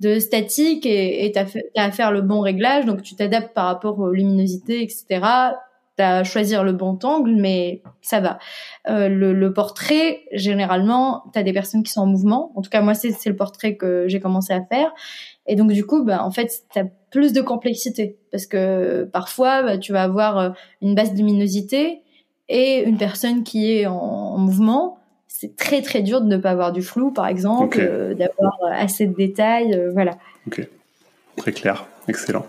de 0.00 0.18
statique 0.18 0.86
et 0.86 1.30
tu 1.30 1.38
as, 1.38 1.44
as, 1.76 1.84
à 1.84 1.90
faire 1.90 2.10
le 2.10 2.22
bon 2.22 2.40
réglage, 2.40 2.86
donc 2.86 3.02
tu 3.02 3.16
t'adaptes 3.16 3.52
par 3.52 3.66
rapport 3.66 3.98
aux 3.98 4.10
luminosités, 4.10 4.82
etc 4.82 5.20
à 5.98 6.24
choisir 6.24 6.64
le 6.64 6.72
bon 6.72 6.98
angle, 7.02 7.34
mais 7.36 7.82
ça 8.00 8.20
va. 8.20 8.38
Euh, 8.88 9.08
le, 9.08 9.32
le, 9.32 9.52
portrait, 9.52 10.22
généralement, 10.32 11.24
tu 11.32 11.38
as 11.38 11.42
des 11.42 11.52
personnes 11.52 11.82
qui 11.82 11.92
sont 11.92 12.00
en 12.00 12.06
mouvement. 12.06 12.52
En 12.56 12.62
tout 12.62 12.70
cas, 12.70 12.80
moi, 12.80 12.94
c'est 12.94 13.14
le 13.26 13.36
portrait 13.36 13.76
que 13.76 14.06
j'ai 14.08 14.20
commencé 14.20 14.52
à 14.52 14.62
faire. 14.62 14.92
Et 15.46 15.56
donc, 15.56 15.72
du 15.72 15.84
coup, 15.84 16.04
bah, 16.04 16.24
en 16.24 16.30
fait, 16.30 16.50
tu 16.72 16.78
as 16.78 16.84
plus 17.10 17.32
de 17.32 17.40
complexité. 17.42 18.18
Parce 18.30 18.46
que 18.46 19.04
parfois, 19.12 19.62
bah, 19.62 19.78
tu 19.78 19.92
vas 19.92 20.02
avoir 20.02 20.38
euh, 20.38 20.50
une 20.80 20.94
basse 20.94 21.12
luminosité 21.12 22.02
et 22.48 22.82
une 22.82 22.98
personne 22.98 23.42
qui 23.42 23.72
est 23.72 23.86
en, 23.86 23.94
en 23.94 24.38
mouvement. 24.38 24.98
C'est 25.28 25.56
très, 25.56 25.80
très 25.80 26.02
dur 26.02 26.20
de 26.20 26.26
ne 26.26 26.36
pas 26.36 26.50
avoir 26.50 26.72
du 26.72 26.82
flou, 26.82 27.12
par 27.12 27.26
exemple, 27.26 27.78
euh, 27.80 28.14
d'avoir 28.14 28.52
assez 28.72 29.06
de 29.06 29.14
détails. 29.14 29.74
Euh, 29.74 29.90
voilà. 29.92 30.18
Ok. 30.46 30.68
Très 31.36 31.52
clair. 31.52 31.86
Excellent. 32.08 32.46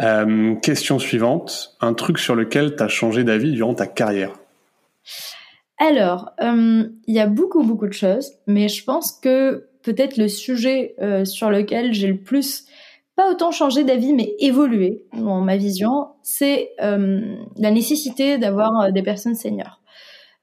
Euh, 0.00 0.54
question 0.56 0.98
suivante. 0.98 1.76
Un 1.80 1.94
truc 1.94 2.18
sur 2.18 2.34
lequel 2.34 2.76
tu 2.76 2.82
as 2.82 2.88
changé 2.88 3.24
d'avis 3.24 3.52
durant 3.52 3.74
ta 3.74 3.86
carrière? 3.86 4.32
Alors, 5.78 6.30
euh, 6.42 6.84
il 7.06 7.14
y 7.14 7.20
a 7.20 7.26
beaucoup, 7.26 7.62
beaucoup 7.62 7.86
de 7.86 7.92
choses, 7.92 8.32
mais 8.46 8.68
je 8.68 8.84
pense 8.84 9.12
que 9.12 9.68
peut-être 9.82 10.16
le 10.16 10.28
sujet 10.28 10.94
euh, 11.00 11.24
sur 11.24 11.50
lequel 11.50 11.92
j'ai 11.92 12.08
le 12.08 12.16
plus, 12.16 12.66
pas 13.14 13.30
autant 13.30 13.50
changé 13.50 13.84
d'avis, 13.84 14.12
mais 14.12 14.34
évolué 14.38 15.06
dans 15.12 15.40
ma 15.40 15.56
vision, 15.56 16.08
c'est 16.22 16.72
euh, 16.82 17.36
la 17.56 17.70
nécessité 17.70 18.38
d'avoir 18.38 18.80
euh, 18.80 18.90
des 18.90 19.02
personnes 19.02 19.34
seniors 19.34 19.80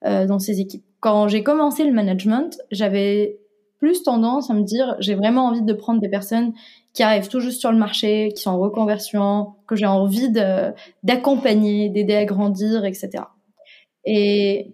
euh, 0.05 0.25
dans 0.25 0.39
ces 0.39 0.59
équipes. 0.59 0.83
Quand 0.99 1.27
j'ai 1.27 1.43
commencé 1.43 1.83
le 1.83 1.91
management, 1.91 2.57
j'avais 2.71 3.39
plus 3.79 4.03
tendance 4.03 4.49
à 4.49 4.53
me 4.53 4.63
dire 4.63 4.95
j'ai 4.99 5.15
vraiment 5.15 5.47
envie 5.47 5.61
de 5.61 5.73
prendre 5.73 5.99
des 5.99 6.09
personnes 6.09 6.53
qui 6.93 7.03
arrivent 7.03 7.27
tout 7.27 7.39
juste 7.39 7.60
sur 7.60 7.71
le 7.71 7.77
marché, 7.77 8.32
qui 8.36 8.43
sont 8.43 8.51
en 8.51 8.60
reconversion, 8.60 9.53
que 9.67 9.75
j'ai 9.75 9.86
envie 9.86 10.29
d'accompagner, 11.03 11.89
d'aider 11.89 12.15
à 12.15 12.25
grandir, 12.25 12.86
etc. 12.86 13.23
Et 14.06 14.73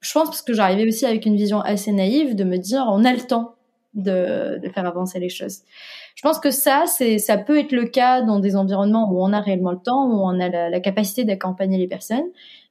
je 0.00 0.12
pense 0.12 0.28
parce 0.28 0.42
que 0.42 0.54
j'arrivais 0.54 0.86
aussi 0.86 1.04
avec 1.04 1.26
une 1.26 1.36
vision 1.36 1.60
assez 1.60 1.92
naïve 1.92 2.34
de 2.34 2.44
me 2.44 2.56
dire 2.56 2.84
on 2.88 3.04
a 3.04 3.12
le 3.12 3.20
temps 3.20 3.56
de, 3.94 4.58
de 4.62 4.68
faire 4.68 4.86
avancer 4.86 5.18
les 5.18 5.28
choses. 5.28 5.62
Je 6.18 6.22
pense 6.22 6.40
que 6.40 6.50
ça, 6.50 6.82
c'est, 6.88 7.18
ça 7.18 7.38
peut 7.38 7.60
être 7.60 7.70
le 7.70 7.84
cas 7.84 8.22
dans 8.22 8.40
des 8.40 8.56
environnements 8.56 9.08
où 9.08 9.22
on 9.22 9.32
a 9.32 9.38
réellement 9.38 9.70
le 9.70 9.78
temps, 9.78 10.04
où 10.08 10.20
on 10.20 10.40
a 10.40 10.48
la, 10.48 10.80
capacité 10.80 11.22
d'accompagner 11.22 11.78
les 11.78 11.86
personnes. 11.86 12.24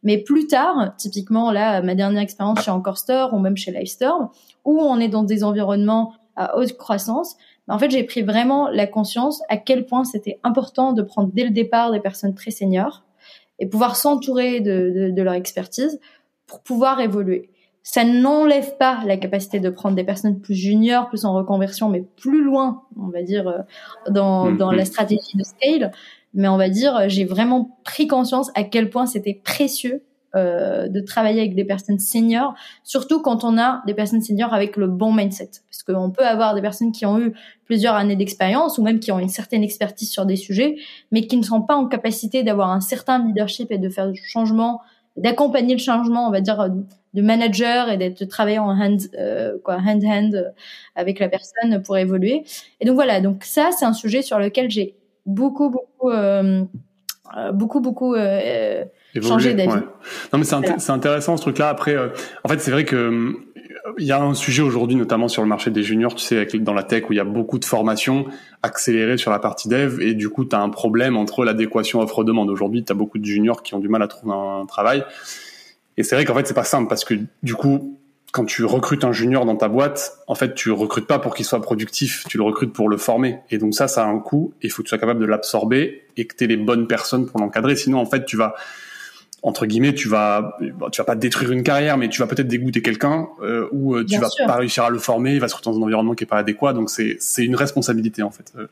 Mais 0.03 0.17
plus 0.17 0.47
tard, 0.47 0.93
typiquement 0.97 1.49
là, 1.49 1.81
ma 1.81 1.95
dernière 1.95 2.21
expérience 2.21 2.61
chez 2.61 2.71
Encore 2.71 2.97
Store 2.97 3.33
ou 3.33 3.39
même 3.39 3.55
chez 3.55 3.71
Live 3.71 3.87
Store, 3.87 4.33
où 4.65 4.81
on 4.81 4.99
est 4.99 5.07
dans 5.07 5.23
des 5.23 5.45
environnements 5.45 6.11
à 6.35 6.57
haute 6.57 6.75
croissance, 6.75 7.37
en 7.67 7.79
fait, 7.79 7.91
j'ai 7.91 8.03
pris 8.03 8.21
vraiment 8.21 8.69
la 8.69 8.87
conscience 8.87 9.41
à 9.49 9.57
quel 9.57 9.85
point 9.85 10.05
c'était 10.05 10.39
important 10.43 10.93
de 10.93 11.01
prendre 11.01 11.29
dès 11.33 11.43
le 11.43 11.49
départ 11.49 11.91
des 11.91 11.99
personnes 11.99 12.33
très 12.33 12.51
seniors 12.51 13.03
et 13.59 13.67
pouvoir 13.67 13.95
s'entourer 13.95 14.61
de, 14.61 15.11
de, 15.13 15.21
leur 15.21 15.33
expertise 15.33 15.99
pour 16.45 16.61
pouvoir 16.61 17.01
évoluer. 17.01 17.49
Ça 17.83 18.03
n'enlève 18.03 18.77
pas 18.77 19.01
la 19.05 19.17
capacité 19.17 19.59
de 19.59 19.69
prendre 19.69 19.95
des 19.95 20.03
personnes 20.03 20.39
plus 20.39 20.55
juniors, 20.55 21.07
plus 21.09 21.25
en 21.25 21.33
reconversion, 21.33 21.89
mais 21.89 22.01
plus 22.01 22.43
loin, 22.43 22.83
on 22.97 23.07
va 23.07 23.23
dire, 23.23 23.47
euh, 23.47 23.59
dans, 24.09 24.51
mm-hmm. 24.51 24.57
dans 24.57 24.71
la 24.71 24.85
stratégie 24.85 25.35
de 25.35 25.43
scale. 25.43 25.91
Mais 26.33 26.47
on 26.47 26.57
va 26.57 26.69
dire, 26.69 27.09
j'ai 27.09 27.25
vraiment 27.25 27.79
pris 27.83 28.07
conscience 28.07 28.51
à 28.55 28.63
quel 28.63 28.89
point 28.89 29.05
c'était 29.05 29.41
précieux 29.43 30.03
euh, 30.37 30.87
de 30.87 30.99
travailler 31.01 31.39
avec 31.39 31.55
des 31.55 31.65
personnes 31.65 31.99
seniors, 31.99 32.53
surtout 32.83 33.21
quand 33.21 33.43
on 33.43 33.57
a 33.57 33.81
des 33.87 33.93
personnes 33.93 34.21
seniors 34.21 34.53
avec 34.53 34.77
le 34.77 34.87
bon 34.87 35.11
mindset. 35.11 35.49
Parce 35.69 35.83
qu'on 35.83 36.11
peut 36.11 36.25
avoir 36.25 36.53
des 36.53 36.61
personnes 36.61 36.91
qui 36.91 37.05
ont 37.05 37.19
eu 37.19 37.33
plusieurs 37.65 37.95
années 37.95 38.15
d'expérience 38.15 38.77
ou 38.77 38.83
même 38.83 38.99
qui 38.99 39.11
ont 39.11 39.19
une 39.19 39.29
certaine 39.29 39.63
expertise 39.63 40.09
sur 40.11 40.25
des 40.25 40.35
sujets, 40.35 40.75
mais 41.11 41.27
qui 41.27 41.37
ne 41.37 41.43
sont 41.43 41.61
pas 41.61 41.75
en 41.75 41.87
capacité 41.87 42.43
d'avoir 42.43 42.69
un 42.71 42.81
certain 42.81 43.25
leadership 43.25 43.71
et 43.71 43.77
de 43.77 43.89
faire 43.89 44.11
du 44.11 44.21
changement, 44.23 44.81
d'accompagner 45.15 45.73
le 45.73 45.81
changement, 45.81 46.27
on 46.27 46.31
va 46.31 46.41
dire, 46.41 46.69
de 47.13 47.21
manager 47.21 47.89
et 47.89 47.97
d'être 47.97 48.23
travailler 48.25 48.59
en 48.59 48.69
hand, 48.69 48.99
euh, 49.17 49.57
quoi, 49.63 49.77
hand 49.77 50.03
hand 50.05 50.53
avec 50.95 51.19
la 51.19 51.29
personne 51.29 51.81
pour 51.81 51.97
évoluer. 51.97 52.43
Et 52.79 52.85
donc 52.85 52.95
voilà, 52.95 53.21
donc 53.21 53.43
ça 53.43 53.71
c'est 53.77 53.85
un 53.85 53.93
sujet 53.93 54.21
sur 54.21 54.37
lequel 54.37 54.69
j'ai 54.69 54.95
beaucoup 55.25 55.69
beaucoup 55.69 56.11
euh, 56.11 56.63
beaucoup 57.53 57.79
beaucoup 57.79 58.15
changer 59.21 59.53
d'avis. 59.53 59.81
Non 60.33 60.39
mais 60.39 60.43
c'est 60.43 60.89
intéressant 60.91 61.37
ce 61.37 61.41
truc-là. 61.41 61.69
Après, 61.69 61.95
euh, 61.95 62.09
en 62.43 62.49
fait, 62.49 62.59
c'est 62.59 62.71
vrai 62.71 62.85
que 62.85 63.35
il 63.97 64.05
y 64.05 64.11
a 64.11 64.21
un 64.21 64.33
sujet 64.33 64.61
aujourd'hui, 64.61 64.95
notamment 64.95 65.27
sur 65.27 65.41
le 65.41 65.47
marché 65.47 65.71
des 65.71 65.83
juniors, 65.83 66.15
tu 66.15 66.23
sais, 66.23 66.37
avec, 66.37 66.63
dans 66.63 66.73
la 66.73 66.83
tech 66.83 67.09
où 67.09 67.13
il 67.13 67.17
y 67.17 67.21
a 67.21 67.25
beaucoup 67.25 67.59
de 67.59 67.65
formations 67.65 68.25
accélérées 68.61 69.17
sur 69.17 69.31
la 69.31 69.39
partie 69.39 69.69
dev, 69.69 70.01
et 70.01 70.13
du 70.13 70.29
coup, 70.29 70.45
tu 70.45 70.55
as 70.55 70.59
un 70.59 70.69
problème 70.69 71.17
entre 71.17 71.45
l'adéquation 71.45 72.01
offre-demande. 72.01 72.49
Aujourd'hui, 72.49 72.83
tu 72.83 72.91
as 72.91 72.95
beaucoup 72.95 73.17
de 73.17 73.25
juniors 73.25 73.63
qui 73.63 73.73
ont 73.75 73.79
du 73.79 73.87
mal 73.87 74.01
à 74.01 74.07
trouver 74.07 74.33
un, 74.33 74.65
travail. 74.65 75.03
Et 75.97 76.03
c'est 76.03 76.15
vrai 76.15 76.25
qu'en 76.25 76.35
fait, 76.35 76.45
c'est 76.45 76.53
pas 76.53 76.63
simple 76.63 76.89
parce 76.89 77.05
que 77.05 77.15
du 77.41 77.55
coup, 77.55 77.99
quand 78.31 78.45
tu 78.45 78.65
recrutes 78.65 79.03
un 79.03 79.13
junior 79.13 79.45
dans 79.45 79.55
ta 79.55 79.69
boîte, 79.69 80.17
en 80.27 80.35
fait, 80.35 80.53
tu 80.53 80.71
recrutes 80.71 81.07
pas 81.07 81.19
pour 81.19 81.33
qu'il 81.33 81.45
soit 81.45 81.61
productif, 81.61 82.25
tu 82.27 82.37
le 82.37 82.43
recrutes 82.43 82.73
pour 82.73 82.89
le 82.89 82.97
former. 82.97 83.39
Et 83.49 83.57
donc 83.57 83.73
ça, 83.73 83.87
ça 83.87 84.03
a 84.03 84.07
un 84.07 84.19
coût, 84.19 84.53
et 84.61 84.67
il 84.67 84.69
faut 84.69 84.83
que 84.83 84.87
tu 84.87 84.89
sois 84.89 84.97
capable 84.97 85.21
de 85.21 85.25
l'absorber 85.25 86.03
et 86.17 86.27
que 86.27 86.35
tu 86.35 86.43
aies 86.43 86.47
les 86.47 86.57
bonnes 86.57 86.87
personnes 86.87 87.25
pour 87.25 87.39
l'encadrer. 87.39 87.75
Sinon, 87.75 87.99
en 87.99 88.05
fait, 88.05 88.25
tu 88.25 88.35
vas 88.35 88.53
entre 89.43 89.65
guillemets, 89.67 89.93
tu 89.93 90.07
vas, 90.07 90.57
tu 90.91 90.97
vas 90.99 91.05
pas 91.05 91.15
détruire 91.15 91.51
une 91.51 91.63
carrière, 91.63 91.97
mais 91.97 92.09
tu 92.09 92.19
vas 92.19 92.27
peut-être 92.27 92.47
dégoûter 92.47 92.81
quelqu'un 92.81 93.27
euh, 93.41 93.67
ou 93.71 93.95
euh, 93.95 94.03
tu 94.03 94.17
vas 94.17 94.29
pas 94.45 94.55
réussir 94.55 94.83
à 94.83 94.89
le 94.89 94.97
former, 94.97 95.33
il 95.33 95.39
va 95.39 95.47
se 95.47 95.55
retrouver 95.55 95.77
dans 95.77 95.83
un 95.83 95.85
environnement 95.85 96.15
qui 96.15 96.23
est 96.23 96.27
pas 96.27 96.37
adéquat. 96.37 96.73
Donc 96.73 96.89
c'est 96.89 97.17
c'est 97.19 97.45
une 97.45 97.55
responsabilité 97.55 98.23
en 98.23 98.31
fait. 98.31 98.53
Euh, 98.57 98.67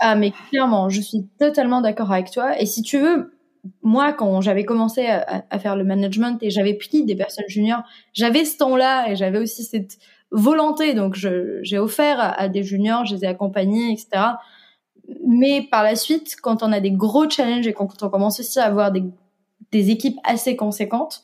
ah 0.00 0.16
mais 0.16 0.32
clairement, 0.50 0.90
je 0.90 1.00
suis 1.00 1.26
totalement 1.38 1.80
d'accord 1.80 2.10
avec 2.10 2.30
toi. 2.30 2.60
Et 2.60 2.66
si 2.66 2.82
tu 2.82 2.98
veux, 2.98 3.32
moi 3.82 4.12
quand 4.12 4.40
j'avais 4.40 4.64
commencé 4.64 5.06
à, 5.06 5.44
à, 5.48 5.58
faire 5.60 5.76
le 5.76 5.84
management 5.84 6.42
et 6.42 6.50
j'avais 6.50 6.74
pris 6.74 7.04
des 7.04 7.14
personnes 7.14 7.48
juniors, 7.48 7.82
j'avais 8.12 8.44
ce 8.44 8.58
temps-là 8.58 9.10
et 9.10 9.16
j'avais 9.16 9.38
aussi 9.38 9.62
cette 9.62 9.98
volonté. 10.32 10.94
Donc 10.94 11.14
j'ai 11.14 11.78
offert 11.78 12.18
à, 12.18 12.30
à, 12.30 12.48
des 12.48 12.64
juniors, 12.64 13.06
je 13.06 13.14
les 13.14 13.24
ai 13.24 13.28
accompagnés, 13.28 13.92
etc. 13.92 14.24
Mais 15.24 15.68
par 15.70 15.84
la 15.84 15.94
suite, 15.94 16.34
quand 16.42 16.64
on 16.64 16.72
a 16.72 16.80
des 16.80 16.90
gros 16.90 17.30
challenges 17.30 17.66
et 17.68 17.72
quand 17.72 18.02
on 18.02 18.08
commence 18.08 18.40
aussi 18.40 18.58
à 18.58 18.64
avoir 18.64 18.90
des 18.90 19.04
des 19.74 19.90
équipes 19.90 20.18
assez 20.22 20.54
conséquentes, 20.54 21.22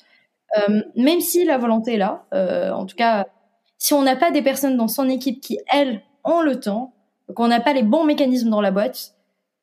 euh, 0.59 0.83
même 0.97 1.21
si 1.21 1.45
la 1.45 1.57
volonté 1.57 1.95
est 1.95 1.99
là. 1.99 2.25
Euh, 2.35 2.73
en 2.73 2.85
tout 2.85 2.97
cas, 2.97 3.29
si 3.79 3.95
on 3.95 4.03
n'a 4.03 4.17
pas 4.17 4.33
des 4.33 4.43
personnes 4.43 4.77
dans 4.77 4.89
son 4.89 5.09
équipe 5.09 5.41
qui, 5.41 5.59
elles, 5.73 6.03
ont 6.25 6.43
le 6.43 6.59
temps, 6.59 6.93
qu'on 7.35 7.47
n'a 7.47 7.61
pas 7.61 7.73
les 7.73 7.85
bons 7.85 8.05
mécanismes 8.05 8.51
dans 8.51 8.61
la 8.61 8.73
boîte, 8.73 9.15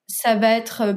ça 0.08 0.36
va 0.36 0.52
être 0.52 0.82
euh, 0.82 0.94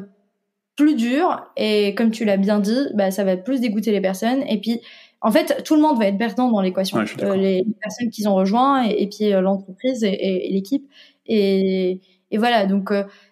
plus 0.76 0.94
dur 0.94 1.50
et 1.56 1.96
comme 1.96 2.12
tu 2.12 2.24
l'as 2.24 2.36
bien 2.36 2.60
dit, 2.60 2.86
bah, 2.94 3.10
ça 3.10 3.24
va 3.24 3.36
plus 3.36 3.60
dégoûter 3.60 3.90
les 3.90 4.00
personnes. 4.00 4.44
Et 4.48 4.60
puis, 4.60 4.80
en 5.20 5.32
fait, 5.32 5.64
tout 5.64 5.74
le 5.74 5.82
monde 5.82 5.98
va 5.98 6.06
être 6.06 6.16
perdant 6.16 6.48
dans 6.48 6.60
l'équation. 6.60 6.98
les, 7.00 7.66
personnes 7.82 8.10
qu'ils 8.10 8.28
ont 8.28 8.36
rejoint 8.36 8.84
et, 8.84 9.06
puis 9.08 9.30
l'entreprise 9.32 10.02
et, 10.04 10.48
l'équipe. 10.50 10.88
Et, 11.26 12.00
et, 12.30 12.38
voilà, 12.38 12.64
donc 12.64 12.90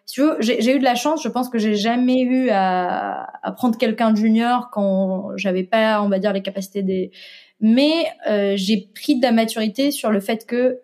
tu 0.08 0.22
veux, 0.22 0.36
j'ai 0.40 0.74
eu 0.74 0.78
de 0.78 0.84
la 0.84 0.94
chance. 0.94 1.22
Je 1.22 1.28
pense 1.28 1.48
que 1.48 1.58
j'ai 1.58 1.74
jamais 1.74 2.22
eu 2.22 2.48
à, 2.50 3.28
à 3.42 3.52
prendre 3.52 3.76
quelqu'un 3.76 4.10
de 4.10 4.16
junior 4.16 4.70
quand 4.70 5.36
j'avais 5.36 5.64
pas, 5.64 6.02
on 6.02 6.08
va 6.08 6.18
dire, 6.18 6.32
les 6.32 6.42
capacités 6.42 6.82
des. 6.82 7.10
Mais 7.60 8.06
euh, 8.28 8.54
j'ai 8.56 8.88
pris 8.94 9.18
de 9.18 9.22
la 9.22 9.32
maturité 9.32 9.90
sur 9.90 10.10
le 10.10 10.20
fait 10.20 10.46
que 10.46 10.56
euh, 10.56 10.78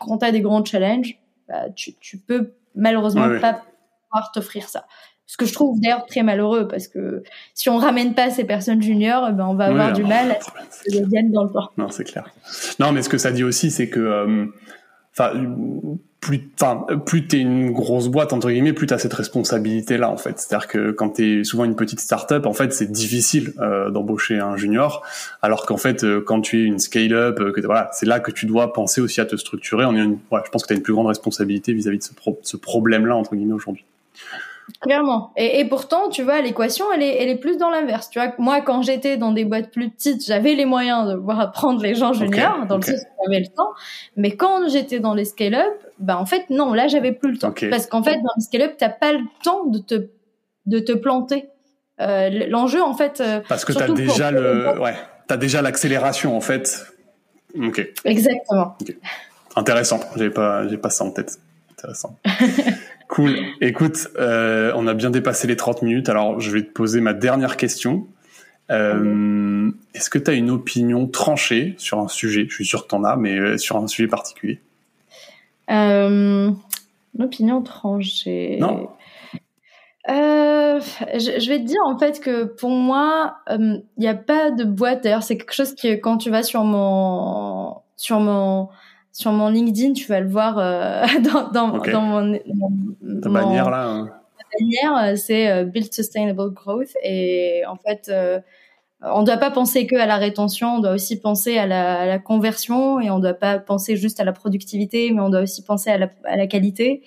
quand 0.00 0.18
tu 0.18 0.24
as 0.26 0.32
des 0.32 0.40
grands 0.40 0.64
challenges, 0.64 1.18
bah, 1.48 1.70
tu, 1.76 1.94
tu 2.00 2.18
peux 2.18 2.54
malheureusement 2.74 3.28
pas 3.40 3.62
pouvoir 4.10 4.32
t'offrir 4.32 4.68
ça. 4.68 4.86
Ce 5.26 5.36
que 5.36 5.44
je 5.44 5.52
trouve 5.52 5.78
d'ailleurs 5.78 6.06
très 6.06 6.22
malheureux 6.22 6.66
parce 6.66 6.88
que 6.88 7.22
si 7.52 7.68
on 7.68 7.76
ramène 7.76 8.14
pas 8.14 8.30
ces 8.30 8.44
personnes 8.44 8.80
juniors, 8.80 9.26
eh 9.28 9.32
ben 9.32 9.46
on 9.46 9.54
va 9.54 9.66
avoir 9.66 9.92
du 9.92 10.02
mal 10.02 10.30
à 10.32 10.38
ce 10.40 10.90
qu'elles 10.90 11.06
viennent 11.06 11.30
dans 11.30 11.44
le 11.44 11.50
temps. 11.50 11.68
Non, 11.76 11.90
c'est 11.90 12.04
clair. 12.04 12.30
Non, 12.80 12.92
mais 12.92 13.02
ce 13.02 13.10
que 13.10 13.18
ça 13.18 13.30
dit 13.30 13.44
aussi, 13.44 13.70
c'est 13.70 13.90
que, 13.90 14.00
euh, 14.00 14.46
plus 16.20 16.50
enfin 16.60 16.84
plus 17.06 17.28
t'es 17.28 17.38
une 17.38 17.70
grosse 17.70 18.08
boîte 18.08 18.32
entre 18.32 18.50
guillemets 18.50 18.72
plus 18.72 18.88
t'as 18.88 18.98
cette 18.98 19.14
responsabilité 19.14 19.98
là 19.98 20.10
en 20.10 20.16
fait. 20.16 20.38
C'est 20.38 20.54
à 20.54 20.58
dire 20.58 20.66
que 20.66 20.90
quand 20.90 21.10
t'es 21.10 21.44
souvent 21.44 21.64
une 21.64 21.76
petite 21.76 22.00
start-up 22.00 22.46
en 22.46 22.52
fait 22.52 22.72
c'est 22.72 22.90
difficile 22.90 23.52
euh, 23.60 23.90
d'embaucher 23.90 24.38
un 24.38 24.56
junior. 24.56 25.04
Alors 25.42 25.64
qu'en 25.64 25.76
fait 25.76 26.04
euh, 26.04 26.20
quand 26.20 26.40
tu 26.40 26.62
es 26.62 26.64
une 26.64 26.78
scale-up 26.78 27.40
euh, 27.40 27.52
que 27.52 27.60
voilà 27.60 27.90
c'est 27.92 28.06
là 28.06 28.20
que 28.20 28.30
tu 28.30 28.46
dois 28.46 28.72
penser 28.72 29.00
aussi 29.00 29.20
à 29.20 29.26
te 29.26 29.36
structurer. 29.36 29.84
Je 29.84 30.50
pense 30.50 30.62
que 30.62 30.68
t'as 30.68 30.74
une 30.74 30.82
plus 30.82 30.92
grande 30.92 31.06
responsabilité 31.06 31.72
vis-à-vis 31.72 31.98
de 31.98 32.04
ce, 32.04 32.12
ce 32.42 32.56
problème 32.56 33.06
là 33.06 33.16
entre 33.16 33.36
guillemets 33.36 33.54
aujourd'hui 33.54 33.84
Clairement. 34.80 35.32
Et, 35.36 35.60
et, 35.60 35.64
pourtant, 35.64 36.08
tu 36.08 36.22
vois, 36.22 36.40
l'équation, 36.40 36.86
elle 36.94 37.02
est, 37.02 37.22
elle 37.22 37.28
est 37.28 37.36
plus 37.36 37.56
dans 37.56 37.70
l'inverse. 37.70 38.10
Tu 38.10 38.18
vois, 38.18 38.32
moi, 38.38 38.60
quand 38.60 38.82
j'étais 38.82 39.16
dans 39.16 39.32
des 39.32 39.44
boîtes 39.44 39.70
plus 39.70 39.90
petites, 39.90 40.24
j'avais 40.24 40.54
les 40.54 40.66
moyens 40.66 41.08
de 41.08 41.16
pouvoir 41.16 41.40
apprendre 41.40 41.82
les 41.82 41.94
gens 41.94 42.12
juniors, 42.12 42.66
dans 42.66 42.76
le 42.76 42.82
sens 42.82 42.94
où 42.94 43.24
j'avais 43.24 43.40
le 43.40 43.46
temps. 43.48 43.70
Mais 44.16 44.36
quand 44.36 44.68
j'étais 44.68 45.00
dans 45.00 45.14
les 45.14 45.24
scale-up, 45.24 45.74
bah, 45.98 46.18
en 46.18 46.26
fait, 46.26 46.50
non, 46.50 46.74
là, 46.74 46.86
j'avais 46.86 47.12
plus 47.12 47.32
le 47.32 47.38
temps. 47.38 47.52
Parce 47.70 47.86
qu'en 47.86 48.02
fait, 48.02 48.16
dans 48.16 48.32
les 48.36 48.42
scale-up, 48.42 48.74
t'as 48.78 48.90
pas 48.90 49.12
le 49.12 49.24
temps 49.42 49.64
de 49.64 49.78
te, 49.78 50.08
de 50.66 50.78
te 50.78 50.92
planter. 50.92 51.48
Euh, 52.00 52.46
L'enjeu, 52.48 52.82
en 52.82 52.94
fait. 52.94 53.20
Euh, 53.20 53.40
Parce 53.48 53.64
que 53.64 53.72
t'as 53.72 53.88
déjà 53.88 54.30
le, 54.30 54.78
ouais, 54.80 54.94
t'as 55.26 55.36
déjà 55.36 55.62
l'accélération, 55.62 56.36
en 56.36 56.40
fait. 56.40 56.86
Ok. 57.60 57.84
Exactement. 58.04 58.76
Intéressant. 59.56 60.00
J'ai 60.16 60.30
pas, 60.30 60.68
j'ai 60.68 60.76
pas 60.76 60.90
ça 60.90 61.04
en 61.04 61.10
tête. 61.10 61.38
Intéressant. 61.72 62.16
Cool. 63.08 63.38
Écoute, 63.62 64.08
euh, 64.18 64.70
on 64.76 64.86
a 64.86 64.94
bien 64.94 65.10
dépassé 65.10 65.48
les 65.48 65.56
30 65.56 65.82
minutes. 65.82 66.08
Alors, 66.10 66.40
je 66.40 66.50
vais 66.50 66.62
te 66.62 66.70
poser 66.70 67.00
ma 67.00 67.14
dernière 67.14 67.56
question. 67.56 68.06
Euh, 68.70 69.70
Est-ce 69.94 70.10
que 70.10 70.18
tu 70.18 70.30
as 70.30 70.34
une 70.34 70.50
opinion 70.50 71.06
tranchée 71.06 71.74
sur 71.78 71.98
un 71.98 72.08
sujet? 72.08 72.46
Je 72.48 72.54
suis 72.54 72.66
sûr 72.66 72.84
que 72.84 72.88
tu 72.88 72.94
en 72.94 73.04
as, 73.04 73.16
mais 73.16 73.38
euh, 73.38 73.56
sur 73.56 73.76
un 73.76 73.86
sujet 73.86 74.08
particulier 74.08 74.60
euh, 75.70 76.50
Une 77.14 77.24
opinion 77.24 77.62
tranchée 77.62 78.58
Non. 78.60 78.90
Euh, 80.10 80.80
je, 81.14 81.40
je, 81.40 81.48
vais 81.48 81.58
te 81.58 81.64
dire 81.64 81.82
en 81.84 81.98
fait 81.98 82.20
que 82.20 82.44
pour 82.44 82.70
moi, 82.70 83.38
il 83.50 83.82
n'y 83.98 84.08
a 84.08 84.14
pas 84.14 84.50
de 84.50 84.64
boîte. 84.64 85.02
D'ailleurs, 85.02 85.22
c'est 85.22 85.36
quelque 85.36 85.54
chose 85.54 85.74
qui, 85.74 86.00
quand 86.00 86.18
tu 86.18 86.30
vas 86.30 86.42
sur 86.42 86.64
mon 86.64 87.76
sur 87.96 88.20
mon 88.20 88.68
sur 89.18 89.32
mon 89.32 89.48
LinkedIn, 89.48 89.94
tu 89.94 90.06
vas 90.06 90.20
le 90.20 90.28
voir 90.28 90.58
euh, 90.58 91.04
dans, 91.24 91.50
dans, 91.50 91.78
dans, 91.78 92.00
mon, 92.00 92.38
mon 92.54 93.20
ta 93.20 93.28
bannière 93.28 93.68
là. 93.68 93.84
Hein. 93.84 94.10
bannière, 94.60 94.96
euh, 94.96 95.16
c'est 95.16 95.50
euh, 95.50 95.64
Build 95.64 95.92
Sustainable 95.92 96.54
Growth 96.54 96.96
et 97.02 97.64
en 97.66 97.74
fait, 97.74 98.12
on 99.02 99.20
ne 99.22 99.26
doit 99.26 99.36
pas 99.38 99.50
penser 99.50 99.88
que 99.88 99.96
à 99.96 100.06
la 100.06 100.18
rétention, 100.18 100.76
on 100.76 100.78
doit 100.78 100.92
aussi 100.92 101.20
penser 101.20 101.58
à 101.58 101.66
la, 101.66 101.98
à 102.02 102.06
la 102.06 102.20
conversion 102.20 103.00
et 103.00 103.10
on 103.10 103.16
ne 103.16 103.22
doit 103.22 103.34
pas 103.34 103.58
penser 103.58 103.96
juste 103.96 104.20
à 104.20 104.24
la 104.24 104.32
productivité, 104.32 105.10
mais 105.10 105.20
on 105.20 105.30
doit 105.30 105.42
aussi 105.42 105.64
penser 105.64 105.90
à 105.90 105.98
la, 105.98 106.10
à 106.22 106.36
la 106.36 106.46
qualité. 106.46 107.02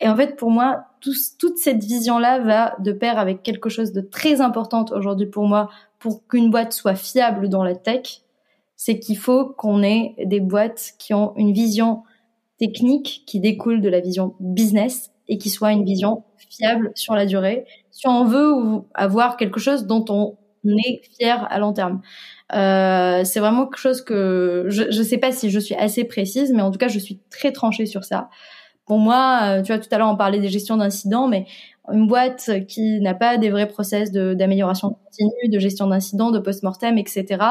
Et 0.00 0.08
en 0.08 0.16
fait, 0.16 0.36
pour 0.36 0.50
moi, 0.50 0.86
tout, 1.02 1.12
toute 1.38 1.58
cette 1.58 1.84
vision-là 1.84 2.38
va 2.38 2.76
de 2.78 2.92
pair 2.92 3.18
avec 3.18 3.42
quelque 3.42 3.68
chose 3.68 3.92
de 3.92 4.00
très 4.00 4.40
important 4.40 4.86
aujourd'hui 4.90 5.26
pour 5.26 5.46
moi, 5.46 5.68
pour 5.98 6.26
qu'une 6.26 6.50
boîte 6.50 6.72
soit 6.72 6.94
fiable 6.94 7.50
dans 7.50 7.62
la 7.62 7.74
tech, 7.74 8.22
c'est 8.84 8.98
qu'il 8.98 9.16
faut 9.16 9.46
qu'on 9.46 9.80
ait 9.84 10.16
des 10.24 10.40
boîtes 10.40 10.94
qui 10.98 11.14
ont 11.14 11.34
une 11.36 11.52
vision 11.52 12.02
technique 12.58 13.22
qui 13.28 13.38
découle 13.38 13.80
de 13.80 13.88
la 13.88 14.00
vision 14.00 14.34
business 14.40 15.12
et 15.28 15.38
qui 15.38 15.50
soit 15.50 15.70
une 15.70 15.84
vision 15.84 16.24
fiable 16.50 16.90
sur 16.96 17.14
la 17.14 17.24
durée. 17.24 17.64
Si 17.92 18.08
on 18.08 18.24
veut 18.24 18.82
avoir 18.94 19.36
quelque 19.36 19.60
chose 19.60 19.86
dont 19.86 20.04
on 20.10 20.36
est 20.64 21.00
fier 21.16 21.46
à 21.48 21.60
long 21.60 21.72
terme. 21.72 22.00
Euh, 22.54 23.22
c'est 23.22 23.38
vraiment 23.38 23.66
quelque 23.66 23.78
chose 23.78 24.02
que 24.02 24.66
je 24.68 24.82
ne 24.82 25.04
sais 25.04 25.18
pas 25.18 25.30
si 25.30 25.48
je 25.48 25.60
suis 25.60 25.76
assez 25.76 26.02
précise, 26.02 26.52
mais 26.52 26.62
en 26.62 26.72
tout 26.72 26.78
cas, 26.78 26.88
je 26.88 26.98
suis 26.98 27.20
très 27.30 27.52
tranchée 27.52 27.86
sur 27.86 28.02
ça. 28.02 28.30
Pour 28.86 28.98
moi, 28.98 29.40
euh, 29.58 29.62
tu 29.62 29.72
vois, 29.72 29.78
tout 29.78 29.88
à 29.92 29.98
l'heure, 29.98 30.08
on 30.08 30.16
parlait 30.16 30.40
des 30.40 30.48
gestions 30.48 30.76
d'incidents, 30.76 31.28
mais 31.28 31.46
une 31.92 32.06
boîte 32.06 32.50
qui 32.68 33.00
n'a 33.00 33.14
pas 33.14 33.38
des 33.38 33.50
vrais 33.50 33.68
process 33.68 34.12
d'amélioration 34.12 34.96
continue, 35.04 35.48
de 35.48 35.58
gestion 35.58 35.86
d'incidents, 35.88 36.30
de 36.30 36.38
post-mortem, 36.38 36.98
etc., 36.98 37.42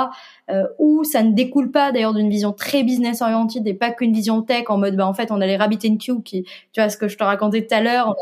euh, 0.50 0.68
où 0.80 1.04
ça 1.04 1.24
ne 1.24 1.34
découle 1.34 1.72
pas 1.72 1.92
d'ailleurs 1.92 2.14
d'une 2.14 2.30
vision 2.30 2.54
très 2.54 2.84
business 2.84 3.22
oriented 3.22 3.66
et 3.68 3.74
pas 3.74 3.92
qu'une 3.92 4.14
vision 4.14 4.42
tech 4.42 4.66
en 4.70 4.78
mode, 4.78 4.96
bah, 4.96 5.08
en 5.08 5.14
fait, 5.14 5.32
on 5.32 5.42
a 5.42 5.46
les 5.48 5.58
Rabbit 5.58 5.98
queue 5.98 6.22
qui, 6.24 6.44
tu 6.74 6.82
vois, 6.82 6.90
ce 6.90 6.98
que 6.98 7.08
je 7.08 7.18
te 7.18 7.24
racontais 7.24 7.66
tout 7.66 7.74
à 7.76 7.82
l'heure, 7.82 8.16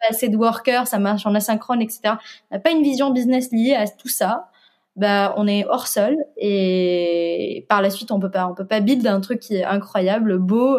pas 0.00 0.08
assez 0.10 0.28
de 0.28 0.36
workers, 0.36 0.86
ça 0.86 0.98
marche 0.98 1.26
en 1.26 1.34
asynchrone, 1.34 1.82
etc. 1.82 2.16
On 2.50 2.56
n'a 2.56 2.60
pas 2.60 2.70
une 2.70 2.82
vision 2.82 3.10
business 3.10 3.50
liée 3.52 3.74
à 3.74 3.86
tout 3.88 4.08
ça 4.08 4.48
bah 4.96 5.34
on 5.36 5.46
est 5.46 5.64
hors 5.66 5.86
sol 5.86 6.16
et 6.38 7.66
par 7.68 7.82
la 7.82 7.90
suite 7.90 8.10
on 8.10 8.18
peut 8.18 8.30
pas 8.30 8.46
on 8.48 8.54
peut 8.54 8.66
pas 8.66 8.80
build 8.80 9.06
un 9.06 9.20
truc 9.20 9.40
qui 9.40 9.56
est 9.56 9.64
incroyable 9.64 10.38
beau 10.38 10.78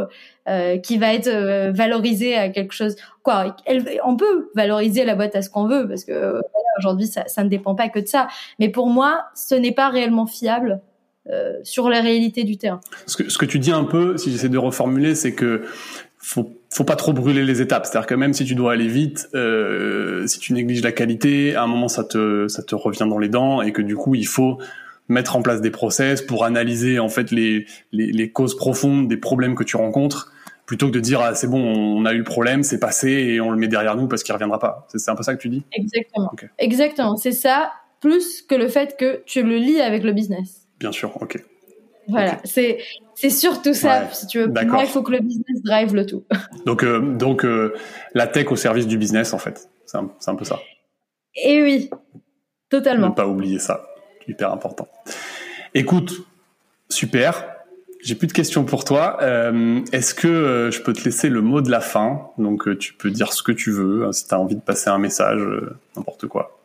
euh, 0.50 0.78
qui 0.78 0.98
va 0.98 1.14
être 1.14 1.28
euh, 1.28 1.72
valorisé 1.72 2.36
à 2.36 2.50
quelque 2.50 2.74
chose 2.74 2.96
quoi 3.24 3.56
on 4.04 4.16
peut 4.16 4.50
valoriser 4.56 5.06
la 5.06 5.16
boîte 5.16 5.36
à 5.36 5.42
ce 5.42 5.50
qu'on 5.50 5.68
veut 5.68 5.88
parce 5.88 6.04
que 6.04 6.42
aujourd'hui 6.80 7.08
ça, 7.08 7.26
ça 7.28 7.44
ne 7.44 7.50
dépend 7.50 7.76
pas 7.76 7.90
que 7.90 8.00
de 8.00 8.08
ça 8.08 8.28
mais 8.60 8.70
pour 8.70 8.88
moi 8.88 9.26
ce 9.36 9.54
n'est 9.54 9.74
pas 9.74 9.90
réellement 9.90 10.26
fiable 10.26 10.82
euh, 11.30 11.56
sur 11.64 11.90
la 11.90 12.00
réalité 12.00 12.46
du 12.46 12.58
terrain. 12.58 12.80
Ce 13.06 13.18
que, 13.18 13.30
ce 13.30 13.38
que 13.38 13.44
tu 13.44 13.60
dis 13.60 13.74
un 13.74 13.84
peu, 13.84 14.16
si 14.18 14.32
j'essaie 14.32 14.48
de 14.48 14.58
reformuler, 14.58 15.14
c'est 15.14 15.34
que 15.34 15.64
faut 16.28 16.52
faut 16.70 16.84
pas 16.84 16.98
trop 16.98 17.14
brûler 17.14 17.46
les 17.46 17.62
étapes. 17.62 17.86
C'est-à-dire 17.86 18.06
que 18.06 18.16
même 18.16 18.34
si 18.34 18.44
tu 18.44 18.54
dois 18.54 18.74
aller 18.74 18.88
vite, 18.88 19.30
euh, 19.34 20.28
si 20.28 20.40
tu 20.40 20.52
négliges 20.52 20.84
la 20.84 20.92
qualité, 20.92 21.56
à 21.56 21.64
un 21.64 21.68
moment 21.68 21.88
ça 21.88 22.04
te 22.04 22.50
ça 22.50 22.64
te 22.64 22.76
revient 22.76 23.08
dans 23.08 23.18
les 23.18 23.30
dents 23.30 23.62
et 23.62 23.72
que 23.72 23.82
du 23.82 23.96
coup 23.96 24.14
il 24.14 24.28
faut 24.28 24.58
mettre 25.08 25.38
en 25.38 25.42
place 25.42 25.62
des 25.62 25.72
process 25.72 26.22
pour 26.22 26.44
analyser 26.44 27.00
en 27.00 27.08
fait 27.08 27.32
les 27.32 27.66
les, 27.94 28.12
les 28.12 28.30
causes 28.30 28.58
profondes 28.58 29.08
des 29.08 29.16
problèmes 29.16 29.56
que 29.56 29.64
tu 29.64 29.78
rencontres 29.78 30.34
plutôt 30.66 30.88
que 30.88 30.92
de 30.92 31.00
dire 31.00 31.22
ah, 31.22 31.34
c'est 31.34 31.48
bon 31.48 31.62
on 31.62 32.04
a 32.04 32.12
eu 32.12 32.18
le 32.18 32.26
problème 32.26 32.62
c'est 32.62 32.80
passé 32.80 33.10
et 33.10 33.40
on 33.40 33.52
le 33.52 33.58
met 33.58 33.70
derrière 33.70 33.96
nous 33.96 34.10
parce 34.10 34.24
qu'il 34.24 34.34
reviendra 34.34 34.60
pas. 34.60 34.86
C'est 34.90 35.10
un 35.10 35.16
peu 35.16 35.24
ça 35.24 35.34
que 35.34 35.42
tu 35.42 35.48
dis? 35.48 35.64
Exactement. 35.72 36.32
Exactement, 36.58 37.16
c'est 37.16 37.32
ça 37.32 37.72
plus 38.02 38.42
que 38.42 38.56
le 38.56 38.68
fait 38.68 38.98
que 39.00 39.24
tu 39.26 39.44
le 39.44 39.56
lis 39.56 39.80
avec 39.80 40.04
le 40.04 40.12
business. 40.12 40.68
Bien 40.78 40.92
sûr, 40.92 41.20
ok. 41.22 41.42
Voilà, 42.08 42.40
c'est 42.44 42.80
c'est 43.16 43.30
surtout 43.30 43.74
ça. 43.74 44.10
Si 44.12 44.28
tu 44.28 44.40
veux, 44.40 44.48
moi, 44.48 44.84
il 44.84 44.90
faut 44.90 45.04
que 45.04 45.12
le 45.12 45.20
business 45.20 45.62
drive 45.64 45.94
le 45.94 46.06
tout. 46.06 46.24
Donc 46.66 46.84
euh, 46.84 47.00
donc 47.00 47.46
euh, 47.46 47.74
la 48.14 48.28
tech 48.28 48.52
au 48.52 48.56
service 48.56 48.88
du 48.88 48.98
business 48.98 49.34
en 49.34 49.38
fait, 49.38 49.70
c'est 49.86 49.98
un, 49.98 50.10
un, 50.26 50.36
peu 50.36 50.46
ça. 50.46 50.60
Et 51.36 51.62
oui, 51.62 51.90
totalement. 52.70 53.10
Ne 53.10 53.14
pas 53.14 53.28
oublier 53.28 53.60
ça, 53.60 53.88
hyper 54.28 54.52
important. 54.52 54.88
Écoute, 55.74 56.26
super. 56.90 57.58
J'ai 58.02 58.16
plus 58.16 58.28
de 58.28 58.34
questions 58.34 58.64
pour 58.64 58.86
toi. 58.86 59.18
Euh, 59.22 59.82
Est-ce 59.92 60.14
que 60.14 60.28
euh, 60.28 60.72
je 60.72 60.82
peux 60.82 60.94
te 60.94 61.04
laisser 61.04 61.30
le 61.30 61.42
mot 61.42 61.62
de 61.62 61.72
la 61.72 61.82
fin? 61.82 62.30
Donc 62.38 62.68
euh, 62.68 62.78
tu 62.78 62.94
peux 62.94 63.10
dire 63.10 63.34
ce 63.34 63.44
que 63.44 63.52
tu 63.52 63.72
veux, 63.72 64.06
hein, 64.06 64.12
si 64.12 64.28
tu 64.28 64.34
as 64.34 64.40
envie 64.40 64.56
de 64.56 64.62
passer 64.62 64.90
un 64.90 64.98
message, 64.98 65.42
n'importe 65.96 66.28
quoi. 66.28 66.57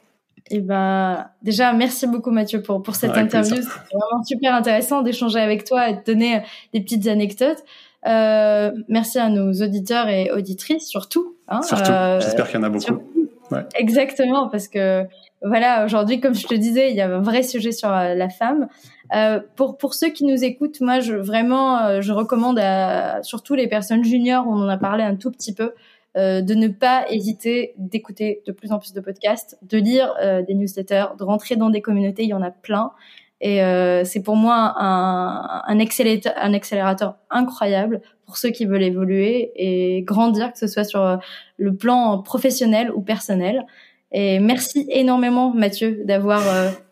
Et 0.53 0.57
eh 0.57 0.61
ben, 0.61 1.29
déjà, 1.41 1.73
merci 1.73 2.07
beaucoup 2.07 2.31
Mathieu 2.31 2.61
pour, 2.61 2.83
pour 2.83 2.95
cette 2.95 3.17
interview. 3.17 3.57
C'était 3.57 3.97
vraiment 3.97 4.23
super 4.23 4.55
intéressant 4.55 5.01
d'échanger 5.01 5.41
avec 5.41 5.65
toi 5.65 5.89
et 5.89 5.95
de 5.95 6.03
donner 6.05 6.43
des 6.75 6.83
petites 6.83 7.07
anecdotes. 7.07 7.65
Euh, 8.07 8.71
merci 8.87 9.19
à 9.19 9.31
nos 9.31 9.51
auditeurs 9.63 10.11
et 10.11 10.31
auditrices 10.31 10.87
surtout. 10.87 11.37
Hein, 11.49 11.63
surtout. 11.63 11.91
Euh, 11.91 12.21
J'espère 12.21 12.49
qu'il 12.49 12.61
y 12.61 12.63
en 12.63 12.65
a 12.65 12.69
beaucoup. 12.69 13.03
Ouais. 13.51 13.65
Exactement, 13.77 14.49
parce 14.49 14.69
que 14.69 15.07
voilà, 15.45 15.85
aujourd'hui, 15.85 16.21
comme 16.21 16.35
je 16.35 16.47
te 16.47 16.55
disais, 16.55 16.91
il 16.91 16.97
y 16.97 17.01
a 17.01 17.17
un 17.17 17.21
vrai 17.21 17.43
sujet 17.43 17.73
sur 17.73 17.91
euh, 17.91 18.15
la 18.15 18.29
femme. 18.29 18.69
Euh, 19.15 19.41
pour 19.57 19.77
pour 19.77 19.95
ceux 19.95 20.09
qui 20.09 20.25
nous 20.25 20.45
écoutent, 20.45 20.81
moi, 20.81 21.01
je 21.01 21.15
vraiment, 21.15 21.79
euh, 21.79 22.01
je 22.01 22.13
recommande 22.13 22.59
à 22.59 23.23
surtout 23.23 23.55
les 23.55 23.67
personnes 23.69 24.05
juniors, 24.05 24.47
on 24.47 24.55
en 24.55 24.69
a 24.69 24.79
parlé 24.79 25.03
un 25.03 25.17
tout 25.17 25.31
petit 25.31 25.53
peu, 25.53 25.73
euh, 26.17 26.43
de 26.43 26.55
ne 26.55 26.69
pas 26.69 27.07
hésiter 27.11 27.73
d'écouter 27.79 28.43
de 28.47 28.53
plus 28.53 28.71
en 28.71 28.79
plus 28.79 28.93
de 28.93 29.01
podcasts, 29.01 29.59
de 29.63 29.79
lire 29.79 30.15
euh, 30.21 30.43
des 30.43 30.53
newsletters, 30.53 31.07
de 31.19 31.25
rentrer 31.25 31.57
dans 31.57 31.71
des 31.71 31.81
communautés, 31.81 32.25
il 32.25 32.29
y 32.29 32.35
en 32.35 32.43
a 32.43 32.51
plein. 32.51 32.93
Et 33.41 33.63
euh, 33.63 34.05
c'est 34.05 34.23
pour 34.23 34.37
moi 34.37 34.75
un, 34.77 35.63
un, 35.67 35.81
accélérateur, 35.81 36.35
un 36.37 36.53
accélérateur 36.53 37.17
incroyable 37.31 38.03
pour 38.27 38.37
ceux 38.37 38.51
qui 38.51 38.67
veulent 38.67 38.83
évoluer 38.83 39.53
et 39.57 40.03
grandir, 40.03 40.53
que 40.53 40.59
ce 40.59 40.67
soit 40.67 40.85
sur 40.85 41.19
le 41.57 41.75
plan 41.75 42.23
professionnel 42.23 42.93
ou 42.93 43.01
personnel. 43.01 43.65
Et 44.13 44.39
merci 44.39 44.87
énormément 44.91 45.53
Mathieu 45.55 46.03
d'avoir 46.05 46.43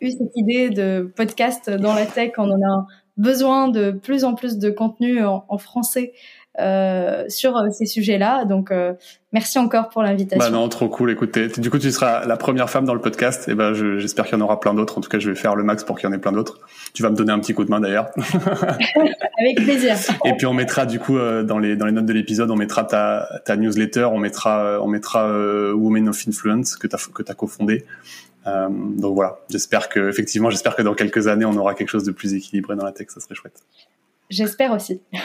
eu 0.01 0.09
cette 0.09 0.35
idée 0.35 0.71
de 0.71 1.11
podcast 1.15 1.69
dans 1.69 1.93
la 1.93 2.07
tech. 2.07 2.31
On 2.37 2.49
en 2.49 2.61
a 2.61 2.87
besoin 3.17 3.67
de 3.67 3.91
plus 3.91 4.23
en 4.23 4.33
plus 4.33 4.57
de 4.57 4.71
contenu 4.71 5.23
en, 5.23 5.45
en 5.47 5.57
français 5.57 6.13
euh, 6.59 7.25
sur 7.29 7.55
euh, 7.57 7.69
ces 7.71 7.85
sujets-là. 7.85 8.45
Donc, 8.45 8.71
euh, 8.71 8.93
merci 9.31 9.57
encore 9.59 9.89
pour 9.89 10.03
l'invitation. 10.03 10.43
Bah 10.43 10.51
non, 10.51 10.67
trop 10.69 10.89
cool. 10.89 11.11
Écoutez, 11.11 11.47
du 11.47 11.69
coup, 11.69 11.79
tu 11.79 11.91
seras 11.91 12.25
la 12.25 12.37
première 12.37 12.69
femme 12.69 12.85
dans 12.85 12.93
le 12.93 13.01
podcast. 13.01 13.47
Et 13.49 13.55
ben, 13.55 13.73
j'espère 13.73 14.25
qu'il 14.25 14.37
y 14.37 14.41
en 14.41 14.43
aura 14.43 14.59
plein 14.59 14.73
d'autres. 14.73 14.97
En 14.97 15.01
tout 15.01 15.09
cas, 15.09 15.19
je 15.19 15.29
vais 15.29 15.35
faire 15.35 15.55
le 15.55 15.63
max 15.63 15.83
pour 15.83 15.97
qu'il 15.97 16.09
y 16.09 16.11
en 16.11 16.15
ait 16.15 16.19
plein 16.19 16.31
d'autres. 16.31 16.59
Tu 16.93 17.03
vas 17.03 17.09
me 17.09 17.15
donner 17.15 17.31
un 17.31 17.39
petit 17.39 17.53
coup 17.53 17.63
de 17.63 17.69
main 17.69 17.79
d'ailleurs. 17.79 18.09
Avec 19.39 19.55
plaisir. 19.63 19.95
Et 20.25 20.33
puis 20.33 20.45
on 20.45 20.53
mettra 20.53 20.85
du 20.85 20.99
coup 20.99 21.17
dans 21.17 21.57
les 21.57 21.75
dans 21.75 21.85
les 21.85 21.91
notes 21.91 22.05
de 22.05 22.13
l'épisode, 22.13 22.51
on 22.51 22.55
mettra 22.55 22.83
ta 22.83 23.27
ta 23.45 23.55
newsletter, 23.55 24.05
on 24.05 24.19
mettra 24.19 24.79
on 24.81 24.87
mettra 24.87 25.27
Women 25.73 26.09
of 26.09 26.27
Influence 26.27 26.75
que 26.75 26.85
t'as 26.85 26.97
que 27.13 27.23
t'as 27.23 27.33
cofondé. 27.33 27.85
Euh, 28.47 28.69
donc 28.69 29.15
voilà, 29.15 29.39
j'espère 29.49 29.89
que 29.89 30.09
effectivement, 30.09 30.49
j'espère 30.49 30.75
que 30.75 30.81
dans 30.81 30.95
quelques 30.95 31.27
années, 31.27 31.45
on 31.45 31.55
aura 31.57 31.75
quelque 31.75 31.89
chose 31.89 32.03
de 32.03 32.11
plus 32.11 32.33
équilibré 32.33 32.75
dans 32.75 32.85
la 32.85 32.91
tech, 32.91 33.07
ça 33.09 33.19
serait 33.19 33.35
chouette. 33.35 33.61
J'espère 34.29 34.71
aussi. 34.71 35.01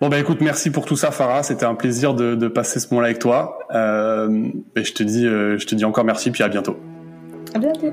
bon 0.00 0.08
bah 0.08 0.18
écoute, 0.18 0.40
merci 0.40 0.70
pour 0.70 0.84
tout 0.84 0.96
ça, 0.96 1.10
Farah. 1.10 1.42
C'était 1.42 1.64
un 1.64 1.74
plaisir 1.74 2.14
de, 2.14 2.34
de, 2.34 2.48
passer 2.48 2.80
ce 2.80 2.88
moment-là 2.90 3.08
avec 3.08 3.18
toi. 3.18 3.58
Euh, 3.74 4.48
et 4.76 4.84
je 4.84 4.92
te 4.92 5.02
dis, 5.02 5.26
euh, 5.26 5.58
je 5.58 5.66
te 5.66 5.74
dis 5.74 5.84
encore 5.84 6.04
merci, 6.04 6.30
puis 6.30 6.42
à 6.42 6.48
bientôt. 6.48 6.78
À 7.54 7.58
bientôt. 7.58 7.92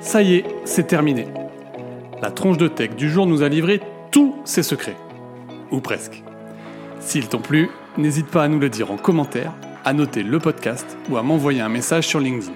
Ça 0.00 0.22
y 0.22 0.36
est, 0.36 0.44
c'est 0.64 0.86
terminé. 0.86 1.26
La 2.22 2.30
tronche 2.30 2.58
de 2.58 2.68
tech 2.68 2.90
du 2.96 3.10
jour 3.10 3.26
nous 3.26 3.42
a 3.42 3.48
livré 3.48 3.80
tous 4.10 4.34
ses 4.44 4.62
secrets, 4.62 4.96
ou 5.70 5.80
presque. 5.80 6.22
S'ils 7.00 7.28
t'ont 7.28 7.40
plu, 7.40 7.68
n'hésite 7.98 8.28
pas 8.28 8.44
à 8.44 8.48
nous 8.48 8.58
le 8.58 8.68
dire 8.68 8.90
en 8.90 8.96
commentaire, 8.96 9.52
à 9.84 9.92
noter 9.92 10.22
le 10.22 10.38
podcast 10.38 10.96
ou 11.10 11.16
à 11.16 11.22
m'envoyer 11.22 11.60
un 11.60 11.68
message 11.68 12.06
sur 12.06 12.20
LinkedIn. 12.20 12.52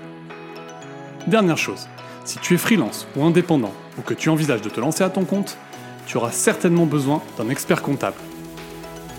Dernière 1.27 1.59
chose, 1.59 1.89
si 2.25 2.39
tu 2.39 2.55
es 2.55 2.57
freelance 2.57 3.07
ou 3.17 3.25
indépendant 3.25 3.73
ou 3.99 4.03
que 4.03 4.15
tu 4.15 4.29
envisages 4.29 4.63
de 4.63 4.71
te 4.71 4.81
lancer 4.81 5.05
à 5.05 5.11
ton 5.11 5.25
compte, 5.25 5.59
tu 6.07 6.17
auras 6.17 6.33
certainement 6.33 6.87
besoin 6.87 7.23
d'un 7.39 7.49
expert 7.49 7.83
comptable. 7.83 8.17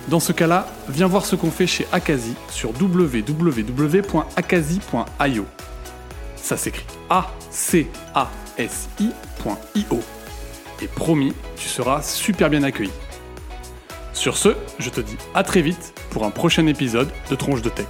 Dans 0.07 0.19
ce 0.19 0.31
cas-là, 0.31 0.67
viens 0.89 1.07
voir 1.07 1.25
ce 1.25 1.35
qu'on 1.35 1.51
fait 1.51 1.67
chez 1.67 1.87
Akazi 1.91 2.33
sur 2.49 2.71
www.akazi.io. 2.79 3.45
Ça 6.35 6.57
s'écrit 6.57 6.85
A-C-A-S-I.io. 7.09 7.89
Et 10.81 10.87
promis, 10.87 11.33
tu 11.55 11.69
seras 11.69 12.01
super 12.01 12.49
bien 12.49 12.63
accueilli. 12.63 12.91
Sur 14.13 14.37
ce, 14.37 14.55
je 14.79 14.89
te 14.89 14.99
dis 15.01 15.17
à 15.33 15.43
très 15.43 15.61
vite 15.61 15.93
pour 16.09 16.25
un 16.25 16.31
prochain 16.31 16.65
épisode 16.67 17.09
de 17.29 17.35
Tronche 17.35 17.61
de 17.61 17.69
Tech. 17.69 17.87